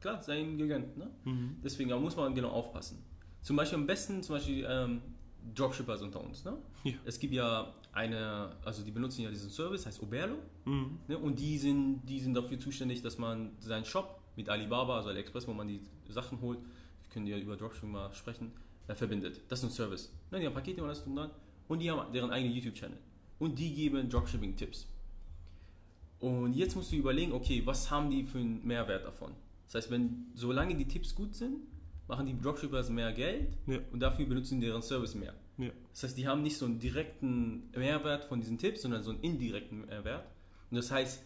klar, 0.00 0.22
sei 0.22 0.40
ihm 0.40 0.58
gegönnt. 0.58 0.96
Ne? 0.96 1.10
Mhm. 1.24 1.56
Deswegen 1.62 1.90
da 1.90 1.98
muss 1.98 2.16
man 2.16 2.34
genau 2.34 2.50
aufpassen. 2.50 3.02
Zum 3.42 3.56
Beispiel 3.56 3.78
am 3.78 3.86
besten, 3.86 4.22
zum 4.22 4.36
Beispiel 4.36 4.66
ähm, 4.68 5.02
Dropshippers 5.54 6.02
unter 6.02 6.22
uns. 6.22 6.44
Ne? 6.44 6.56
Ja. 6.84 6.92
Es 7.04 7.18
gibt 7.18 7.34
ja 7.34 7.74
eine, 7.92 8.56
also 8.64 8.82
die 8.82 8.90
benutzen 8.90 9.22
ja 9.22 9.30
diesen 9.30 9.50
Service, 9.50 9.86
heißt 9.86 10.02
Oberlo. 10.02 10.36
Mhm. 10.64 10.98
Ne? 11.08 11.18
Und 11.18 11.38
die 11.38 11.58
sind, 11.58 12.02
die 12.04 12.20
sind 12.20 12.34
dafür 12.34 12.58
zuständig, 12.58 13.02
dass 13.02 13.18
man 13.18 13.52
seinen 13.60 13.84
Shop 13.84 14.20
mit 14.36 14.48
Alibaba, 14.48 14.96
also 14.96 15.10
AliExpress, 15.10 15.46
wo 15.46 15.52
man 15.52 15.68
die 15.68 15.80
Sachen 16.08 16.40
holt, 16.40 16.58
wir 16.58 17.10
können 17.10 17.26
ja 17.26 17.38
über 17.38 17.56
Dropshipping 17.56 17.92
mal 17.92 18.12
sprechen, 18.12 18.52
äh, 18.88 18.94
verbindet. 18.94 19.40
Das 19.48 19.60
ist 19.60 19.64
ein 19.66 19.70
Service. 19.70 20.12
Ne? 20.30 20.40
Die 20.40 20.46
haben 20.46 20.54
Pakete 20.54 20.82
und 20.82 20.88
alles 20.88 21.02
drum 21.02 21.16
dran. 21.16 21.30
Und 21.68 21.80
die 21.80 21.90
haben 21.90 22.12
deren 22.12 22.30
eigenen 22.30 22.54
YouTube-Channel. 22.54 22.98
Und 23.38 23.58
die 23.58 23.74
geben 23.74 24.08
Dropshipping-Tipps. 24.08 24.86
Und 26.20 26.54
jetzt 26.54 26.76
musst 26.76 26.92
du 26.92 26.96
überlegen, 26.96 27.32
okay, 27.32 27.62
was 27.64 27.90
haben 27.90 28.10
die 28.10 28.24
für 28.24 28.38
einen 28.38 28.66
Mehrwert 28.66 29.04
davon? 29.04 29.32
Das 29.66 29.74
heißt, 29.74 29.90
wenn, 29.90 30.26
solange 30.34 30.74
die 30.74 30.86
Tipps 30.86 31.14
gut 31.14 31.34
sind, 31.34 31.58
machen 32.08 32.26
die 32.26 32.38
Dropshippers 32.40 32.90
mehr 32.90 33.12
Geld 33.12 33.56
Ja. 33.66 33.78
und 33.92 34.00
dafür 34.00 34.26
benutzen 34.26 34.60
die 34.60 34.66
deren 34.66 34.82
Service 34.82 35.14
mehr. 35.14 35.34
Ja. 35.58 35.70
Das 35.92 36.02
heißt, 36.04 36.18
die 36.18 36.26
haben 36.26 36.42
nicht 36.42 36.56
so 36.56 36.66
einen 36.66 36.78
direkten 36.78 37.70
Mehrwert 37.76 38.24
von 38.24 38.40
diesen 38.40 38.58
Tipps, 38.58 38.82
sondern 38.82 39.02
so 39.02 39.10
einen 39.10 39.20
indirekten 39.20 39.86
Mehrwert. 39.86 40.26
Und 40.70 40.76
das 40.76 40.90
heißt, 40.90 41.22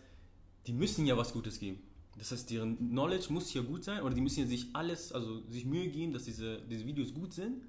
die 0.66 0.72
müssen 0.72 1.06
ja 1.06 1.16
was 1.16 1.32
Gutes 1.32 1.58
geben. 1.58 1.78
Das 2.16 2.32
heißt, 2.32 2.50
deren 2.50 2.76
Knowledge 2.76 3.32
muss 3.32 3.52
ja 3.54 3.62
gut 3.62 3.84
sein 3.84 4.02
oder 4.02 4.14
die 4.14 4.20
müssen 4.20 4.40
ja 4.40 4.46
sich 4.46 4.66
alles, 4.72 5.12
also 5.12 5.42
sich 5.48 5.64
Mühe 5.64 5.88
geben, 5.88 6.12
dass 6.12 6.24
diese, 6.24 6.60
diese 6.68 6.84
Videos 6.84 7.14
gut 7.14 7.32
sind. 7.32 7.62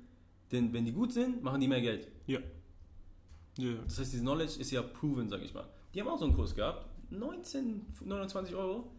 Denn 0.51 0.73
wenn 0.73 0.85
die 0.85 0.91
gut 0.91 1.13
sind, 1.13 1.43
machen 1.43 1.61
die 1.61 1.67
mehr 1.67 1.81
Geld. 1.81 2.07
Ja. 2.25 2.39
Ja. 3.59 3.73
Das 3.85 3.99
heißt, 3.99 4.13
diese 4.13 4.21
Knowledge 4.23 4.59
ist 4.59 4.71
ja 4.71 4.81
proven, 4.81 5.29
sag 5.29 5.41
ich 5.41 5.53
mal. 5.53 5.67
Die 5.93 6.01
haben 6.01 6.07
auch 6.07 6.17
so 6.19 6.25
einen 6.25 6.35
Kurs 6.35 6.55
gehabt, 6.55 6.85
19, 7.11 7.85
29 8.05 8.55
Euro. 8.55 8.91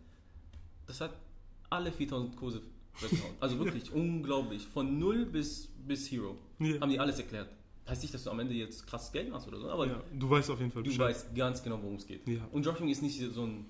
Das 0.87 1.01
hat 1.01 1.14
alle 1.70 1.92
4000 1.92 2.37
Kurse 2.37 2.62
weggehauen. 3.01 3.35
Also 3.40 3.59
wirklich 3.64 3.92
unglaublich. 3.92 4.66
Von 4.66 4.99
null 4.99 5.25
bis, 5.27 5.68
bis 5.87 6.11
Hero 6.11 6.37
Ja. 6.59 6.81
haben 6.81 6.90
die 6.90 6.99
alles 6.99 7.18
erklärt. 7.18 7.49
Heißt 7.88 8.03
nicht, 8.03 8.12
dass 8.14 8.25
du 8.25 8.31
am 8.31 8.38
Ende 8.40 8.55
jetzt 8.55 8.87
krass 8.87 9.11
Geld 9.11 9.31
machst 9.31 9.49
oder 9.49 9.59
so, 9.59 9.68
aber 9.70 9.87
ja. 9.87 10.03
Du 10.12 10.29
weißt 10.31 10.51
auf 10.51 10.61
jeden 10.61 10.70
Fall 10.70 10.83
du 10.83 10.90
Bescheid. 10.90 11.09
weißt 11.14 11.35
ganz 11.35 11.62
genau, 11.62 11.81
worum 11.83 11.96
es 11.96 12.07
geht. 12.07 12.27
Ja. 12.29 12.40
Und 12.53 12.64
Dropshipping 12.66 12.90
ist 12.90 13.03
nicht 13.03 13.20
so 13.33 13.44
ein. 13.46 13.66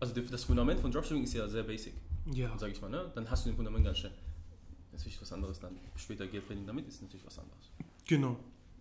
Also 0.00 0.14
das 0.20 0.44
Fundament 0.44 0.80
von 0.80 0.90
Dropshipping 0.90 1.22
ist 1.24 1.32
ja 1.34 1.48
sehr 1.48 1.62
basic, 1.62 1.94
Ja. 2.32 2.52
sag 2.58 2.70
ich 2.72 2.80
mal. 2.82 2.90
Ne? 2.90 3.10
Dann 3.14 3.30
hast 3.30 3.44
du 3.46 3.50
den 3.50 3.56
Fundament 3.56 3.84
ganz 3.84 3.98
schnell. 3.98 4.12
Natürlich 4.92 5.20
was 5.20 5.32
anderes 5.32 5.58
dann. 5.60 5.76
Später 5.96 6.26
Geld 6.26 6.44
verdienen 6.44 6.66
damit 6.66 6.86
ist 6.88 7.00
natürlich 7.02 7.24
was 7.24 7.38
anderes. 7.38 7.70
Genau. 8.06 8.36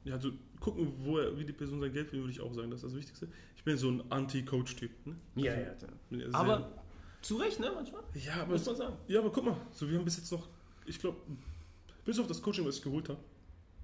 Ja, 0.06 0.16
also 0.16 0.32
gucken, 0.60 0.92
wo 1.00 1.18
er, 1.18 1.38
wie 1.38 1.46
die 1.46 1.54
Person 1.54 1.80
sein 1.80 1.94
Geld 1.94 2.08
verdient, 2.08 2.24
würde 2.26 2.32
ich 2.34 2.42
auch 2.42 2.54
sagen, 2.54 2.70
das 2.72 2.80
ist 2.84 2.92
das 2.92 2.96
Wichtigste. 2.96 3.28
Ich 3.56 3.64
bin 3.64 3.78
so 3.78 3.90
ein 3.90 4.04
Anti-Coach-Typ. 4.10 4.92
Ne? 5.06 5.16
Bin 5.36 5.46
ja 5.46 5.54
sehr- 6.26 6.36
Aber 6.36 6.72
zu 7.22 7.38
Recht, 7.38 7.60
ne, 7.60 7.72
manchmal. 7.74 8.04
ja, 8.14 8.42
aber, 8.42 8.54
Muss 8.54 8.66
man 8.66 8.76
sagen. 8.76 8.96
ja, 9.08 9.20
aber 9.20 9.32
guck 9.32 9.46
mal, 9.46 9.56
so 9.72 9.90
wir 9.90 9.98
haben 9.98 10.04
bis 10.06 10.18
jetzt 10.18 10.32
noch, 10.32 10.48
ich 10.86 11.00
glaube, 11.00 11.18
bis 12.04 12.20
auf 12.20 12.28
das 12.28 12.42
Coaching, 12.42 12.66
was 12.66 12.78
ich 12.78 12.82
geholt 12.84 13.08
habe, 13.08 13.20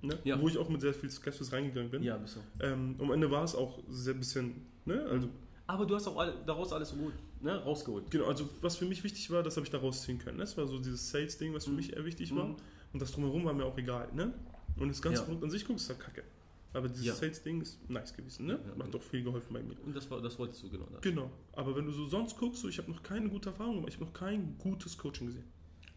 ne? 0.02 0.18
Ja. 0.26 0.40
wo 0.42 0.50
ich 0.50 0.58
auch 0.58 0.68
mit 0.68 0.82
sehr 0.82 0.94
viel 0.94 1.10
Skepsis 1.10 1.54
reingegangen 1.54 1.90
bin. 1.90 2.04
Ja, 2.04 2.18
bist 2.18 2.36
du. 2.36 2.66
Ähm, 2.66 2.96
am 3.00 3.12
Ende 3.12 3.32
war 3.32 3.44
es 3.46 3.56
auch 3.56 3.80
sehr 3.90 4.14
bisschen, 4.14 4.66
ne? 4.86 5.02
Also, 5.10 5.30
Aber 5.68 5.86
du 5.86 5.96
hast 5.96 6.06
auch 6.08 6.18
alle, 6.18 6.34
daraus 6.46 6.74
alles 6.74 6.90
so 6.90 6.98
gut 6.98 7.14
ne, 7.40 7.56
rausgeholt. 7.64 8.12
genau, 8.12 8.26
also 8.26 8.50
was 8.60 8.76
für 8.76 8.84
mich 8.86 9.02
wichtig 9.06 9.32
war, 9.32 9.42
das 9.42 9.56
habe 9.56 9.66
ich 9.66 9.72
da 9.72 9.78
rausziehen 9.78 10.20
können. 10.20 10.38
Das 10.38 10.58
war 10.58 10.68
so 10.68 10.78
dieses 10.80 11.10
Sales-Ding, 11.10 11.54
was 11.54 11.64
für 11.64 11.70
Mhm. 11.72 11.76
mich 11.78 11.94
eher 11.94 12.04
wichtig 12.04 12.36
war. 12.36 12.46
Mhm. 12.48 12.56
Und 12.92 13.02
das 13.02 13.14
drumherum 13.14 13.46
war 13.46 13.54
mir 13.54 13.64
auch 13.64 13.78
egal, 13.78 14.10
ne? 14.14 14.34
Und 14.80 14.90
das 14.90 15.02
ganze 15.02 15.22
Ja. 15.22 15.26
Produkt 15.26 15.44
an 15.44 15.50
sich 15.50 15.66
guckst, 15.66 15.84
ist 15.84 15.90
halt 15.90 16.00
kacke. 16.00 16.24
Aber 16.72 16.88
dieses 16.88 17.06
Ja. 17.06 17.16
Sales-Ding 17.16 17.62
ist 17.62 17.90
nice 17.90 18.14
gewesen, 18.16 18.46
ne? 18.46 18.60
Ja. 18.78 18.84
Hat 18.84 18.94
doch 18.94 19.02
viel 19.02 19.24
geholfen 19.24 19.54
bei 19.54 19.64
mir. 19.64 19.76
Und 19.84 19.96
das, 19.96 20.10
war, 20.12 20.22
das 20.22 20.38
wolltest 20.38 20.62
du 20.64 20.70
genau. 20.70 20.86
Das. 20.92 21.02
Genau. 21.02 21.32
Aber 21.54 21.76
wenn 21.76 21.86
du 21.86 21.92
so 21.92 22.08
sonst 22.08 22.38
guckst, 22.38 22.62
so, 22.62 22.70
ich 22.70 22.78
habe 22.78 22.92
noch 22.92 23.02
keine 23.02 23.28
gute 23.30 23.50
Erfahrung 23.50 23.76
gemacht, 23.76 23.90
ich 23.90 23.96
habe 23.96 24.06
noch 24.06 24.14
kein 24.14 24.56
gutes 24.60 24.98
Coaching 24.98 25.28
gesehen. 25.28 25.46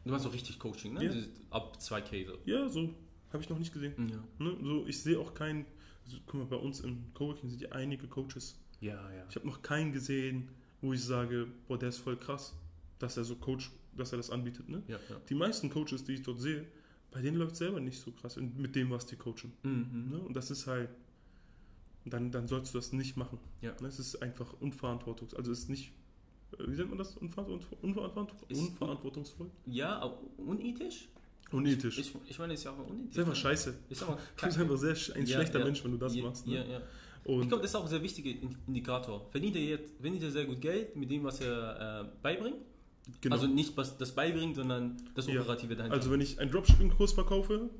Du 0.04 0.10
meinst 0.10 0.26
auch 0.26 0.32
richtig 0.32 0.58
Coaching, 0.58 0.94
ne? 0.94 1.04
Ja. 1.04 1.12
Ab 1.50 1.76
2K 1.78 2.26
so. 2.26 2.38
Ja, 2.46 2.68
so 2.68 2.94
habe 3.32 3.42
ich 3.42 3.48
noch 3.50 3.58
nicht 3.58 3.72
gesehen. 3.72 3.94
Ja. 4.10 4.44
Ne? 4.44 4.56
So, 4.62 4.86
ich 4.86 5.00
sehe 5.00 5.18
auch 5.18 5.34
keinen, 5.34 5.64
also, 6.04 6.18
guck 6.26 6.40
mal, 6.40 6.46
bei 6.46 6.56
uns 6.56 6.80
im 6.80 7.12
Coworking 7.14 7.50
sind 7.50 7.60
ja 7.60 7.70
einige 7.72 8.06
Coaches. 8.08 8.58
Ja, 8.80 8.94
ja. 9.12 9.24
Ich 9.28 9.36
habe 9.36 9.46
noch 9.46 9.62
keinen 9.62 9.92
gesehen, 9.92 10.48
wo 10.80 10.92
ich 10.92 11.04
sage, 11.04 11.46
boah, 11.68 11.78
der 11.78 11.90
ist 11.90 11.98
voll 11.98 12.16
krass, 12.16 12.54
dass 12.98 13.16
er 13.16 13.24
so 13.24 13.36
Coach, 13.36 13.70
dass 13.96 14.12
er 14.12 14.16
das 14.16 14.30
anbietet. 14.30 14.68
Ne? 14.68 14.82
ja, 14.88 14.98
ja. 15.08 15.20
Die 15.28 15.34
meisten 15.34 15.70
Coaches, 15.70 16.04
die 16.04 16.14
ich 16.14 16.22
dort 16.22 16.40
sehe, 16.40 16.66
bei 17.12 17.20
denen 17.22 17.36
läuft 17.36 17.52
es 17.52 17.58
selber 17.58 17.80
nicht 17.80 18.00
so 18.00 18.10
krass 18.10 18.36
in- 18.36 18.56
mit 18.60 18.74
dem, 18.74 18.90
was 18.90 19.06
die 19.06 19.16
coachen. 19.16 19.52
Mhm. 19.62 20.10
Ne? 20.10 20.18
Und 20.18 20.34
das 20.34 20.50
ist 20.50 20.66
halt, 20.66 20.88
dann, 22.04 22.30
dann 22.32 22.48
sollst 22.48 22.74
du 22.74 22.78
das 22.78 22.92
nicht 22.92 23.16
machen. 23.16 23.38
Ja. 23.60 23.74
Ne? 23.80 23.86
Es 23.88 23.98
ist 23.98 24.20
einfach 24.22 24.52
unverantwortungsvoll. 24.60 25.38
Also 25.38 25.52
es 25.52 25.60
ist 25.60 25.68
nicht, 25.70 25.92
äh, 26.58 26.64
wie 26.66 26.76
nennt 26.76 26.88
man 26.88 26.98
das? 26.98 27.16
Unverantwortungsvoll? 27.16 27.78
Unverantwortungsvoll? 28.50 29.50
Ja, 29.66 29.98
aber 29.98 30.18
unethisch? 30.38 31.08
Unethisch. 31.52 31.98
Ich, 31.98 32.14
ich 32.28 32.38
meine, 32.38 32.54
ist 32.54 32.64
ja 32.64 32.70
auch 32.72 32.78
unethisch. 32.88 33.10
ist 33.12 33.18
einfach 33.18 33.36
scheiße. 33.36 33.74
Ist 33.90 34.02
aber 34.02 34.18
Du 34.36 34.46
bist 34.46 34.58
einfach 34.58 34.76
sehr, 34.78 34.96
ein 35.16 35.26
Ja, 35.26 35.34
schlechter 35.36 35.58
ja. 35.60 35.64
Mensch, 35.66 35.84
wenn 35.84 35.92
du 35.92 35.98
das 35.98 36.14
ja, 36.14 36.22
machst. 36.24 36.46
Ne? 36.46 36.54
Ja, 36.54 36.64
ja. 36.64 36.80
Ich 37.24 37.28
Und 37.28 37.48
glaube, 37.48 37.62
das 37.62 37.70
ist 37.70 37.74
auch 37.76 37.84
ein 37.84 37.88
sehr 37.90 38.02
wichtiger 38.02 38.30
In- 38.30 38.56
Indikator. 38.66 39.28
Verdient 39.30 39.54
er 39.54 39.62
jetzt, 39.62 39.92
verdient 40.00 40.22
er 40.24 40.30
sehr 40.32 40.44
gut 40.46 40.60
Geld 40.60 40.96
mit 40.96 41.08
dem, 41.10 41.22
was 41.22 41.40
er 41.40 42.00
äh, 42.00 42.08
beibringt? 42.20 42.56
Genau. 43.20 43.34
Also 43.36 43.46
nicht 43.46 43.76
was 43.76 43.96
das 43.98 44.12
beibringt, 44.14 44.56
sondern 44.56 44.96
das 45.14 45.26
Ja. 45.26 45.40
Operative 45.40 45.76
dahinter. 45.76 45.96
Also 45.96 46.10
wenn 46.10 46.20
ich 46.20 46.38
einen 46.38 46.50
Dropshipping-Kurs 46.50 47.12
verkaufe, 47.12 47.70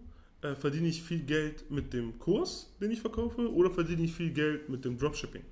äh, 0.42 0.54
verdiene 0.54 0.88
ich 0.88 1.02
viel 1.02 1.20
Geld 1.22 1.70
mit 1.70 1.92
dem 1.92 2.18
Kurs, 2.18 2.72
den 2.80 2.90
ich 2.90 3.00
verkaufe, 3.00 3.52
oder 3.52 3.70
verdiene 3.70 4.02
ich 4.02 4.12
viel 4.12 4.30
Geld 4.30 4.68
mit 4.68 4.84
dem 4.84 4.98
Dropshipping? 4.98 5.42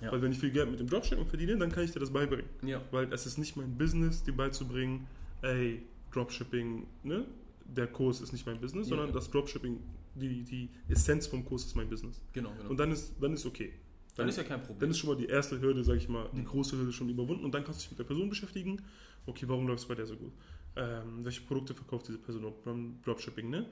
Ja. 0.00 0.12
Weil 0.12 0.22
wenn 0.22 0.30
ich 0.32 0.38
viel 0.38 0.50
Geld 0.50 0.70
mit 0.70 0.78
dem 0.78 0.88
Dropshipping 0.88 1.26
verdiene, 1.26 1.56
dann 1.56 1.72
kann 1.72 1.84
ich 1.84 1.90
dir 1.92 2.00
das 2.00 2.10
beibringen. 2.12 2.46
ja. 2.62 2.80
Weil 2.90 3.12
es 3.12 3.26
ist 3.26 3.38
nicht 3.38 3.56
mein 3.56 3.76
Business, 3.78 4.22
dir 4.22 4.32
beizubringen, 4.36 5.06
ey, 5.42 5.82
Dropshipping, 6.12 6.86
ne? 7.02 7.24
Der 7.64 7.88
Kurs 7.88 8.20
ist 8.20 8.32
nicht 8.32 8.46
mein 8.46 8.60
Business, 8.60 8.88
Ja. 8.88 8.96
sondern 8.96 9.12
das 9.14 9.30
Dropshipping, 9.30 9.78
die, 10.14 10.44
die 10.44 10.68
Essenz 10.88 11.26
vom 11.26 11.44
Kurs 11.44 11.64
ist 11.64 11.74
mein 11.74 11.88
Business. 11.88 12.20
Genau, 12.32 12.52
genau. 12.56 12.70
Und 12.70 12.76
dann 12.78 12.92
ist, 12.92 13.14
dann 13.20 13.32
ist 13.32 13.44
okay. 13.44 13.72
Dann 14.16 14.28
ist 14.28 14.36
ja 14.36 14.44
kein 14.44 14.60
Problem. 14.60 14.80
Dann 14.80 14.90
ist 14.90 14.98
schon 14.98 15.10
mal 15.10 15.16
die 15.16 15.26
erste 15.26 15.60
Hürde, 15.60 15.84
sag 15.84 15.96
ich 15.96 16.08
mal, 16.08 16.28
die 16.34 16.44
große 16.44 16.76
Hürde 16.76 16.92
schon 16.92 17.08
überwunden 17.08 17.44
und 17.44 17.52
dann 17.54 17.64
kannst 17.64 17.80
du 17.80 17.82
dich 17.82 17.90
mit 17.90 17.98
der 17.98 18.04
Person 18.04 18.28
beschäftigen. 18.28 18.82
Okay, 19.26 19.48
warum 19.48 19.66
läuft 19.66 19.82
es 19.82 19.88
bei 19.88 19.94
der 19.94 20.06
so 20.06 20.16
gut? 20.16 20.32
Ähm, 20.78 21.24
welche 21.24 21.40
Produkte 21.40 21.74
verkauft 21.74 22.06
diese 22.08 22.18
Person 22.18 22.52
beim 22.64 22.98
Dropshipping, 23.02 23.48
ne? 23.48 23.66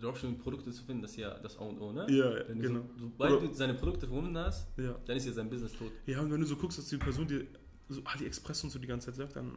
Dropshipping-Produkte 0.00 0.70
zu 0.72 0.84
finden, 0.84 1.02
das 1.02 1.10
ist 1.12 1.18
ja 1.18 1.38
das 1.38 1.58
A 1.58 1.60
und 1.64 1.78
O, 1.78 1.92
ne? 1.92 2.06
Ja, 2.10 2.30
du 2.44 2.54
genau. 2.58 2.80
So, 2.80 3.00
sobald 3.00 3.32
Oder- 3.32 3.46
du 3.48 3.54
seine 3.54 3.74
Produkte 3.74 4.06
verwunden 4.06 4.36
hast, 4.38 4.66
Ja. 4.78 4.98
dann 5.04 5.16
ist 5.16 5.26
ja 5.26 5.32
sein 5.32 5.50
Business 5.50 5.72
tot. 5.74 5.92
ja, 6.06 6.20
und 6.20 6.32
wenn 6.32 6.40
du 6.40 6.46
so 6.46 6.56
guckst, 6.56 6.78
dass 6.78 6.88
die 6.88 6.96
Person 6.96 7.26
dir 7.28 7.46
so 7.88 8.00
AliExpress 8.04 8.64
und 8.64 8.70
so 8.70 8.78
die 8.78 8.86
ganze 8.86 9.06
Zeit 9.06 9.16
sagt, 9.16 9.36
dann 9.36 9.56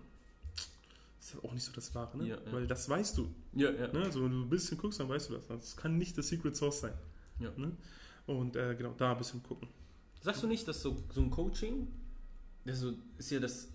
ist 1.20 1.34
das 1.36 1.44
auch 1.44 1.54
nicht 1.54 1.64
so 1.64 1.72
das 1.74 1.94
Wahre, 1.96 2.18
ne? 2.18 2.28
Ja, 2.28 2.36
ja. 2.36 2.52
Weil 2.54 2.68
das 2.68 2.88
weißt 2.90 3.18
du. 3.18 3.30
Ja, 3.54 3.72
ja. 3.72 3.88
Ne? 3.92 4.04
Also 4.04 4.24
wenn 4.24 4.32
du 4.32 4.42
ein 4.44 4.50
bisschen 4.50 4.78
guckst, 4.78 5.00
dann 5.00 5.10
weißt 5.10 5.30
du 5.30 5.34
das. 5.34 5.48
Das 5.48 5.76
kann 5.78 5.98
nicht 5.98 6.18
das 6.18 6.28
Secret 6.28 6.56
Source 6.56 6.82
sein. 6.82 6.94
Ja. 7.40 7.52
Ne? 7.58 7.72
Und 8.28 8.56
äh, 8.56 8.76
genau, 8.76 8.94
da 8.98 9.14
ein 9.14 9.18
bisschen 9.18 9.42
gucken. 9.42 9.68
Sagst 10.22 10.44
du 10.44 10.48
nicht, 10.48 10.68
dass 10.68 10.82
so, 10.82 10.98
so 11.14 11.22
ein 11.22 11.30
Coaching, 11.30 11.88
das 12.66 12.84
ist, 13.18 13.32
ja 13.32 13.40
das 13.40 13.70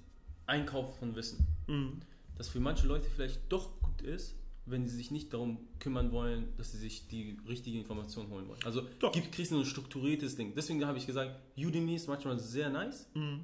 Einkaufen 0.46 0.92
von 0.98 1.16
Wissen, 1.16 1.46
Mhm. 1.66 2.00
das 2.36 2.48
für 2.48 2.60
manche 2.60 2.86
Leute 2.86 3.08
vielleicht 3.08 3.40
doch 3.48 3.80
gut 3.80 4.02
ist, 4.02 4.34
wenn 4.66 4.86
sie 4.88 4.96
sich 4.96 5.10
nicht 5.10 5.32
darum 5.32 5.58
kümmern 5.78 6.10
wollen, 6.12 6.52
dass 6.56 6.72
sie 6.72 6.78
sich 6.78 7.06
die 7.08 7.38
richtige 7.48 7.78
Information 7.78 8.28
holen 8.30 8.48
wollen. 8.48 8.60
Also 8.64 8.82
Doch. 8.98 9.12
gibt, 9.12 9.32
kriegst 9.32 9.52
du 9.52 9.58
ein 9.58 9.64
strukturiertes 9.64 10.36
Ding. 10.36 10.52
Deswegen 10.54 10.84
habe 10.86 10.96
ich 10.98 11.06
gesagt, 11.06 11.38
Udemy 11.56 11.94
ist 11.96 12.08
manchmal 12.08 12.38
sehr 12.38 12.70
nice. 12.70 13.06
Mhm. 13.14 13.40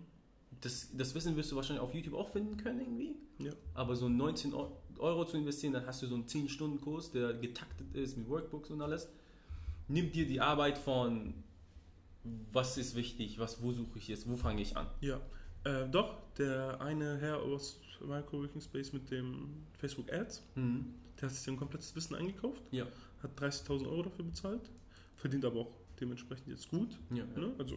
Das, 0.63 0.89
das 0.97 1.15
Wissen 1.15 1.37
wirst 1.37 1.53
du 1.53 1.57
wahrscheinlich 1.57 1.83
auf 1.83 1.95
YouTube 1.95 2.15
auch 2.15 2.29
finden 2.31 2.57
können 2.59 2.81
irgendwie. 2.81 3.15
Ja. 3.39 3.53
Aber 3.75 3.97
so 3.97 4.09
19 4.09 4.53
Eu- 4.55 4.69
Euro 4.99 5.25
zu 5.25 5.37
investieren, 5.39 5.73
dann 5.73 5.87
hast 5.87 6.03
du 6.03 6.07
so 6.07 6.15
einen 6.15 6.27
10-Stunden-Kurs, 6.27 7.13
der 7.13 7.33
getaktet 7.35 7.95
ist 7.95 8.17
mit 8.19 8.29
Workbooks 8.29 8.71
und 8.71 8.83
alles. 8.83 9.09
nimmt 9.89 10.15
dir 10.15 10.27
die 10.27 10.41
Arbeit 10.41 10.77
von 10.79 11.35
was 12.52 12.76
ist 12.78 12.94
wichtig, 12.96 13.38
was, 13.38 13.62
wo 13.62 13.72
suche 13.72 13.98
ich 13.98 14.09
jetzt, 14.09 14.28
wo 14.28 14.37
fange 14.37 14.62
ich 14.62 14.76
an? 14.76 14.87
Ja, 15.00 15.20
äh, 15.64 15.88
doch, 15.88 16.16
der 16.38 16.80
eine 16.80 17.18
Herr 17.18 17.38
aus 17.40 17.80
Microworking 18.00 18.61
Space 18.61 18.92
mit 18.92 19.11
dem 19.11 19.64
Facebook 19.78 20.12
Ads, 20.12 20.42
Mhm. 20.54 20.94
der 21.20 21.28
hat 21.28 21.35
sich 21.37 21.48
ein 21.48 21.56
komplettes 21.56 21.94
Wissen 21.96 22.14
eingekauft, 22.14 22.62
Ja. 22.70 22.87
hat 23.22 23.38
30.000 23.40 23.87
Euro 23.88 24.02
dafür 24.04 24.24
bezahlt, 24.24 24.70
verdient 25.16 25.44
aber 25.44 25.61
auch 25.61 25.72
dementsprechend 26.00 26.48
jetzt 26.48 26.68
gut. 26.70 26.98
Ja. 27.11 27.24
Ne? 27.24 27.52
Also 27.59 27.76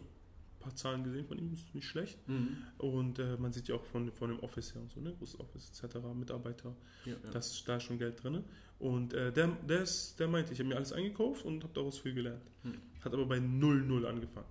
paar 0.64 0.74
Zahlen 0.74 1.04
gesehen 1.04 1.26
von 1.26 1.38
ihm, 1.38 1.52
ist 1.52 1.74
nicht 1.74 1.86
schlecht. 1.86 2.18
Mhm. 2.28 2.56
Und 2.78 3.18
äh, 3.18 3.36
man 3.36 3.52
sieht 3.52 3.68
ja 3.68 3.76
auch 3.76 3.84
von, 3.84 4.10
von 4.12 4.30
dem 4.30 4.40
Office 4.40 4.74
her 4.74 4.82
und 4.82 4.90
so, 4.90 5.00
ne? 5.00 5.14
großes 5.18 5.38
Office 5.40 5.70
etc., 5.70 5.96
Mitarbeiter, 6.14 6.74
Ja, 7.04 7.12
ja. 7.12 7.30
das 7.30 7.52
ist 7.52 7.68
da 7.68 7.76
ist 7.76 7.84
schon 7.84 7.98
Geld 7.98 8.22
drin. 8.22 8.44
Und 8.78 9.14
äh, 9.14 9.32
der, 9.32 9.48
der, 9.68 9.82
ist, 9.82 10.18
der 10.18 10.28
meinte, 10.28 10.52
ich 10.52 10.58
habe 10.58 10.68
mir 10.68 10.76
alles 10.76 10.92
eingekauft 10.92 11.44
und 11.44 11.62
habe 11.62 11.72
daraus 11.72 11.98
viel 11.98 12.14
gelernt. 12.14 12.42
Hm. 12.62 12.74
Hat 13.00 13.12
aber 13.14 13.26
bei 13.26 13.38
0,0 13.38 14.04
angefangen. 14.04 14.48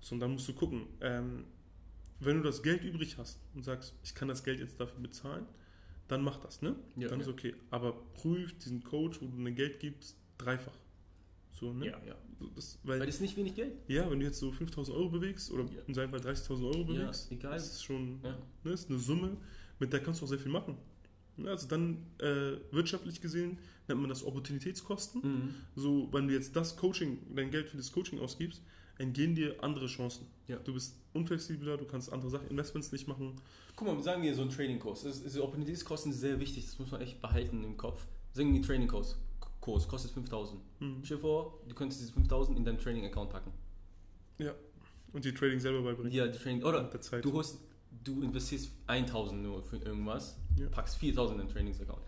So, 0.00 0.14
und 0.14 0.20
dann 0.20 0.32
musst 0.32 0.48
du 0.48 0.52
gucken, 0.52 0.86
ähm, 1.00 1.44
wenn 2.20 2.36
du 2.36 2.42
das 2.42 2.62
Geld 2.62 2.84
übrig 2.84 3.18
hast 3.18 3.40
und 3.54 3.64
sagst, 3.64 3.94
ich 4.02 4.14
kann 4.14 4.28
das 4.28 4.44
Geld 4.44 4.60
jetzt 4.60 4.80
dafür 4.80 5.00
bezahlen, 5.00 5.46
dann 6.08 6.22
mach 6.22 6.38
das, 6.38 6.62
ne? 6.62 6.74
Ja, 6.96 7.08
dann 7.08 7.20
ist 7.20 7.28
okay. 7.28 7.54
Aber 7.70 7.92
prüf 8.14 8.56
diesen 8.58 8.82
Coach, 8.82 9.20
wo 9.20 9.26
du 9.26 9.42
dein 9.42 9.54
Geld 9.54 9.78
gibst, 9.80 10.16
dreifach. 10.38 10.72
So, 11.58 11.72
ne? 11.72 11.86
ja, 11.86 11.98
ja. 12.06 12.14
Das, 12.54 12.78
Weil 12.84 13.00
weil, 13.00 13.06
das 13.06 13.16
ist 13.16 13.20
nicht 13.20 13.36
wenig 13.36 13.54
Geld. 13.56 13.72
ja, 13.88 14.08
wenn 14.10 14.20
du 14.20 14.26
jetzt 14.26 14.38
so 14.38 14.52
5000 14.52 14.96
Euro 14.96 15.08
bewegst 15.08 15.50
oder 15.50 15.64
Ja. 15.64 15.82
in 15.86 15.94
seinem 15.94 16.10
Fall 16.10 16.20
30.000 16.20 16.64
Euro 16.66 16.78
Ja, 16.78 16.84
bewegst, 16.84 17.32
egal. 17.32 17.52
das 17.54 17.66
ist 17.72 17.82
schon 17.84 18.20
Ja. 18.22 18.36
ne, 18.64 18.70
ist 18.72 18.88
eine 18.88 18.98
Summe, 18.98 19.36
mit 19.80 19.92
der 19.92 20.00
kannst 20.00 20.20
du 20.20 20.24
auch 20.24 20.28
sehr 20.28 20.38
viel 20.38 20.52
machen. 20.52 20.76
Ja, 21.36 21.50
Also 21.50 21.66
dann 21.68 21.98
äh, 22.18 22.58
wirtschaftlich 22.72 23.20
gesehen 23.20 23.58
nennt 23.88 24.00
man 24.00 24.08
das 24.08 24.24
Opportunitätskosten. 24.24 25.20
Mhm. 25.22 25.54
So, 25.76 26.08
wenn 26.12 26.28
du 26.28 26.34
jetzt 26.34 26.54
das 26.54 26.76
Coaching, 26.76 27.18
dein 27.34 27.50
Geld 27.50 27.68
für 27.68 27.76
das 27.76 27.90
Coaching 27.92 28.18
ausgibst, 28.20 28.62
entgehen 28.98 29.34
dir 29.34 29.62
andere 29.62 29.86
Chancen. 29.86 30.26
Ja. 30.48 30.56
Du 30.58 30.74
bist 30.74 30.96
unflexibler, 31.14 31.76
du 31.76 31.84
kannst 31.86 32.12
andere 32.12 32.30
Sachen, 32.30 32.48
Investments 32.48 32.90
nicht 32.92 33.06
machen. 33.08 33.34
Guck 33.76 33.86
mal, 33.88 34.02
sagen 34.02 34.22
wir 34.22 34.34
so 34.34 34.42
ein 34.42 34.50
Trading-Kurs. 34.50 35.02
Das- 35.04 35.22
Diese 35.22 35.42
Opportunitätskosten 35.42 36.12
sehr 36.12 36.38
wichtig, 36.40 36.66
das 36.66 36.78
muss 36.80 36.90
man 36.90 37.00
echt 37.00 37.20
behalten 37.20 37.62
im 37.64 37.76
Kopf. 37.76 38.04
Sagen 38.32 38.52
wir, 38.52 38.60
ein 38.60 38.64
Trading-Kurs 38.64 39.16
Kurs 39.68 39.86
kostet 39.86 40.12
5000. 40.12 40.60
Mhm. 40.80 41.00
Stell 41.04 41.18
dir 41.18 41.20
vor, 41.20 41.58
du 41.68 41.74
könntest 41.74 42.00
diese 42.00 42.12
5000 42.12 42.56
in 42.56 42.64
deinen 42.64 42.78
Trading-Account 42.78 43.30
packen. 43.30 43.52
Und 45.12 45.24
die 45.24 45.32
Trading 45.32 45.58
selber 45.60 45.82
beibringen. 45.82 46.12
Ja, 46.12 46.26
die 46.26 46.38
Trading, 46.38 46.62
oder 46.62 46.82
du, 47.22 47.32
holst, 47.32 47.58
du 48.04 48.22
investierst 48.22 48.70
1000 48.86 49.42
nur 49.42 49.62
für 49.62 49.76
irgendwas, 49.78 50.36
Ja. 50.56 50.68
packst 50.68 50.96
4000 50.96 51.40
in 51.40 51.46
den 51.46 51.52
Trainings-Account. 51.52 52.02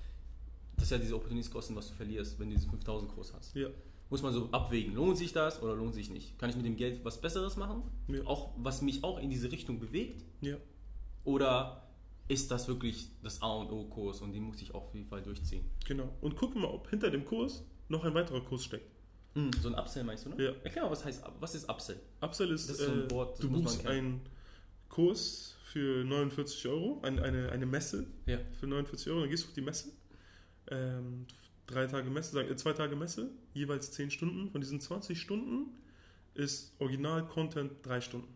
Das 0.77 0.85
ist 0.85 0.91
ja 0.91 0.99
diese 0.99 1.17
Opportunitätskosten, 1.17 1.77
was 1.77 1.89
du 1.89 1.95
verlierst, 1.95 2.39
wenn 2.39 2.49
du 2.51 2.57
diesen 2.57 2.71
5000 2.71 3.13
Kurs 3.13 3.33
hast. 3.35 3.55
Ja. 3.55 3.69
Muss 4.11 4.23
man 4.23 4.33
so 4.33 4.49
abwägen, 4.53 4.95
lohnt 4.95 5.17
sich 5.19 5.33
das 5.33 5.63
oder 5.63 5.75
lohnt 5.77 5.95
sich 5.95 6.11
nicht? 6.11 6.39
Kann 6.39 6.51
ich 6.51 6.57
mit 6.57 6.65
dem 6.67 6.77
Geld 6.77 7.05
was 7.05 7.21
Besseres 7.21 7.57
machen? 7.57 7.83
Ja. 8.09 8.25
Auch 8.27 8.53
was 8.57 8.81
mich 8.83 9.05
auch 9.05 9.19
in 9.19 9.31
diese 9.31 9.53
Richtung 9.53 9.79
bewegt? 9.81 10.25
Ja. 10.41 10.57
Oder 11.25 11.90
ist 12.31 12.51
das 12.51 12.69
wirklich 12.69 13.09
das 13.23 13.43
A 13.43 13.53
und 13.57 13.71
O 13.73 13.85
Kurs 13.85 14.21
und 14.21 14.33
den 14.33 14.45
muss 14.45 14.63
ich 14.63 14.73
auf 14.75 14.95
jeden 14.95 15.07
Fall 15.07 15.21
durchziehen? 15.23 15.65
Genau. 15.87 16.09
Und 16.21 16.37
guck 16.37 16.55
mal, 16.55 16.69
ob 16.69 16.89
hinter 16.89 17.11
dem 17.11 17.25
Kurs 17.25 17.65
noch 17.89 18.05
ein 18.05 18.15
weiterer 18.15 18.41
Kurs 18.41 18.65
steckt. 18.65 18.89
So 19.63 19.69
ein 19.69 19.75
Upsell 19.75 20.05
meinst 20.05 20.27
du, 20.27 20.31
ne? 20.31 20.43
Ja. 20.45 20.53
Erklär 20.65 20.85
mal, 20.85 20.91
was 20.91 21.05
heißt, 21.05 21.23
was 21.39 21.55
ist 21.55 21.69
Upsell? 21.69 22.01
Upsell 22.21 22.51
ist, 22.51 22.69
ist 22.69 22.79
so 22.81 22.91
ein 22.91 23.07
äh, 23.07 23.11
Wort, 23.11 23.33
das 23.33 23.41
du 23.41 23.51
buchst 23.51 23.87
einen 23.87 24.21
Kurs 24.89 25.57
für 25.65 26.05
49 26.05 26.67
Euro, 26.69 27.01
ein, 27.03 27.19
eine, 27.21 27.51
eine 27.51 27.67
Messe 27.67 28.07
Ja. 28.27 28.39
für 28.59 28.67
49 28.67 29.09
Euro, 29.11 29.21
dann 29.21 29.31
gehst 29.31 29.45
du 29.45 29.49
auf 29.49 29.55
die 29.55 29.61
Messe. 29.61 29.93
Ähm, 30.69 31.27
drei 31.67 31.87
Tage 31.87 32.11
Messe, 32.11 32.41
äh, 32.41 32.57
zwei 32.57 32.73
Tage 32.73 32.97
Messe, 32.97 33.31
jeweils 33.55 33.93
10 33.93 34.11
Stunden. 34.11 34.51
Von 34.51 34.61
diesen 34.61 34.81
20 34.81 35.21
Stunden 35.21 35.77
ist 36.35 36.75
Original-Content 36.81 37.73
drei 37.85 38.01
Stunden. 38.01 38.29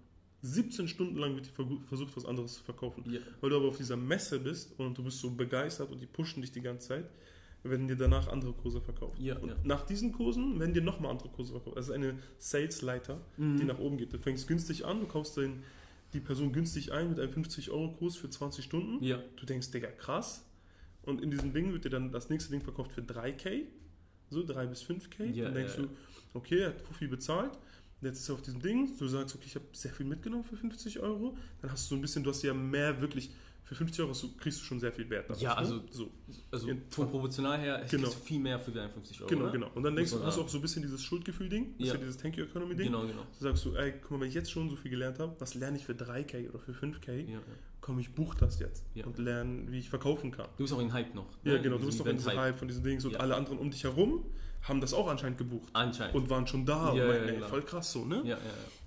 17 0.47 0.89
Stunden 0.89 1.17
lang 1.17 1.35
wird 1.35 1.47
die 1.47 1.51
vergu- 1.51 1.83
versucht, 1.87 2.15
was 2.17 2.25
anderes 2.27 2.55
zu 2.55 2.63
verkaufen. 2.65 3.03
Ja. 3.11 3.21
Weil 3.41 3.51
du 3.51 3.57
aber 3.57 3.69
auf 3.69 3.79
dieser 3.79 3.97
Messe 3.97 4.39
bist 4.39 4.79
und 4.79 4.97
du 4.99 5.03
bist 5.03 5.19
so 5.19 5.31
begeistert 5.31 5.91
und 5.91 6.01
die 6.01 6.07
pushen 6.07 6.43
dich 6.43 6.53
die 6.53 6.61
ganze 6.61 6.89
Zeit, 6.89 7.11
werden 7.63 7.89
dir 7.89 7.97
danach 7.97 8.29
andere 8.29 8.53
Kurse 8.53 8.81
verkauft. 8.83 9.19
Ja, 9.19 9.39
und 9.39 9.49
ja. 9.49 9.57
nach 9.65 9.87
diesen 9.87 10.13
Kursen 10.13 10.61
werden 10.61 10.75
dir 10.75 10.83
nochmal 10.83 11.11
andere 11.13 11.31
Kurse 11.31 11.53
verkauft. 11.53 11.79
Das 11.79 11.87
ist 11.87 11.93
eine 11.93 12.19
Sales-Leiter, 12.39 13.21
Mhm. 13.39 13.57
die 13.57 13.65
nach 13.65 13.79
oben 13.79 13.97
geht. 13.97 14.13
Du 14.13 14.19
fängst 14.19 14.47
günstig 14.47 14.85
an, 14.85 15.01
du 15.01 15.07
kaufst 15.07 15.39
den, 15.39 15.63
die 16.13 16.21
Person 16.21 16.53
günstig 16.53 16.93
ein 16.93 17.09
mit 17.09 17.19
einem 17.19 17.33
50-Euro-Kurs 17.33 18.17
für 18.17 18.29
20 18.29 18.65
Stunden. 18.67 19.03
Ja. 19.03 19.19
Du 19.37 19.47
denkst, 19.47 19.71
Digga, 19.71 19.89
krass. 19.89 20.45
Und 21.05 21.23
in 21.23 21.31
diesem 21.31 21.55
Ding 21.55 21.73
wird 21.73 21.87
dir 21.87 21.91
dann 21.91 22.13
das 22.13 22.29
nächste 22.29 22.51
Ding 22.51 22.61
verkauft 22.61 22.93
für 22.93 23.01
3K, 23.01 23.63
so 24.29 24.45
3 24.45 24.67
bis 24.67 24.83
5K. 24.83 25.25
Ja, 25.33 25.45
dann 25.47 25.55
denkst 25.55 25.77
ja, 25.79 25.83
du, 25.85 25.89
okay, 26.35 26.59
er 26.61 26.69
hat 26.69 26.83
viel 26.99 27.09
bezahlt. 27.09 27.53
Jetzt 28.05 28.21
ist 28.21 28.29
er 28.29 28.35
auf 28.35 28.43
diesem 28.43 28.61
Ding, 28.61 28.97
du 28.99 29.09
sagst, 29.09 29.35
okay, 29.35 29.45
ich 29.47 29.55
habe 29.55 29.65
sehr 29.73 29.93
viel 29.93 30.07
mitgenommen 30.07 30.45
für 30.45 30.57
50 30.57 31.01
Euro. 31.01 31.37
Dann 31.63 31.71
hast 31.73 31.87
du 31.87 31.95
so 31.95 31.99
ein 31.99 32.01
bisschen, 32.03 32.23
du 32.23 32.31
hast 32.31 32.43
ja 32.43 32.53
mehr 32.55 33.01
wirklich, 33.01 33.31
für 33.63 33.75
50 33.75 34.01
Euro 34.05 34.13
du- 34.13 34.37
kriegst 34.37 34.61
du 34.61 34.65
schon 34.65 34.79
sehr 34.79 34.93
viel 34.93 35.09
Wert. 35.09 35.31
daraus, 35.31 35.41
Ja, 35.41 35.53
ne? 35.53 35.57
also- 35.57 35.81
so. 35.91 36.11
Also 36.51 36.69
Ja. 36.69 36.75
vom 36.91 37.09
proportional 37.11 37.59
her 37.59 37.87
Genau. 37.91 38.05
kriegst 38.09 38.21
du 38.21 38.27
viel 38.27 38.39
mehr 38.41 38.61
für 38.61 38.71
deine 38.73 38.91
50 38.91 39.21
Euro. 39.23 39.31
Genau, 39.31 39.47
ne? 39.47 39.53
genau. 39.53 39.71
Und 39.75 39.83
dann 39.85 39.97
denkst 39.97 40.11
du, 40.13 40.23
hast 40.23 40.37
du 40.37 40.43
auch 40.43 40.49
so 40.51 40.59
ein 40.59 40.61
bisschen 40.61 40.83
dieses 40.83 41.03
Schuldgefühl-Ding, 41.03 41.75
Ja. 41.79 41.95
ja 41.95 41.97
dieses 41.97 42.19
Thank 42.19 42.37
You 42.37 42.45
Economy-Ding. 42.45 42.87
Genau, 42.89 43.07
genau. 43.07 43.23
Du 43.39 43.43
sagst 43.43 43.63
so, 43.63 43.75
ey, 43.75 43.95
guck 44.03 44.11
mal, 44.11 44.21
wenn 44.21 44.29
ich 44.29 44.35
jetzt 44.35 44.51
schon 44.51 44.69
so 44.69 44.77
viel 44.77 44.91
gelernt 44.91 45.19
habe, 45.19 45.35
was 45.39 45.55
lerne 45.55 45.79
ich 45.79 45.85
für 45.87 45.95
3K 45.95 46.47
oder 46.51 46.59
für 46.59 46.75
5K? 46.75 47.13
Ja, 47.23 47.33
ja. 47.39 47.41
Komm, 47.81 47.99
ich 48.01 48.11
buche 48.15 48.37
das 48.39 48.59
jetzt 48.61 48.85
Ja. 48.95 49.07
und 49.07 49.19
lerne, 49.19 49.71
wie 49.71 49.79
ich 49.79 49.89
verkaufen 49.89 50.31
kann. 50.31 50.49
Du 50.59 50.65
bist 50.65 50.73
auch 50.75 50.81
in 50.81 50.93
Hype 50.93 51.15
noch. 51.15 51.27
Ja, 51.45 51.55
ne? 51.55 51.63
genau, 51.63 51.77
In 51.77 51.81
du 51.83 51.87
bist 51.87 52.01
doch 52.01 52.07
in 52.07 52.17
diesem. 52.19 52.37
Hype 52.37 52.59
von 52.59 52.69
diesen 52.69 52.85
Dings 52.85 53.05
und 53.07 53.13
Ja. 53.13 53.21
alle 53.21 53.35
anderen 53.35 53.59
um 53.59 53.71
dich 53.71 53.83
herum 53.85 54.27
haben 54.65 54.81
das 54.81 54.93
auch 54.95 55.09
anscheinend 55.09 55.39
gebucht 55.39 55.69
Anscheinend. 55.73 56.15
und 56.15 56.29
waren 56.31 56.47
schon 56.47 56.67
da 56.67 56.87
Ja, 56.87 56.91
und 56.91 56.97
ja, 56.99 57.07
meinten, 57.07 57.29
ey, 57.29 57.35
genau. 57.37 57.47
voll 57.49 57.63
krass 57.63 57.93
so, 57.93 58.05
ne? 58.05 58.17
ja, 58.17 58.23
ja, 58.23 58.37
ja. 58.37 58.39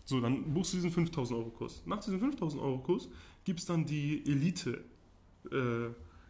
So, 0.05 0.21
dann 0.21 0.53
buchst 0.53 0.73
du 0.73 0.77
diesen 0.77 0.91
5000 0.91 1.37
Euro 1.37 1.49
Kurs. 1.49 1.81
Nach 1.85 1.99
diesem 1.99 2.19
5000 2.19 2.61
Euro 2.61 2.77
Kurs 2.79 3.09
gibt 3.43 3.59
es 3.59 3.65
dann 3.65 3.85
die 3.85 4.23
Elite, 4.25 4.83
äh, 5.51 5.89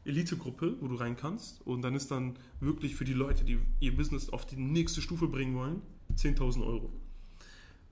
Elite-Gruppe, 0.09 0.77
wo 0.79 0.87
du 0.87 0.95
rein 0.95 1.15
kannst. 1.15 1.61
Und 1.65 1.81
dann 1.83 1.93
ist 1.95 2.09
dann 2.09 2.35
wirklich 2.59 2.95
für 2.95 3.05
die 3.05 3.13
Leute, 3.13 3.43
die 3.43 3.59
ihr 3.79 3.95
Business 3.95 4.29
auf 4.29 4.45
die 4.45 4.55
nächste 4.55 5.01
Stufe 5.01 5.27
bringen 5.27 5.55
wollen, 5.55 5.81
10.000 6.15 6.65
Euro. 6.65 6.91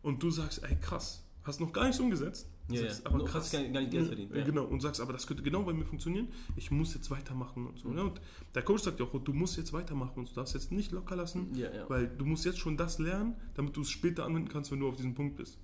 Und 0.02 0.24
du 0.24 0.32
sagst, 0.32 0.64
ey 0.64 0.76
krass, 0.76 1.24
hast 1.44 1.60
noch 1.60 1.72
gar 1.72 1.84
nichts 1.86 2.00
umgesetzt. 2.00 2.48
Ja, 2.70 2.82
sagst, 2.82 3.04
ja. 3.04 3.12
aber 3.12 3.24
krass. 3.26 3.44
hast 3.44 3.52
gar 3.52 3.60
nicht- 3.62 3.74
gar 3.74 3.80
nicht 3.82 3.92
Geld 3.92 4.08
verdient, 4.08 4.36
ja. 4.36 4.44
Genau, 4.44 4.64
und 4.64 4.82
sagst, 4.82 5.00
aber 5.00 5.14
das 5.14 5.28
könnte 5.28 5.44
genau 5.44 5.64
bei 5.64 5.74
mir 5.74 5.86
funktionieren. 5.86 6.30
Ich 6.56 6.72
muss 6.72 6.94
jetzt 6.96 7.12
weitermachen 7.12 7.68
und 7.68 7.78
so. 7.78 7.90
Mhm. 7.90 7.96
Ne? 7.96 8.04
Und 8.06 8.22
der 8.56 8.64
Coach 8.64 8.84
sagt 8.84 9.00
ja 9.00 9.06
auch, 9.06 9.14
du 9.20 9.34
musst 9.34 9.58
jetzt 9.58 9.72
weitermachen 9.72 10.18
und 10.20 10.30
du 10.30 10.34
darfst 10.34 10.56
jetzt 10.56 10.72
nicht 10.72 10.92
locker 10.92 11.16
lassen. 11.16 11.54
Ja, 11.56 11.72
ja. 11.72 11.88
Weil 11.90 12.08
du 12.08 12.26
musst 12.26 12.44
jetzt 12.46 12.58
schon 12.58 12.76
das 12.76 12.98
lernen, 12.98 13.36
damit 13.54 13.76
du 13.78 13.82
es 13.82 13.90
später 13.90 14.26
anwenden 14.26 14.50
kannst, 14.50 14.72
wenn 14.72 14.80
du 14.80 14.88
auf 14.88 14.96
diesem 14.96 15.14
Punkt 15.14 15.36
bist. 15.36 15.60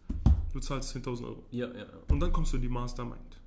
Du 0.54 0.60
zahlst 0.60 0.96
10.000 0.96 1.24
Euro. 1.26 1.44
Ja, 1.52 1.68
ja, 1.70 1.74
ja. 1.80 1.86
Und 2.10 2.20
dann 2.20 2.32
kommst 2.32 2.52
du 2.54 2.58
in 2.58 2.62
die 2.62 2.70
Mastermind. 2.70 3.40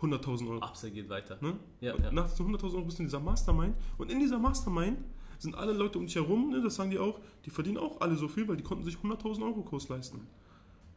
100.000 0.00 0.48
Euro. 0.48 0.64
Upsell 0.66 0.90
geht 0.90 1.08
weiter. 1.08 1.38
Ne? 1.40 1.58
Ja, 1.80 1.94
und 1.94 2.02
ja. 2.02 2.10
nach 2.10 2.28
diesen 2.30 2.46
100.000 2.46 2.74
Euro 2.74 2.84
bist 2.86 2.98
du 2.98 3.02
in 3.02 3.08
dieser 3.08 3.20
Mastermind. 3.20 3.76
Und 3.98 4.10
in 4.10 4.18
dieser 4.18 4.38
Mastermind 4.38 4.98
sind 5.38 5.54
alle 5.54 5.72
Leute 5.72 5.98
um 5.98 6.06
dich 6.06 6.16
herum, 6.16 6.50
ne, 6.50 6.62
das 6.62 6.74
sagen 6.74 6.90
die 6.90 6.98
auch, 6.98 7.20
die 7.44 7.50
verdienen 7.50 7.78
auch 7.78 8.00
alle 8.00 8.16
so 8.16 8.28
viel, 8.28 8.48
weil 8.48 8.56
die 8.56 8.62
konnten 8.62 8.84
sich 8.84 8.96
100.000 8.96 9.42
Euro 9.42 9.62
Kurs 9.62 9.88
leisten. 9.88 10.26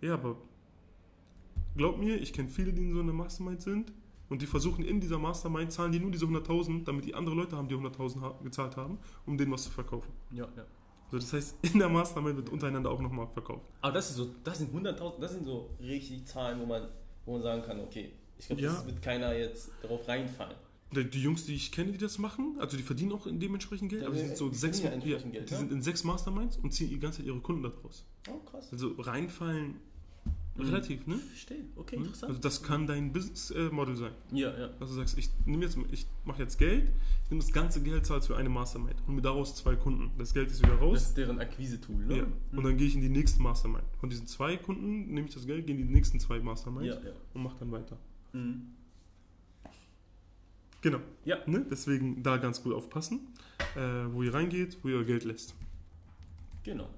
Ja, 0.01 0.15
aber 0.15 0.37
glaub 1.75 1.97
mir, 1.97 2.15
ich 2.21 2.33
kenne 2.33 2.49
viele, 2.49 2.73
die 2.73 2.81
in 2.83 2.93
so 2.93 2.99
einer 3.01 3.13
Mastermind 3.13 3.61
sind. 3.61 3.91
Und 4.29 4.41
die 4.41 4.47
versuchen 4.47 4.83
in 4.83 4.99
dieser 4.99 5.19
Mastermind, 5.19 5.71
zahlen 5.71 5.91
die 5.91 5.99
nur 5.99 6.09
diese 6.09 6.25
100.000, 6.25 6.85
damit 6.85 7.05
die 7.05 7.13
andere 7.13 7.35
Leute 7.35 7.55
haben, 7.55 7.67
die 7.67 7.75
100.000 7.75 8.21
ha- 8.21 8.39
gezahlt 8.41 8.77
haben, 8.77 8.97
um 9.25 9.37
denen 9.37 9.51
was 9.51 9.63
zu 9.65 9.69
verkaufen. 9.69 10.11
Ja, 10.31 10.45
ja. 10.55 10.65
Also 11.05 11.17
das 11.19 11.33
heißt, 11.33 11.55
in 11.61 11.77
der 11.77 11.89
Mastermind 11.89 12.37
wird 12.37 12.49
untereinander 12.49 12.89
auch 12.89 12.99
nochmal 13.01 13.27
verkauft. 13.27 13.65
Aber 13.81 13.93
das 13.93 14.09
ist 14.09 14.15
so, 14.15 14.29
das 14.43 14.57
sind 14.59 14.73
100.000, 14.73 15.19
das 15.19 15.33
sind 15.33 15.45
so 15.45 15.69
richtig 15.79 16.25
Zahlen, 16.25 16.59
wo 16.59 16.65
man, 16.65 16.87
wo 17.25 17.33
man 17.33 17.43
sagen 17.43 17.61
kann, 17.61 17.79
okay, 17.81 18.13
ich 18.39 18.47
glaube, 18.47 18.61
Ja. 18.63 18.71
das 18.73 18.87
wird 18.87 19.01
keiner 19.03 19.33
jetzt 19.37 19.69
darauf 19.83 20.07
reinfallen. 20.07 20.55
Die 20.93 21.21
Jungs, 21.21 21.45
die 21.45 21.53
ich 21.55 21.71
kenne, 21.71 21.91
die 21.91 21.97
das 21.97 22.17
machen, 22.17 22.55
also 22.59 22.77
die 22.77 22.83
verdienen 22.83 23.11
auch 23.11 23.27
dementsprechend 23.29 23.89
Geld, 23.89 24.01
Ja, 24.03 24.07
aber 24.07 24.15
die 24.15 24.21
die- 24.21 24.27
sind 24.29 24.37
so 24.37 24.49
die 24.49 24.55
sechs, 24.55 24.81
ja 24.81 24.89
Geld, 24.91 25.03
die 25.03 25.09
ja. 25.51 25.57
sind 25.57 25.71
in 25.71 25.81
sechs 25.81 26.03
Masterminds 26.03 26.57
und 26.57 26.71
ziehen 26.73 26.89
die 26.89 26.99
ganze 26.99 27.17
Zeit 27.19 27.27
ihre 27.27 27.39
Kunden 27.41 27.63
daraus. 27.63 28.05
Oh, 28.29 28.37
krass. 28.49 28.69
Also 28.71 28.93
reinfallen. 28.97 29.75
Relativ, 30.57 31.07
ne? 31.07 31.15
Verstehe. 31.17 31.65
Okay, 31.75 31.95
Hm? 31.95 32.03
interessant. 32.03 32.29
Also 32.29 32.41
das 32.41 32.61
kann 32.63 32.85
dein 32.87 33.11
Business-Model 33.11 33.95
sein. 33.95 34.11
ja, 34.31 34.51
ja. 34.57 34.67
Dass 34.79 34.89
du 34.89 34.95
sagst, 34.95 35.17
ich 35.17 35.29
nehme 35.45 35.63
jetzt, 35.65 35.77
ich 35.91 36.05
mache 36.25 36.41
jetzt 36.43 36.57
Geld, 36.57 36.91
ich 37.23 37.31
nehme 37.31 37.41
das 37.41 37.51
ganze 37.51 37.81
Geld, 37.81 38.05
zahlst 38.05 38.27
für 38.27 38.37
eine 38.37 38.49
Mastermind 38.49 39.01
und 39.07 39.15
mir 39.15 39.21
daraus 39.21 39.55
zwei 39.55 39.75
Kunden. 39.75 40.11
Das 40.17 40.33
Geld 40.33 40.51
ist 40.51 40.59
wieder 40.61 40.73
Das 40.73 40.81
raus. 40.81 41.01
ist 41.01 41.17
deren 41.17 41.39
Akquise-Tool, 41.39 42.05
ne? 42.05 42.17
Ja. 42.17 42.27
Und 42.57 42.63
dann 42.63 42.77
gehe 42.77 42.87
ich 42.87 42.95
in 42.95 43.01
die 43.01 43.09
nächste 43.09 43.41
Mastermind. 43.41 43.83
Von 43.99 44.09
diesen 44.09 44.27
zwei 44.27 44.57
Kunden 44.57 45.13
nehme 45.13 45.27
ich 45.27 45.33
das 45.33 45.45
Geld, 45.47 45.65
gehe 45.65 45.75
in 45.75 45.87
die 45.87 45.93
nächsten 45.93 46.19
zwei 46.19 46.39
Masterminds 46.39 46.87
Ja, 46.87 47.01
ja. 47.09 47.15
und 47.33 47.43
mache 47.43 47.57
dann 47.59 47.71
weiter. 47.71 47.97
Mhm. 48.33 48.67
Genau. 50.81 50.99
Ja. 51.23 51.37
Ne? 51.47 51.65
Deswegen 51.69 52.21
da 52.23 52.37
ganz 52.37 52.61
gut 52.61 52.73
aufpassen, 52.73 53.27
äh, 53.75 53.79
wo 54.11 54.21
ihr 54.21 54.33
reingeht, 54.33 54.77
wo 54.83 54.89
ihr 54.89 54.97
euer 54.97 55.05
Geld 55.05 55.23
lässt. 55.23 55.55
Genau. 56.63 56.89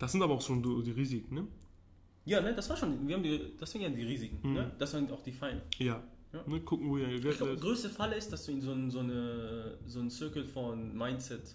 Das 0.00 0.12
sind 0.12 0.22
aber 0.22 0.34
auch 0.34 0.42
schon 0.42 0.62
die 0.82 0.90
Risiken, 0.90 1.34
ne? 1.34 1.46
Ja, 2.24 2.40
ne, 2.40 2.54
das 2.54 2.68
war 2.68 2.76
schon, 2.76 3.06
wir 3.08 3.14
haben 3.16 3.22
die, 3.22 3.52
das 3.58 3.70
sind 3.70 3.80
ja 3.80 3.88
die 3.88 4.02
Risiken, 4.04 4.38
Mhm. 4.46 4.54
ne? 4.54 4.70
Das 4.78 4.90
sind 4.90 5.10
auch 5.10 5.22
die 5.22 5.32
Fallen. 5.32 5.60
Ja. 5.78 6.02
Ja. 6.32 6.44
Ne? 6.46 6.60
Gucken, 6.60 6.88
wo 6.88 6.96
ihr 6.98 7.18
Geld 7.20 7.38
glaube, 7.38 7.52
lässt. 7.52 7.62
größte 7.64 7.88
Falle 7.90 8.14
ist, 8.16 8.30
dass 8.32 8.46
du 8.46 8.52
in 8.52 8.60
so 8.60 8.70
einen 8.72 8.90
so 8.90 9.00
eine, 9.00 9.78
so 9.86 9.98
einen 10.00 10.10
Circle 10.10 10.44
von 10.44 10.96
Mindset 10.96 11.54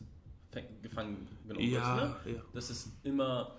gefangen 0.82 1.28
genommen 1.48 1.68
Ja, 1.70 1.98
wirst. 2.16 2.26
Ne? 2.28 2.34
ja. 2.36 2.42
Das 2.54 2.70
ist 2.70 2.90
immer. 3.04 3.56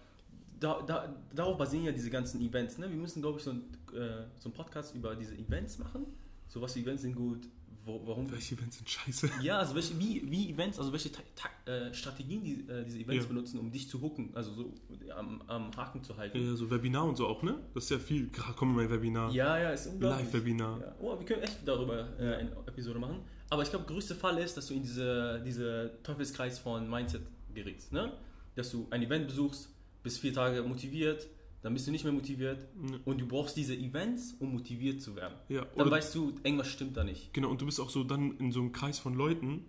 Da, 0.59 0.81
da, 0.87 1.15
darauf 1.35 1.59
basieren 1.59 1.85
ja 1.85 1.93
diese 1.93 2.09
ganzen 2.11 2.41
Events. 2.41 2.79
Ne? 2.79 2.89
Wir 2.89 2.97
müssen, 2.97 3.21
glaube 3.21 3.39
ich, 3.39 3.45
so 3.45 3.51
ein, 3.51 3.63
äh, 3.93 4.25
so 4.39 4.49
einen 4.49 4.55
Podcast 4.55 4.95
über 4.95 5.15
diese 5.15 5.35
Events 5.37 5.79
machen. 5.79 6.07
So 6.49 6.61
was 6.63 6.73
für 6.73 6.81
Events 6.81 7.03
sind 7.03 7.15
gut, 7.15 7.47
wo, 7.87 8.03
warum. 8.05 8.31
Welche 8.31 8.55
Events 8.57 8.77
sind 8.79 8.91
scheiße? 8.91 9.31
Ja, 9.43 9.59
also 9.59 9.75
welche, 9.75 9.99
wie, 9.99 10.31
wie 10.31 10.51
Events, 10.51 10.79
also 10.79 10.93
welche 10.93 11.11
Ta 11.13 11.23
Ta 11.35 11.49
äh, 11.71 11.95
Strategien 11.95 12.43
die, 12.45 12.69
äh, 12.69 12.85
diese 12.85 12.99
Events 12.99 13.25
Ja. 13.25 13.29
benutzen, 13.29 13.59
um 13.61 13.71
dich 13.71 13.89
zu 13.89 14.01
hooken, 14.03 14.31
also 14.35 14.53
so 14.53 14.75
am, 15.17 15.41
am 15.47 15.75
Haken 15.77 16.03
zu 16.03 16.17
halten. 16.17 16.39
Ja, 16.45 16.55
so 16.55 16.71
Webinar 16.71 17.05
und 17.05 17.17
so 17.17 17.27
auch, 17.27 17.43
ne? 17.43 17.59
Das 17.75 17.85
ist 17.85 17.91
ja 17.91 17.99
viel. 17.99 18.29
Gerade 18.29 18.53
kommen 18.55 18.75
mein 18.77 18.91
Webinar. 18.91 19.33
Ja, 19.33 19.59
ja, 19.59 19.71
ist 19.71 19.87
unglaublich. 19.87 20.27
Live-Webinar. 20.27 20.81
Ja. 20.81 20.95
Oh, 21.01 21.19
wir 21.19 21.25
können 21.25 21.43
echt 21.43 21.59
darüber 21.65 22.09
äh, 22.19 22.35
eine 22.35 22.51
Episode 22.67 22.99
machen. 22.99 23.21
Aber 23.49 23.63
ich 23.63 23.71
glaube, 23.71 23.85
der 23.87 23.95
größte 23.95 24.15
Fall 24.17 24.37
ist, 24.39 24.57
dass 24.57 24.67
du 24.67 24.75
in 24.75 24.83
diese, 24.83 25.41
diese 25.47 25.93
Teufelskreis 26.03 26.59
von 26.59 26.91
Mindset 26.91 27.23
gerätst. 27.55 27.93
Ne? 27.93 28.13
Dass 28.57 28.73
du 28.73 28.89
ein 28.91 29.03
Event 29.03 29.29
besuchst, 29.29 29.69
bist 30.03 30.19
vier 30.19 30.33
Tage 30.35 30.63
motiviert, 30.63 31.29
dann 31.63 31.73
bist 31.75 31.87
du 31.87 31.91
nicht 31.91 32.05
mehr 32.05 32.13
motiviert 32.13 32.67
Ne. 32.77 33.01
und 33.05 33.21
du 33.21 33.27
brauchst 33.27 33.57
diese 33.57 33.75
Events, 33.75 34.35
um 34.39 34.53
motiviert 34.53 35.01
zu 35.03 35.17
werden. 35.17 35.35
Ja, 35.49 35.65
Dann 35.77 35.91
weißt 35.91 36.15
du, 36.15 36.35
irgendwas 36.45 36.69
stimmt 36.69 36.97
da 36.97 37.05
nicht. 37.05 37.33
genau, 37.33 37.51
und 37.51 37.61
du 37.61 37.67
bist 37.67 37.81
auch 37.81 37.91
so 37.91 38.05
dann 38.05 38.37
in 38.39 38.53
so 38.53 38.61
einem 38.61 38.73
Kreis 38.73 38.99
von 38.99 39.15
Leuten, 39.15 39.65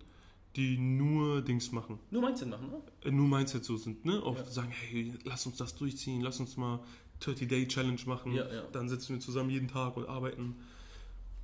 die 0.56 0.76
nur 0.78 1.42
Dings 1.42 1.72
machen. 1.72 1.98
Nur 2.10 2.22
Mindset 2.22 2.48
machen, 2.48 2.68
ne? 2.70 2.80
Äh, 3.04 3.10
Nur 3.10 3.28
Mindset 3.28 3.64
so 3.64 3.76
sind, 3.76 4.04
ne? 4.04 4.22
Oft 4.22 4.46
Ja. 4.46 4.50
sagen, 4.50 4.70
hey, 4.72 5.12
lass 5.24 5.46
uns 5.46 5.56
das 5.56 5.74
durchziehen, 5.76 6.20
lass 6.20 6.40
uns 6.40 6.56
mal 6.56 6.80
30-Day-Challenge 7.20 8.00
machen. 8.06 8.32
Ja, 8.32 8.50
ja. 8.52 8.62
Dann 8.72 8.88
sitzen 8.88 9.14
wir 9.14 9.20
zusammen 9.20 9.50
jeden 9.50 9.68
Tag 9.68 9.96
und 9.96 10.08
arbeiten. 10.08 10.56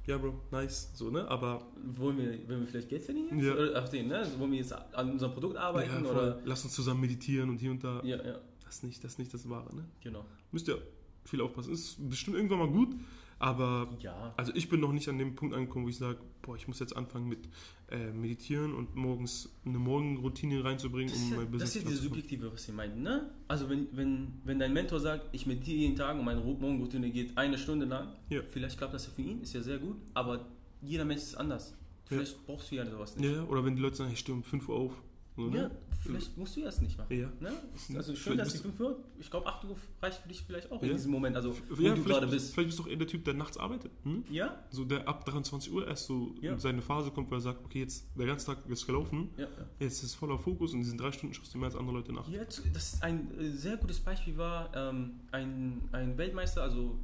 Ja, 0.07 0.19
Bro, 0.19 0.35
nice. 0.51 0.91
So, 0.95 1.11
ne? 1.11 1.27
Aber 1.29 1.63
Wollen 1.97 2.19
wir, 2.19 2.27
wollen 2.49 2.61
wir 2.61 2.67
vielleicht 2.67 2.89
Geld 2.91 3.03
verdienen? 3.05 3.39
jetzt? 3.39 3.47
Ja. 3.47 3.55
Oder 3.55 3.83
auf 3.83 3.89
den, 3.89 4.09
ne? 4.09 4.27
Wollen 4.39 4.51
wir 4.53 4.59
jetzt 4.59 4.73
an 4.73 5.11
unserem 5.13 5.33
Produkt 5.33 5.57
arbeiten? 5.57 6.05
ja, 6.05 6.11
oder? 6.11 6.41
lass 6.45 6.63
uns 6.65 6.75
zusammen 6.75 7.01
meditieren 7.01 7.49
und 7.51 7.57
hier 7.59 7.71
und 7.71 7.83
da. 7.83 8.03
Ja, 8.05 8.23
ja, 8.23 8.39
Das 8.65 8.77
ist 8.77 8.85
nicht 8.85 9.03
das, 9.03 9.13
ist 9.13 9.19
nicht 9.19 9.33
das 9.33 9.49
Wahre, 9.49 9.75
ne? 9.75 9.85
genau. 10.03 10.25
Müsst 10.53 10.69
ihr 10.69 10.79
viel 11.25 11.41
aufpassen. 11.41 11.73
Ist 11.73 11.97
bestimmt 12.09 12.37
irgendwann 12.37 12.59
mal 12.59 12.69
gut, 12.71 12.95
aber 13.39 13.97
Ja, 14.01 14.33
also 14.37 14.53
ich 14.55 14.69
bin 14.69 14.81
noch 14.81 14.93
nicht 14.93 15.09
an 15.09 15.19
dem 15.19 15.35
Punkt 15.35 15.55
angekommen, 15.55 15.85
wo 15.85 15.89
ich 15.89 15.97
sage, 15.97 16.19
boah, 16.43 16.57
ich 16.57 16.69
muss 16.69 16.79
jetzt 16.79 16.97
anfangen 16.97 17.29
mit 17.29 17.49
äh, 17.91 18.13
meditieren 18.13 18.75
und 18.75 18.95
morgens 18.95 19.49
eine 19.65 19.79
Morgenroutine 19.79 20.65
reinzubringen, 20.65 21.13
Das 21.13 21.23
um 21.23 21.31
ja, 21.31 21.37
mein 21.39 21.51
Business 21.51 21.73
das 21.75 21.83
ist 21.83 21.89
diese 21.91 22.03
subjektive, 22.03 22.53
was 22.53 22.65
Sie 22.65 22.73
meinten, 22.73 23.03
ne? 23.03 23.31
Also 23.49 23.69
wenn, 23.69 23.89
wenn, 23.93 24.29
wenn 24.45 24.59
dein 24.59 24.73
Mentor 24.73 25.01
sagt, 25.01 25.29
ich 25.35 25.47
meditiere 25.47 25.77
jeden 25.79 25.97
Tag 25.97 26.19
und 26.19 26.25
meine 26.25 26.41
Ro- 26.41 26.57
Morgenroutine 26.59 27.11
geht 27.11 27.37
eine 27.37 27.59
Stunde 27.59 27.87
lang, 27.87 28.09
Ja. 28.31 28.41
vielleicht 28.49 28.79
klappt 28.79 28.95
das 28.95 29.07
ja 29.07 29.13
für 29.15 29.23
ihn, 29.23 29.41
ist 29.43 29.53
ja 29.55 29.61
sehr 29.63 29.79
gut, 29.79 29.97
aber 30.15 30.47
jeder 30.81 31.05
Mensch 31.05 31.23
ist 31.23 31.35
anders. 31.37 31.75
Vielleicht 32.07 32.45
brauchst 32.47 32.71
du 32.71 32.75
ja 32.77 32.85
sowas 32.87 33.17
nicht. 33.17 33.31
Ja, 33.31 33.45
oder 33.45 33.65
wenn 33.65 33.77
die 33.77 33.83
Leute 33.83 33.97
sagen, 33.97 34.13
ich 34.13 34.19
stehe 34.19 34.37
um 34.37 34.43
5 34.43 34.69
Uhr 34.69 34.77
auf. 34.77 35.03
Ja, 35.37 35.71
vielleicht 36.03 36.37
musst 36.37 36.57
du 36.57 36.63
das 36.63 36.81
nicht 36.81 36.97
machen. 36.97 37.17
Ja. 37.19 37.27
Ne? 37.41 37.53
Ja, 37.89 37.97
Also 37.99 38.15
schön, 38.15 38.35
vielleicht 38.35 38.41
dass 38.41 38.63
die 38.63 38.69
bist 38.69 38.77
5 38.77 38.81
Uhr, 38.81 38.99
ich 39.19 39.31
glaube 39.31 39.47
8 39.47 39.65
Uhr 39.65 39.77
reicht 40.01 40.19
für 40.21 40.29
dich 40.29 40.43
vielleicht 40.43 40.71
auch 40.71 40.81
in 40.83 40.89
Ja. 40.89 40.95
diesem 40.95 41.11
Moment, 41.11 41.35
also 41.37 41.57
wo 41.71 41.83
Ja, 41.83 41.95
du 41.95 42.03
vielleicht, 42.03 42.07
gerade 42.21 42.27
bist, 42.29 42.53
vielleicht 42.55 42.69
bist 42.69 42.79
du 42.79 42.83
auch 42.85 42.87
eher 42.87 42.97
der 42.97 43.07
Typ, 43.09 43.25
der 43.25 43.35
nachts 43.35 43.57
arbeitet. 43.57 43.91
Hm? 44.05 44.25
Ja? 44.31 44.63
So 44.71 44.85
der 44.85 45.09
ab 45.09 45.25
23 45.25 45.73
Uhr 45.73 45.87
erst 45.89 46.07
so 46.07 46.35
Ja. 46.41 46.53
in 46.53 46.59
seine 46.61 46.83
Phase 46.83 47.11
kommt, 47.11 47.31
wo 47.31 47.35
er 47.35 47.41
sagt, 47.41 47.65
okay, 47.65 47.81
jetzt 47.81 48.07
der 48.17 48.27
ganze 48.27 48.47
Tag 48.47 48.59
ist 48.69 48.87
gelaufen, 48.87 49.31
Ja, 49.37 49.45
ja. 49.45 49.49
jetzt 49.81 50.03
ist 50.05 50.15
voller 50.15 50.39
Fokus 50.39 50.71
und 50.73 50.79
in 50.79 50.83
diesen 50.85 50.99
drei 50.99 51.11
Stunden 51.11 51.35
schaffst 51.35 51.53
du 51.53 51.59
mehr 51.59 51.67
als 51.67 51.77
andere 51.77 51.97
Leute 51.97 52.13
nach. 52.13 52.29
Jetzt, 52.29 52.63
das 52.73 52.95
ist 52.95 53.03
ein 53.03 53.37
äh, 53.39 53.51
sehr 53.51 53.77
gutes 53.77 53.99
Beispiel 54.01 54.37
war 54.37 54.71
ähm, 54.77 55.21
ein, 55.33 55.83
ein 55.93 56.17
Weltmeister, 56.17 56.63
also 56.63 56.99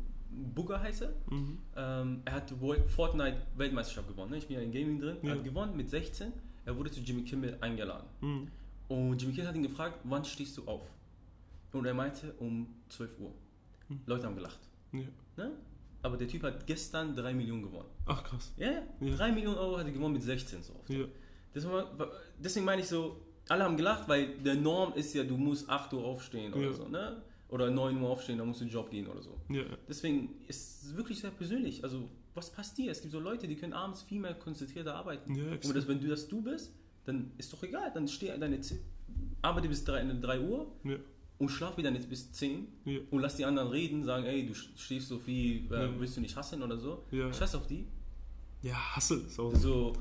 Bugger 0.54 0.80
heißt 0.80 1.02
er. 1.02 1.12
Mhm. 1.30 1.58
Ähm, 1.74 2.22
er 2.24 2.34
hat 2.34 2.54
Fortnite 2.86 3.38
Weltmeisterschaft 3.56 4.06
gewonnen. 4.08 4.30
Ne? 4.30 4.38
Ich 4.38 4.46
bin 4.46 4.56
ja 4.56 4.62
in 4.62 4.70
Gaming 4.70 5.00
drin. 5.00 5.16
Ja. 5.22 5.30
Er 5.30 5.34
hat 5.38 5.44
gewonnen 5.44 5.76
mit 5.76 5.90
16. 5.90 6.32
Er 6.70 6.76
wurde 6.76 6.88
zu 6.92 7.00
Jimmy 7.00 7.22
Kimmel 7.24 7.58
eingeladen. 7.60 8.06
Mhm. 8.20 8.48
Und 8.86 9.20
Jimmy 9.20 9.34
Kimmel 9.34 9.48
hat 9.48 9.56
ihn 9.56 9.64
gefragt, 9.64 9.98
wann 10.04 10.24
stehst 10.24 10.56
du 10.56 10.64
auf? 10.68 10.82
Und 11.72 11.84
er 11.84 11.94
meinte 11.94 12.32
um 12.38 12.68
12 12.88 13.18
Uhr. 13.18 13.32
Hm. 13.88 14.00
Leute 14.06 14.26
haben 14.26 14.36
gelacht. 14.36 14.60
Ja. 14.92 15.00
Ne? 15.36 15.50
Aber 16.02 16.16
der 16.16 16.28
Typ 16.28 16.44
hat 16.44 16.64
gestern 16.68 17.16
3 17.16 17.34
Millionen 17.34 17.62
gewonnen. 17.62 17.88
Ach 18.06 18.22
krass. 18.22 18.52
Ja, 18.56 18.70
ja. 18.70 18.82
Ja. 19.00 19.16
3 19.16 19.32
Millionen 19.32 19.58
Euro 19.58 19.78
hat 19.78 19.86
er 19.86 19.92
gewonnen 19.92 20.14
mit 20.14 20.22
16 20.22 20.62
so 20.62 20.74
oft. 20.74 20.88
Ja. 20.90 21.04
Deswegen 22.38 22.64
meine 22.64 22.82
ich 22.82 22.88
so, 22.88 23.20
alle 23.48 23.64
haben 23.64 23.76
gelacht, 23.76 24.08
weil 24.08 24.38
der 24.38 24.54
Norm 24.54 24.92
ist 24.94 25.12
ja, 25.14 25.24
du 25.24 25.36
musst 25.36 25.68
8 25.68 25.92
Uhr 25.92 26.04
aufstehen 26.04 26.52
oder 26.54 26.66
Ja. 26.66 26.72
so, 26.72 26.86
ne? 26.88 27.20
Oder 27.50 27.70
9 27.70 28.00
Uhr 28.00 28.08
aufstehen, 28.10 28.38
dann 28.38 28.46
musst 28.48 28.60
du 28.60 28.64
in 28.64 28.70
den 28.70 28.74
Job 28.74 28.90
gehen 28.90 29.06
oder 29.08 29.22
so. 29.22 29.36
Ja. 29.48 29.62
Deswegen 29.88 30.30
ist 30.46 30.84
es 30.84 30.96
wirklich 30.96 31.18
sehr 31.20 31.30
persönlich. 31.30 31.82
Also, 31.82 32.08
was 32.34 32.50
passt 32.52 32.78
dir? 32.78 32.90
Es 32.92 33.00
gibt 33.00 33.10
so 33.12 33.18
Leute, 33.18 33.48
die 33.48 33.56
können 33.56 33.72
abends 33.72 34.02
viel 34.02 34.20
mehr 34.20 34.34
konzentrierter 34.34 34.94
arbeiten. 34.94 35.34
Ja, 35.34 35.44
Und 35.52 35.74
das, 35.74 35.88
wenn 35.88 36.00
du 36.00 36.06
das 36.08 36.28
du 36.28 36.40
bist, 36.42 36.72
dann 37.06 37.32
ist 37.38 37.52
doch 37.52 37.62
egal. 37.64 37.90
Dann 37.92 38.06
steh 38.06 38.28
deine 38.38 38.60
Z- 38.60 38.78
arbeite 39.42 39.68
bis 39.68 39.82
3, 39.84 40.04
3 40.20 40.40
Uhr 40.40 40.70
Ja. 40.84 40.94
und 41.38 41.48
schlaf 41.48 41.76
wieder 41.76 41.90
nicht 41.90 42.08
bis 42.08 42.30
10 42.30 42.68
Ja. 42.84 43.00
und 43.10 43.18
lass 43.20 43.34
die 43.36 43.44
anderen 43.44 43.68
reden, 43.68 44.04
sagen, 44.04 44.24
ey, 44.26 44.46
du 44.46 44.54
stehst 44.54 45.08
so 45.08 45.18
viel, 45.18 45.66
äh, 45.72 45.88
willst 45.98 46.16
du 46.16 46.20
nicht 46.20 46.36
hasseln 46.36 46.62
oder 46.62 46.78
so. 46.78 47.04
Scheiß 47.10 47.56
auf 47.56 47.66
die. 47.66 47.84
Ja, 48.62 48.76
Hustle 48.94 49.16
ist 49.26 49.40
auch 49.40 49.52
So, 49.56 49.94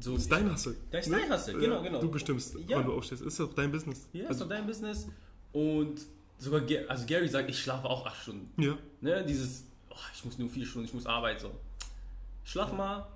so 0.00 0.14
Das 0.14 0.22
ist 0.22 0.32
dein 0.32 0.50
Hustle. 0.52 0.74
Das 0.90 1.06
ist 1.06 1.12
dein 1.12 1.30
Hustle, 1.32 1.58
genau, 1.60 1.82
genau. 1.82 2.00
Du 2.00 2.10
bestimmst, 2.10 2.56
Ja. 2.66 2.78
wann 2.78 2.86
du 2.86 2.92
aufstehst. 2.94 3.22
Ist 3.22 3.40
auch 3.40 3.52
dein 3.54 3.70
Business. 3.70 4.08
Ja, 4.12 4.22
ist 4.22 4.28
also, 4.30 4.44
doch 4.44 4.48
dein 4.50 4.66
Business. 4.66 5.06
Und 5.52 6.00
sogar, 6.38 6.60
Ga- 6.62 6.86
also 6.88 7.06
Gary 7.06 7.28
sagt, 7.28 7.48
ich 7.50 7.58
schlafe 7.58 7.88
auch 7.88 8.06
8 8.06 8.22
Stunden. 8.22 8.62
ja. 8.62 8.76
Ne, 9.00 9.24
dieses, 9.24 9.64
oh, 9.90 9.94
ich 10.14 10.24
muss 10.24 10.38
nur 10.38 10.48
4 10.48 10.64
Stunden, 10.66 10.86
ich 10.88 10.94
muss 10.94 11.06
arbeiten, 11.06 11.40
so. 11.40 11.50
Schlaf 12.44 12.72
mal. 12.72 13.06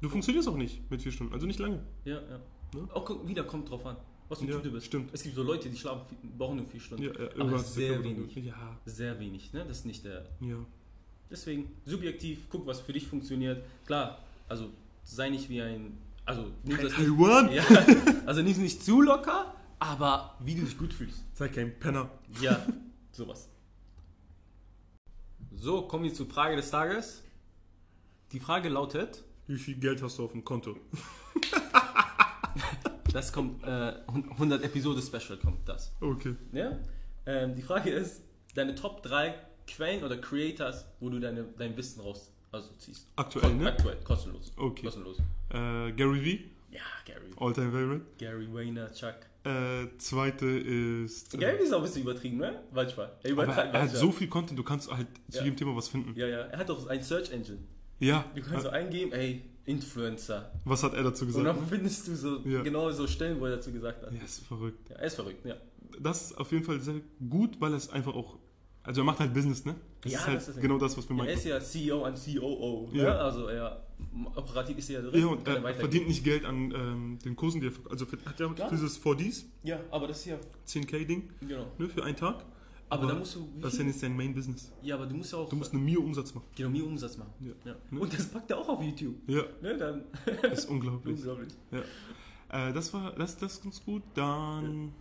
Du 0.00 0.08
funktionierst 0.08 0.48
auch 0.48 0.56
nicht 0.56 0.90
mit 0.90 1.00
vier 1.02 1.12
Stunden, 1.12 1.32
also 1.32 1.46
nicht 1.46 1.58
lange. 1.58 1.80
Ja, 2.04 2.16
ja. 2.16 2.40
Ne? 2.78 2.88
Auch 2.92 3.04
guck, 3.04 3.26
wieder 3.26 3.44
kommt 3.44 3.70
drauf 3.70 3.84
an, 3.86 3.96
was 4.28 4.38
für 4.38 4.44
ein 4.44 4.48
Ja, 4.48 4.54
Typ 4.56 4.64
du 4.64 4.72
bist. 4.72 4.86
stimmt. 4.86 5.10
Es 5.12 5.22
gibt 5.22 5.34
so 5.34 5.42
Leute, 5.42 5.68
die 5.70 5.76
schlafen, 5.76 6.02
brauchen 6.36 6.56
nur 6.56 6.66
4 6.66 6.80
Stunden. 6.80 7.04
Ja, 7.04 7.10
ja, 7.12 7.28
Aber 7.40 7.58
sehr 7.58 8.02
wenig. 8.04 8.34
Ja, 8.36 8.76
Sehr 8.84 9.18
wenig, 9.18 9.52
ne? 9.52 9.64
Das 9.66 9.78
ist 9.78 9.86
nicht 9.86 10.04
der. 10.04 10.26
ja. 10.40 10.56
Deswegen, 11.30 11.70
subjektiv, 11.86 12.46
guck, 12.50 12.66
was 12.66 12.80
für 12.80 12.92
dich 12.92 13.06
funktioniert. 13.06 13.64
Klar, 13.86 14.18
also 14.48 14.68
sei 15.04 15.30
nicht 15.30 15.48
wie 15.48 15.62
ein. 15.62 15.96
Also, 16.26 16.50
nimm 16.62 16.76
das 16.80 16.96
nicht, 16.98 17.54
ja, 17.54 17.64
also 18.26 18.42
nimm 18.42 18.52
es 18.52 18.58
nicht 18.58 18.82
zu 18.84 19.00
locker, 19.02 19.54
aber 19.78 20.36
wie 20.40 20.54
du 20.54 20.62
dich 20.62 20.76
gut 20.78 20.92
fühlst. 20.92 21.22
Sei 21.34 21.48
kein 21.48 21.78
Penner. 21.78 22.10
Ja, 22.40 22.64
sowas. 23.12 23.48
So, 25.56 25.82
kommen 25.82 26.04
wir 26.04 26.12
zur 26.14 26.26
Frage 26.26 26.56
des 26.56 26.70
Tages. 26.70 27.22
Die 28.32 28.40
Frage 28.40 28.68
lautet, 28.68 29.22
Wie 29.46 29.56
viel 29.56 29.76
Geld 29.76 30.02
hast 30.02 30.18
du 30.18 30.24
auf 30.24 30.32
dem 30.32 30.44
Konto? 30.44 30.76
das 33.12 33.32
kommt, 33.32 33.62
äh, 33.64 33.94
100 34.08 34.62
Episode 34.64 35.00
Special 35.02 35.38
kommt 35.38 35.68
das. 35.68 35.92
Okay. 36.00 36.34
Ja? 36.52 36.78
Ähm, 37.26 37.54
die 37.54 37.62
Frage 37.62 37.90
ist, 37.90 38.22
deine 38.54 38.74
Top 38.74 39.02
3 39.02 39.34
Quellen 39.66 40.02
oder 40.04 40.16
Creators, 40.18 40.84
wo 41.00 41.08
du 41.08 41.20
deine, 41.20 41.44
dein 41.56 41.76
Wissen 41.76 42.00
raus 42.00 42.30
also 42.52 42.70
ziehst. 42.78 43.06
Aktuell, 43.16 43.48
Kon- 43.50 43.58
ne? 43.58 43.68
Aktuell, 43.68 43.96
kostenlos. 44.04 44.52
Okay. 44.56 44.82
Kostenlos. 44.84 45.18
Äh, 45.50 45.92
Gary 45.92 45.92
V, 45.92 45.94
Ja, 45.94 45.96
Gary. 45.96 46.50
Alltime 47.38 47.70
Favorite. 47.72 48.02
Gary 48.18 48.48
Vaynerchuk. 48.52 49.14
Äh, 49.44 49.88
zweite 49.98 50.46
ist. 50.46 51.34
äh, 51.34 51.38
Gary 51.38 51.62
ist 51.64 51.72
auch 51.72 51.78
ein 51.78 51.82
bisschen 51.84 52.02
übertrieben, 52.02 52.38
ne? 52.38 52.62
Manchmal. 52.72 53.12
Er 53.22 53.30
übertreibt 53.30 53.58
er 53.58 53.64
hat 53.66 53.72
manchmal. 53.72 54.00
so 54.00 54.12
viel 54.12 54.28
Content, 54.28 54.58
du 54.58 54.62
kannst 54.62 54.90
halt 54.90 55.06
zu 55.30 55.38
Ja. 55.38 55.44
jedem 55.44 55.56
Thema 55.56 55.76
was 55.76 55.88
finden. 55.88 56.12
Ja, 56.18 56.26
ja. 56.26 56.38
Er 56.46 56.58
hat 56.58 56.68
doch 56.68 56.86
ein 56.86 57.02
Search 57.02 57.30
Engine. 57.30 57.58
Ja. 58.00 58.24
Du 58.34 58.40
kannst 58.42 58.62
so 58.64 58.70
eingeben, 58.70 59.12
ey, 59.12 59.42
Influencer. 59.66 60.50
Was 60.64 60.82
hat 60.82 60.94
er 60.94 61.02
dazu 61.02 61.24
Und 61.24 61.28
gesagt? 61.32 61.46
dann 61.46 61.66
findest 61.68 62.08
du 62.08 62.14
so 62.16 62.38
Ja. 62.44 62.62
genau 62.62 62.90
so 62.90 63.06
Stellen, 63.06 63.38
wo 63.40 63.44
er 63.46 63.56
dazu 63.56 63.70
gesagt 63.72 64.02
hat. 64.02 64.12
Ja, 64.12 64.22
ist 64.22 64.46
verrückt. 64.46 64.88
Ja, 64.90 64.96
er 64.96 65.04
ist 65.06 65.14
verrückt, 65.14 65.44
ja. 65.44 65.56
Das 66.00 66.22
ist 66.30 66.38
auf 66.38 66.50
jeden 66.52 66.64
Fall 66.64 66.80
sehr 66.80 67.00
gut, 67.28 67.60
weil 67.60 67.72
es 67.74 67.88
einfach 67.90 68.14
auch. 68.14 68.38
Also 68.84 69.00
er 69.00 69.04
macht 69.04 69.18
halt 69.18 69.32
Business, 69.34 69.64
ne? 69.64 69.74
Das 70.02 70.12
Ja, 70.12 70.18
ist 70.20 70.26
halt 70.26 70.36
das 70.36 70.48
ist- 70.48 70.60
genau 70.60 70.78
das, 70.78 70.96
was 70.96 71.08
wir 71.08 71.16
ja. 71.16 71.22
Er 71.22 71.26
meinen. 71.26 71.36
ist 71.36 71.44
ja 71.46 71.60
CEO 71.60 72.04
an 72.04 72.14
COO. 72.14 72.90
Ne? 72.92 73.02
Ja. 73.02 73.16
Also 73.16 73.46
er 73.48 73.82
operativ 74.34 74.76
ist 74.78 74.90
er 74.90 75.02
ja 75.02 75.10
drin. 75.10 75.20
Ja, 75.20 75.26
und 75.28 75.48
er 75.48 75.74
verdient 75.74 76.06
nicht 76.08 76.22
Geld 76.22 76.44
an 76.44 76.70
ähm, 76.76 77.18
den 77.24 77.34
Kursen, 77.34 77.60
die 77.62 77.68
er 77.68 77.72
Also 77.90 78.06
hat 78.26 78.38
er 78.40 78.48
Gar 78.50 78.70
dieses 78.70 78.98
4Ds, 79.02 79.46
Ja, 79.62 79.80
aber 79.90 80.06
das 80.08 80.18
ist 80.18 80.26
ja. 80.26 80.36
10k-Ding, 80.66 81.30
Genau. 81.40 81.66
ne, 81.78 81.88
für 81.88 82.04
einen 82.04 82.16
Tag. 82.16 82.44
Aber, 82.90 83.06
da 83.08 83.14
musst 83.14 83.34
du. 83.34 83.48
Das 83.60 83.72
ist 83.72 83.78
ja 83.78 83.84
nicht 83.86 83.98
sein 83.98 84.14
Main-Business. 84.14 84.70
Ja, 84.82 84.94
aber 84.96 85.06
du 85.06 85.16
musst 85.16 85.32
ja 85.32 85.38
auch. 85.38 85.48
Du 85.48 85.56
musst 85.56 85.72
eine 85.72 85.82
Mio 85.82 86.00
Umsatz 86.02 86.34
machen. 86.34 86.44
genau, 86.54 86.68
mehr 86.68 86.84
Umsatz 86.84 87.16
machen. 87.16 87.32
Ja. 87.40 87.52
Ja. 87.64 87.76
Ne? 87.90 87.98
Und 88.00 88.12
das 88.12 88.26
packt 88.28 88.50
er 88.50 88.58
auch 88.58 88.68
auf 88.68 88.82
YouTube. 88.82 89.14
Ja, 89.26 89.42
Ne? 89.62 89.76
Dann. 89.78 90.04
das 90.42 90.58
ist 90.60 90.70
unglaublich. 90.70 91.16
Unglaublich. 91.16 91.48
Äh, 92.50 92.72
das 92.72 92.92
war 92.92 93.12
das, 93.12 93.36
das 93.38 93.54
ist 93.54 93.62
ganz 93.64 93.82
gut. 93.84 94.02
Dann 94.14 94.92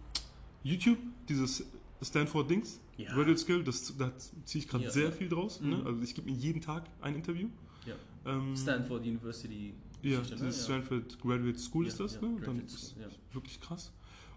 YouTube, 0.64 0.98
dieses 1.28 1.66
Stanford-Dings, 2.04 2.80
Ja. 2.98 3.10
Graduate 3.14 3.38
Skill, 3.38 3.64
das, 3.64 3.96
da 3.98 4.12
ziehe 4.46 4.64
ich 4.64 4.68
gerade 4.70 4.84
Ja. 4.86 4.92
sehr 4.92 5.12
viel 5.12 5.30
draus. 5.30 5.60
Mhm. 5.62 5.70
Ne? 5.70 5.84
Also 5.86 6.02
ich 6.04 6.14
gebe 6.16 6.30
mir 6.30 6.36
jeden 6.38 6.62
Tag 6.62 6.84
ein 7.02 7.16
Interview. 7.16 7.48
Ja. 7.86 7.94
Ähm, 8.32 8.56
Stanford 8.56 9.02
University. 9.02 9.74
Ja, 10.02 10.20
ne? 10.20 10.26
dieses 10.32 10.66
Stanford 10.66 11.18
Graduate 11.22 11.58
School 11.60 11.88
ist 11.88 11.98
Ja, 12.00 12.06
das, 12.06 12.16
ja, 12.16 12.22
ne? 12.22 12.42
Dann 12.46 12.60
ist 12.66 12.90
School, 12.92 13.04
ja. 13.04 13.08
wirklich 13.34 13.60
krass. 13.62 13.92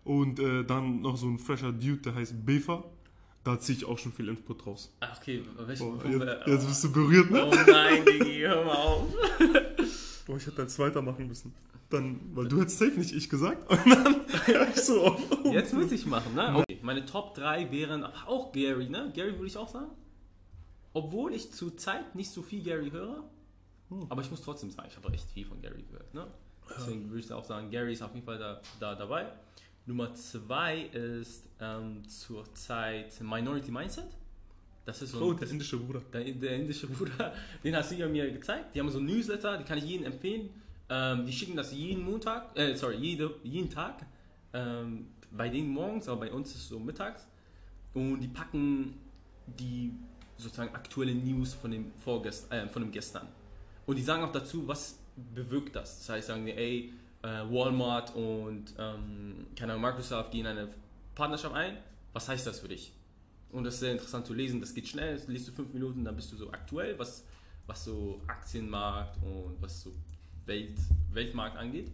Und 0.04 0.38
äh, 0.38 0.64
dann 0.64 1.00
noch 1.00 1.16
so 1.16 1.26
ein 1.28 1.38
fresher 1.38 1.72
Dude, 1.72 1.96
der 1.98 2.14
heißt 2.14 2.44
Befa. 2.46 2.84
Da 3.42 3.58
ziehe 3.60 3.78
ich 3.78 3.84
auch 3.84 3.96
schon 3.98 4.12
viel 4.12 4.28
Input 4.28 4.66
raus. 4.66 4.92
Ach, 5.00 5.16
okay. 5.20 5.42
Welche, 5.66 5.84
Oh, 5.84 5.96
jetzt, 6.04 6.20
wir- 6.20 6.40
jetzt 6.46 6.66
bist 6.66 6.82
du 6.84 6.92
berührt, 6.92 7.30
ne? 7.30 7.44
Oh 7.46 7.54
nein, 7.70 8.04
Digi, 8.04 8.40
hör 8.40 8.64
mal 8.64 8.74
auf. 8.74 9.06
Boah, 10.26 10.36
ich 10.36 10.46
hätte 10.46 10.62
als 10.62 10.74
zweiter 10.74 11.00
machen 11.02 11.28
müssen. 11.28 11.52
Dann, 11.88 12.18
weil 12.34 12.48
du 12.48 12.60
hättest 12.60 12.78
safe 12.78 12.98
nicht 12.98 13.14
ich 13.14 13.28
gesagt. 13.30 13.70
Und 13.84 13.86
dann 13.88 14.16
hör 14.46 14.68
ich 14.68 14.76
so 14.82 15.00
auf. 15.02 15.20
Jetzt 15.52 15.72
muss 15.74 15.92
ich 15.92 16.04
machen, 16.06 16.34
ne? 16.34 16.64
Meine 16.86 17.04
Top 17.04 17.34
3 17.34 17.70
wären 17.72 18.04
auch 18.04 18.52
Gary, 18.52 18.88
ne? 18.88 19.10
Gary 19.12 19.32
würde 19.34 19.48
ich 19.48 19.56
auch 19.56 19.68
sagen. 19.68 19.90
Obwohl 20.92 21.34
ich 21.34 21.52
zur 21.52 21.76
Zeit 21.76 22.14
nicht 22.14 22.30
so 22.30 22.42
viel 22.42 22.62
Gary 22.62 22.90
höre. 22.90 23.24
Aber 24.08 24.22
ich 24.22 24.30
muss 24.30 24.40
trotzdem 24.42 24.70
sagen, 24.70 24.88
ich 24.90 24.96
habe 24.96 25.12
echt 25.12 25.28
viel 25.30 25.44
von 25.44 25.60
Gary 25.60 25.82
gehört, 25.82 26.14
ne? 26.14 26.26
Deswegen 26.76 27.08
würde 27.10 27.20
ich 27.20 27.32
auch 27.32 27.44
sagen, 27.44 27.70
Gary 27.70 27.92
ist 27.92 28.02
auf 28.02 28.14
jeden 28.14 28.24
Fall 28.24 28.38
da, 28.38 28.60
da 28.80 28.94
dabei. 28.94 29.26
Nummer 29.84 30.14
2 30.14 30.82
ist 30.82 31.48
ähm, 31.60 32.02
zurzeit 32.08 33.20
Minority 33.20 33.70
Mindset. 33.70 34.06
Das 34.84 35.02
ist 35.02 35.10
so 35.12 35.20
Oh, 35.24 35.30
ein 35.32 35.38
der 35.38 35.50
indische 35.50 35.76
Bruder. 35.78 36.00
der, 36.12 36.24
der 36.24 36.56
indische 36.56 36.86
Bruder, 36.94 37.34
den 37.64 37.74
hast 37.76 37.90
du 37.90 37.96
ja 37.96 38.08
mir 38.08 38.30
gezeigt. 38.32 38.74
Die 38.74 38.80
haben 38.80 38.90
so 38.90 38.98
ein 38.98 39.06
Newsletter, 39.06 39.58
die 39.58 39.64
kann 39.64 39.78
ich 39.78 39.84
jedem 39.84 40.06
empfehlen. 40.06 40.50
Ähm, 40.88 41.26
die 41.26 41.32
schicken 41.32 41.56
das 41.56 41.72
jeden 41.72 42.04
Montag, 42.04 42.56
äh, 42.56 42.74
sorry, 42.76 42.96
jede, 42.96 43.34
jeden 43.42 43.70
Tag. 43.70 44.06
Ähm, 44.52 45.08
bei 45.36 45.48
denen 45.48 45.70
morgens, 45.70 46.08
aber 46.08 46.20
bei 46.20 46.32
uns 46.32 46.50
ist 46.50 46.56
es 46.56 46.68
so 46.68 46.78
mittags. 46.78 47.26
Und 47.94 48.20
die 48.20 48.28
packen 48.28 48.94
die 49.46 49.92
sozusagen 50.36 50.74
aktuelle 50.74 51.14
News 51.14 51.54
von 51.54 51.70
dem, 51.70 51.92
Vorgest 51.98 52.52
äh, 52.52 52.68
von 52.68 52.82
dem 52.82 52.92
gestern. 52.92 53.26
Und 53.86 53.96
die 53.96 54.02
sagen 54.02 54.22
auch 54.22 54.32
dazu, 54.32 54.66
was 54.66 54.98
bewirkt 55.34 55.74
das. 55.76 55.98
Das 55.98 56.08
heißt, 56.10 56.26
sagen 56.28 56.44
die, 56.44 56.52
ey, 56.52 56.92
äh, 57.22 57.28
Walmart 57.50 58.14
und 58.14 58.74
ähm, 58.78 59.46
keine 59.56 59.72
Ahnung, 59.72 59.82
Microsoft 59.82 60.30
gehen 60.30 60.46
eine 60.46 60.68
Partnerschaft 61.14 61.54
ein. 61.54 61.78
Was 62.12 62.28
heißt 62.28 62.46
das 62.46 62.60
für 62.60 62.68
dich? 62.68 62.92
Und 63.52 63.64
das 63.64 63.74
ist 63.74 63.80
sehr 63.80 63.92
interessant 63.92 64.26
zu 64.26 64.34
lesen. 64.34 64.60
Das 64.60 64.74
geht 64.74 64.88
schnell. 64.88 65.14
Das 65.14 65.28
liest 65.28 65.48
du 65.48 65.52
fünf 65.52 65.72
Minuten, 65.72 66.04
dann 66.04 66.16
bist 66.16 66.32
du 66.32 66.36
so 66.36 66.50
aktuell, 66.50 66.98
was, 66.98 67.24
was 67.66 67.84
so 67.84 68.20
Aktienmarkt 68.26 69.16
und 69.22 69.56
was 69.60 69.82
so 69.82 69.92
Welt, 70.44 70.78
Weltmarkt 71.12 71.56
angeht. 71.56 71.90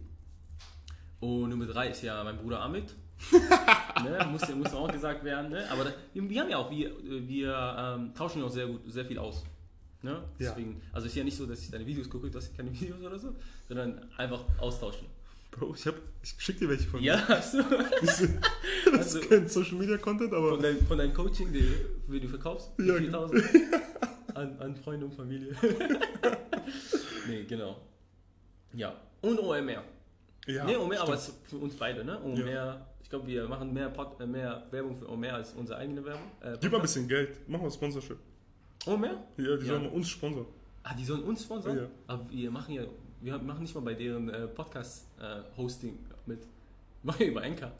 Und 1.19 1.49
Nummer 1.49 1.65
drei 1.65 1.89
ist 1.89 2.01
ja 2.01 2.23
mein 2.23 2.37
Bruder 2.37 2.61
Amit. 2.61 2.93
Ne, 3.31 4.27
muss, 4.31 4.41
ja- 4.47 4.55
muss 4.55 4.73
auch 4.73 4.91
gesagt 4.91 5.23
werden. 5.23 5.51
Ne? 5.51 5.65
Aber 5.71 5.83
da, 5.85 5.91
wir, 6.13 6.41
haben 6.41 6.49
ja 6.49 6.57
auch, 6.57 6.69
wir, 6.71 6.91
wir 7.27 7.75
ähm, 7.97 8.13
tauschen 8.13 8.39
ja 8.39 8.45
auch 8.45 8.51
sehr 8.51 8.67
gut, 8.67 8.81
sehr 8.87 9.05
viel 9.05 9.17
aus. 9.19 9.43
Ne? 10.01 10.11
Ja. 10.37 10.49
Deswegen, 10.51 10.81
also 10.91 11.07
ist 11.07 11.15
ja 11.15 11.23
nicht 11.23 11.37
so, 11.37 11.45
dass 11.45 11.61
ich 11.61 11.71
deine 11.71 11.85
Videos 11.85 12.09
gucke, 12.09 12.29
hast 12.35 12.49
ja 12.51 12.57
keine 12.57 12.73
Videos 12.73 13.01
oder 13.01 13.17
so, 13.17 13.33
sondern 13.67 14.01
einfach 14.17 14.43
austauschen. 14.59 15.07
Bro, 15.51 15.75
ich, 15.75 15.85
hab, 15.87 15.93
ich 16.23 16.35
schick 16.39 16.57
dir 16.57 16.67
welche 16.67 16.87
von 16.89 17.01
Ja, 17.01 17.15
hast 17.27 17.53
du? 17.53 17.57
mir. 17.59 17.85
Das 18.01 18.23
Also- 18.91 19.19
ist 19.19 19.29
kein 19.29 19.47
Social 19.47 19.75
Media 19.77 19.97
Content, 19.97 20.33
aber 20.33 20.49
Von, 20.51 20.61
dein, 20.63 20.77
von 20.85 20.97
deinem 20.97 21.13
Coaching, 21.13 21.53
die, 21.53 21.71
wie 22.07 22.19
du 22.19 22.27
verkaufst, 22.27 22.71
Ja, 22.79 22.95
4000 22.95 23.43
an, 24.33 24.59
an 24.59 24.75
Freunde 24.75 25.05
und 25.05 25.13
Familie. 25.13 25.55
nee, 27.27 27.43
genau. 27.43 27.77
Ja. 28.73 28.95
Und 29.21 29.39
OMR. 29.39 29.83
Ja. 30.47 30.65
nee, 30.65 30.75
OMR, 30.75 30.99
aber 31.01 31.17
stimmt. 31.17 31.17
es 31.17 31.27
ist 31.43 31.49
für 31.49 31.57
uns 31.57 31.75
beide, 31.75 32.03
ne? 32.03 32.19
OMR, 32.21 32.85
ich 33.01 33.09
glaube, 33.09 33.27
wir 33.27 33.47
machen 33.47 33.73
mehr, 33.73 33.89
Pod, 33.89 34.19
äh, 34.19 34.25
mehr 34.25 34.65
Werbung 34.71 34.95
für 34.97 35.09
OMR 35.09 35.33
als 35.35 35.53
unsere 35.53 35.77
eigene 35.79 36.03
Werbung. 36.03 36.31
Äh, 36.41 36.57
Gib 36.59 36.71
mal 36.71 36.77
ein 36.79 36.81
bisschen 36.81 37.07
Geld. 37.07 37.37
Mach 37.47 37.61
mal 37.61 37.71
Sponsorship. 37.71 38.17
OMR? 38.85 39.07
Ja, 39.09 39.17
die 39.37 39.47
Ja. 39.47 39.57
sollen 39.65 39.89
uns 39.89 40.09
sponsern. 40.09 40.45
Ah, 40.83 40.93
die 40.93 41.05
sollen 41.05 41.23
uns 41.23 41.43
sponsern? 41.43 41.77
Ja. 41.77 41.83
Aber 42.07 42.29
wir 42.29 42.51
machen 42.51 42.73
ja, 42.73 42.83
wir 43.21 43.37
machen 43.37 43.61
nicht 43.61 43.73
mal 43.73 43.81
bei 43.81 43.93
deren 43.93 44.27
äh, 44.29 44.47
Podcast-Hosting 44.47 45.97
mit. 46.25 46.39
Wir 46.39 46.45
machen 47.03 47.21
ja 47.23 47.27
über 47.29 47.41
Anchor. 47.41 47.71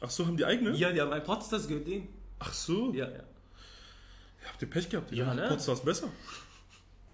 Ach 0.00 0.10
so, 0.10 0.26
haben 0.26 0.36
die 0.36 0.44
eigene? 0.44 0.72
Ja, 0.72 0.90
die 0.90 1.00
haben 1.00 1.12
ein 1.12 1.22
Podcast 1.22 1.68
gehört 1.68 1.86
denen. 1.86 2.08
Ach 2.40 2.52
so. 2.52 2.92
Ja, 2.92 3.04
ja. 3.06 3.12
Ja, 3.12 4.48
habt 4.48 4.60
ihr 4.62 4.68
Pech 4.68 4.88
gehabt? 4.88 5.12
Ich 5.12 5.18
Ja, 5.18 5.32
ne? 5.32 5.46
Podstars 5.48 5.84
besser. 5.84 6.08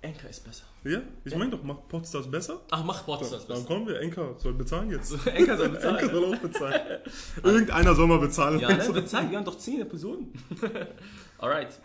Anchor 0.01 0.31
ist 0.31 0.45
besser. 0.45 0.65
Ja? 0.85 1.01
Ich 1.25 1.35
meine 1.35 1.51
doch, 1.51 1.63
mach 1.65 1.89
Podstars 1.89 2.31
besser. 2.31 2.61
Ach, 2.71 2.85
mach 2.85 3.05
Podcast 3.05 3.33
Dann 3.33 3.47
besser. 3.49 3.67
kommen 3.67 3.89
wir. 3.89 4.01
Enker 4.01 4.35
soll 4.39 4.53
bezahlen 4.53 4.91
jetzt. 4.91 5.13
Anchor 5.27 5.57
soll 5.57 5.71
bezahlen. 5.71 5.97
Enker 5.97 6.15
soll 6.15 6.35
auch 6.35 6.39
bezahlen. 6.39 6.81
Irgendeiner 7.43 7.95
soll 7.97 8.07
mal 8.07 8.19
bezahlen. 8.19 8.61
Ja, 8.61 8.69
ne? 8.69 8.93
Bezahlt, 8.93 9.31
wir 9.31 9.39
haben 9.39 9.45
doch 9.45 9.59
10 9.59 9.81
Episoden. 9.81 10.33
Alright. 11.39 11.81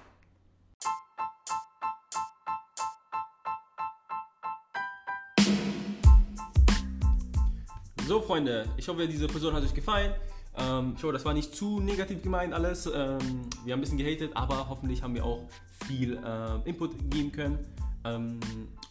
So, 8.07 8.21
Freunde, 8.21 8.67
ich 8.77 8.87
hoffe, 8.87 9.07
diese 9.07 9.25
Episode 9.25 9.55
hat 9.55 9.63
euch 9.63 9.73
gefallen. 9.73 10.13
Ähm, 10.55 10.93
ich 10.95 11.01
hoffe, 11.01 11.13
das 11.13 11.25
war 11.25 11.33
nicht 11.33 11.55
zu 11.55 11.79
negativ 11.79 12.21
gemeint 12.21 12.53
alles. 12.53 12.85
Ähm, 12.85 12.91
wir 12.93 13.73
haben 13.73 13.79
ein 13.79 13.81
bisschen 13.81 13.97
gehatet, 13.97 14.31
aber 14.35 14.69
hoffentlich 14.69 15.01
haben 15.01 15.15
wir 15.15 15.25
auch 15.25 15.47
viel 15.87 16.17
äh, 16.17 16.69
Input 16.69 17.09
geben 17.09 17.31
können. 17.31 17.57
Ähm, 18.05 18.39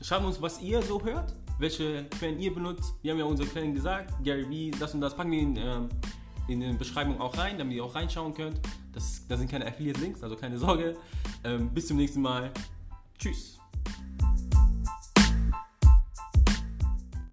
schreibt 0.00 0.24
uns, 0.24 0.40
was 0.40 0.60
ihr 0.60 0.82
so 0.82 1.02
hört, 1.02 1.34
welche 1.58 2.04
Quellen 2.18 2.38
ihr 2.38 2.54
benutzt. 2.54 2.94
Wir 3.02 3.12
haben 3.12 3.18
ja 3.18 3.24
unsere 3.24 3.48
Quellen 3.48 3.74
gesagt. 3.74 4.12
Gary 4.24 4.48
Vee, 4.48 4.70
das 4.78 4.94
und 4.94 5.00
das 5.00 5.16
packen 5.16 5.30
wir 5.30 5.40
in, 5.40 5.56
ähm, 5.56 5.88
in 6.48 6.60
die 6.60 6.72
Beschreibung 6.72 7.20
auch 7.20 7.36
rein, 7.36 7.58
damit 7.58 7.76
ihr 7.76 7.84
auch 7.84 7.94
reinschauen 7.94 8.34
könnt. 8.34 8.60
Das, 8.92 9.26
das 9.28 9.38
sind 9.38 9.50
keine 9.50 9.66
Affiliate-Links, 9.66 10.22
also 10.22 10.36
keine 10.36 10.58
Sorge. 10.58 10.96
Ähm, 11.44 11.70
bis 11.70 11.86
zum 11.86 11.96
nächsten 11.96 12.20
Mal. 12.20 12.50
Tschüss. 13.18 13.58